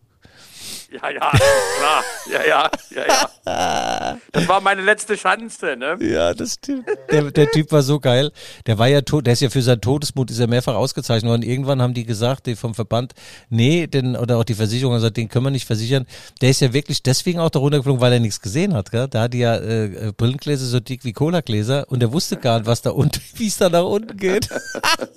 Ja, 1.03 1.11
ja, 1.11 1.31
klar. 1.31 2.05
Ja, 2.31 2.45
ja, 2.47 2.71
ja, 2.91 3.07
ja. 3.07 4.19
Das 4.33 4.49
war 4.49 4.61
meine 4.61 4.83
letzte 4.83 5.17
Chance, 5.17 5.77
ne? 5.77 5.97
Ja, 6.01 6.35
das 6.35 6.55
stimmt. 6.55 6.87
Der, 7.11 7.31
der 7.31 7.51
Typ 7.51 7.71
war 7.73 7.83
so 7.83 8.01
geil. 8.01 8.33
Der 8.67 8.79
war 8.79 8.89
ja 8.89 9.03
tot, 9.03 9.27
der 9.27 9.35
ist 9.35 9.41
ja 9.41 9.51
für 9.51 9.63
seinen 9.63 9.81
Todesmut, 9.81 10.31
ist 10.31 10.41
ja 10.41 10.47
mehrfach 10.47 10.75
ausgezeichnet 10.75 11.31
worden. 11.31 11.43
Irgendwann 11.43 11.83
haben 11.83 11.95
die 11.95 12.05
gesagt, 12.05 12.47
die 12.47 12.57
vom 12.57 12.75
Verband, 12.75 13.15
nee, 13.49 13.87
den, 13.87 14.17
oder 14.17 14.39
auch 14.39 14.45
die 14.45 14.55
Versicherung 14.55 14.95
haben 14.95 15.01
gesagt, 15.01 15.17
den 15.17 15.29
können 15.29 15.47
wir 15.47 15.51
nicht 15.51 15.67
versichern. 15.67 16.07
Der 16.41 16.51
ist 16.51 16.61
ja 16.61 16.73
wirklich 16.73 17.03
deswegen 17.03 17.39
auch 17.39 17.51
da 17.51 17.59
runtergeflogen, 17.59 18.01
weil 18.01 18.13
er 18.13 18.21
nichts 18.21 18.41
gesehen 18.41 18.75
hat. 18.75 18.91
Gell? 18.91 19.09
Da 19.09 19.23
hat 19.23 19.35
die 19.35 19.39
ja 19.39 19.57
äh, 19.57 20.13
Brillengläser 20.17 20.67
so 20.67 20.81
dick 20.81 21.05
wie 21.05 21.13
Cola-Gläser 21.13 21.87
und 21.89 22.03
er 22.03 22.13
wusste 22.13 22.37
gar 22.37 22.59
nicht, 22.59 22.67
was 22.67 22.83
da 22.83 22.91
unten, 22.91 23.21
wie 23.35 23.47
es 23.47 23.59
da 23.59 23.69
nach 23.69 23.85
unten 23.85 24.17
geht. 24.17 24.49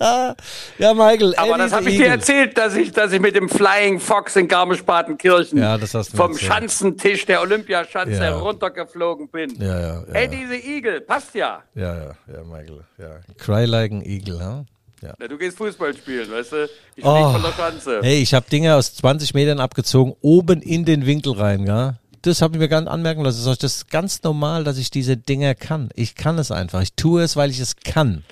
ja, 0.00 0.94
Michael. 0.94 1.34
Aber 1.36 1.58
das 1.58 1.72
habe 1.72 1.90
ich 1.90 1.96
dir 1.96 2.08
erzählt, 2.08 2.56
dass 2.56 2.76
ich, 2.76 2.92
dass 2.92 3.12
ich 3.12 3.20
mit 3.20 3.34
dem 3.34 3.48
Flying 3.48 4.00
Fox 4.00 4.36
in 4.36 4.48
Garmisch-Partenkirchen 4.48 5.58
Ja, 5.58 5.69
das 5.78 5.94
hast 5.94 6.12
du 6.12 6.16
vom. 6.16 6.36
Schanzentisch 6.36 7.26
der 7.26 7.40
Olympiaschanze 7.40 8.14
Ja. 8.14 8.20
heruntergeflogen 8.22 9.28
bin. 9.28 9.54
Ja, 9.60 9.80
ja, 9.80 10.04
ja. 10.06 10.14
Eddie 10.14 10.46
the 10.46 10.74
Eagle, 10.76 11.00
passt 11.00 11.34
ja. 11.34 11.62
Ja, 11.74 11.94
ja, 11.96 12.10
ja, 12.32 12.42
Michael. 12.44 12.80
Ja. 12.98 13.20
Cry 13.38 13.64
like 13.64 13.92
an 13.92 14.02
Eagle, 14.02 14.38
ja. 14.38 14.64
ja. 15.02 15.14
Na, 15.18 15.28
du 15.28 15.36
gehst 15.38 15.56
Fußball 15.58 15.96
spielen, 15.96 16.30
weißt 16.30 16.52
du? 16.52 16.68
Ich 16.96 17.04
Oh. 17.04 17.32
von 17.32 17.42
der 17.42 17.52
Schanze. 17.52 18.00
Hey, 18.02 18.20
ich 18.22 18.34
habe 18.34 18.46
Dinge 18.50 18.74
aus 18.74 18.94
20 18.94 19.34
Metern 19.34 19.60
abgezogen, 19.60 20.14
oben 20.20 20.62
in 20.62 20.84
den 20.84 21.06
Winkel 21.06 21.32
rein, 21.32 21.64
gell? 21.64 21.94
Das 22.22 22.42
habe 22.42 22.54
ich 22.56 22.60
mir 22.60 22.68
gar 22.68 22.82
nicht 22.82 22.90
anmerken 22.90 23.22
lassen. 23.22 23.38
Das 23.44 23.46
ist 23.54 23.62
das 23.62 23.74
ist 23.76 23.90
ganz 23.90 24.22
normal, 24.22 24.62
dass 24.64 24.76
ich 24.76 24.90
diese 24.90 25.16
Dinger 25.16 25.54
kann. 25.54 25.88
Ich 25.94 26.14
kann 26.16 26.38
es 26.38 26.50
einfach. 26.50 26.82
Ich 26.82 26.92
tue 26.92 27.22
es, 27.22 27.34
weil 27.34 27.48
ich 27.50 27.60
es 27.60 27.76
kann. 27.76 28.24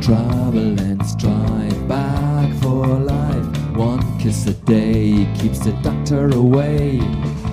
Trouble 0.00 0.78
and 0.80 1.04
strife, 1.04 1.88
back 1.88 2.54
for 2.62 2.86
life. 2.86 3.55
One 3.76 4.18
kiss 4.18 4.46
a 4.46 4.54
day 4.54 5.28
keeps 5.38 5.58
the 5.58 5.72
doctor 5.82 6.30
away. 6.30 6.98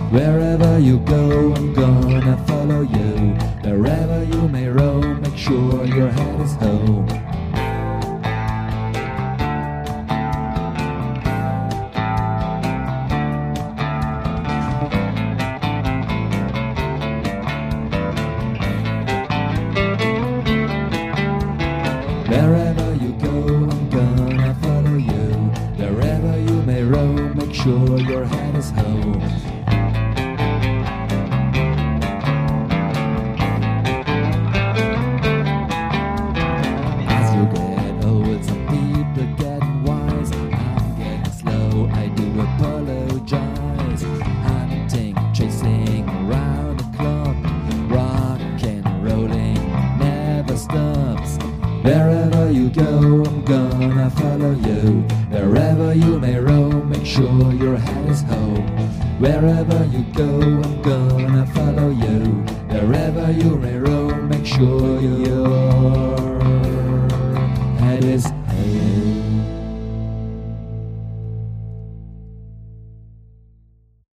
Wherever 0.10 0.80
you 0.80 1.00
go, 1.00 1.54
I'm 1.54 1.74
gonna 1.74 2.38
follow 2.48 2.82
you. 2.82 3.34
Wherever 3.70 4.24
you 4.24 4.48
may 4.48 4.70
roam, 4.70 5.22
make 5.22 5.38
sure 5.38 5.84
your 5.84 6.10
head 6.10 6.40
is 6.40 6.54
home. 6.54 7.33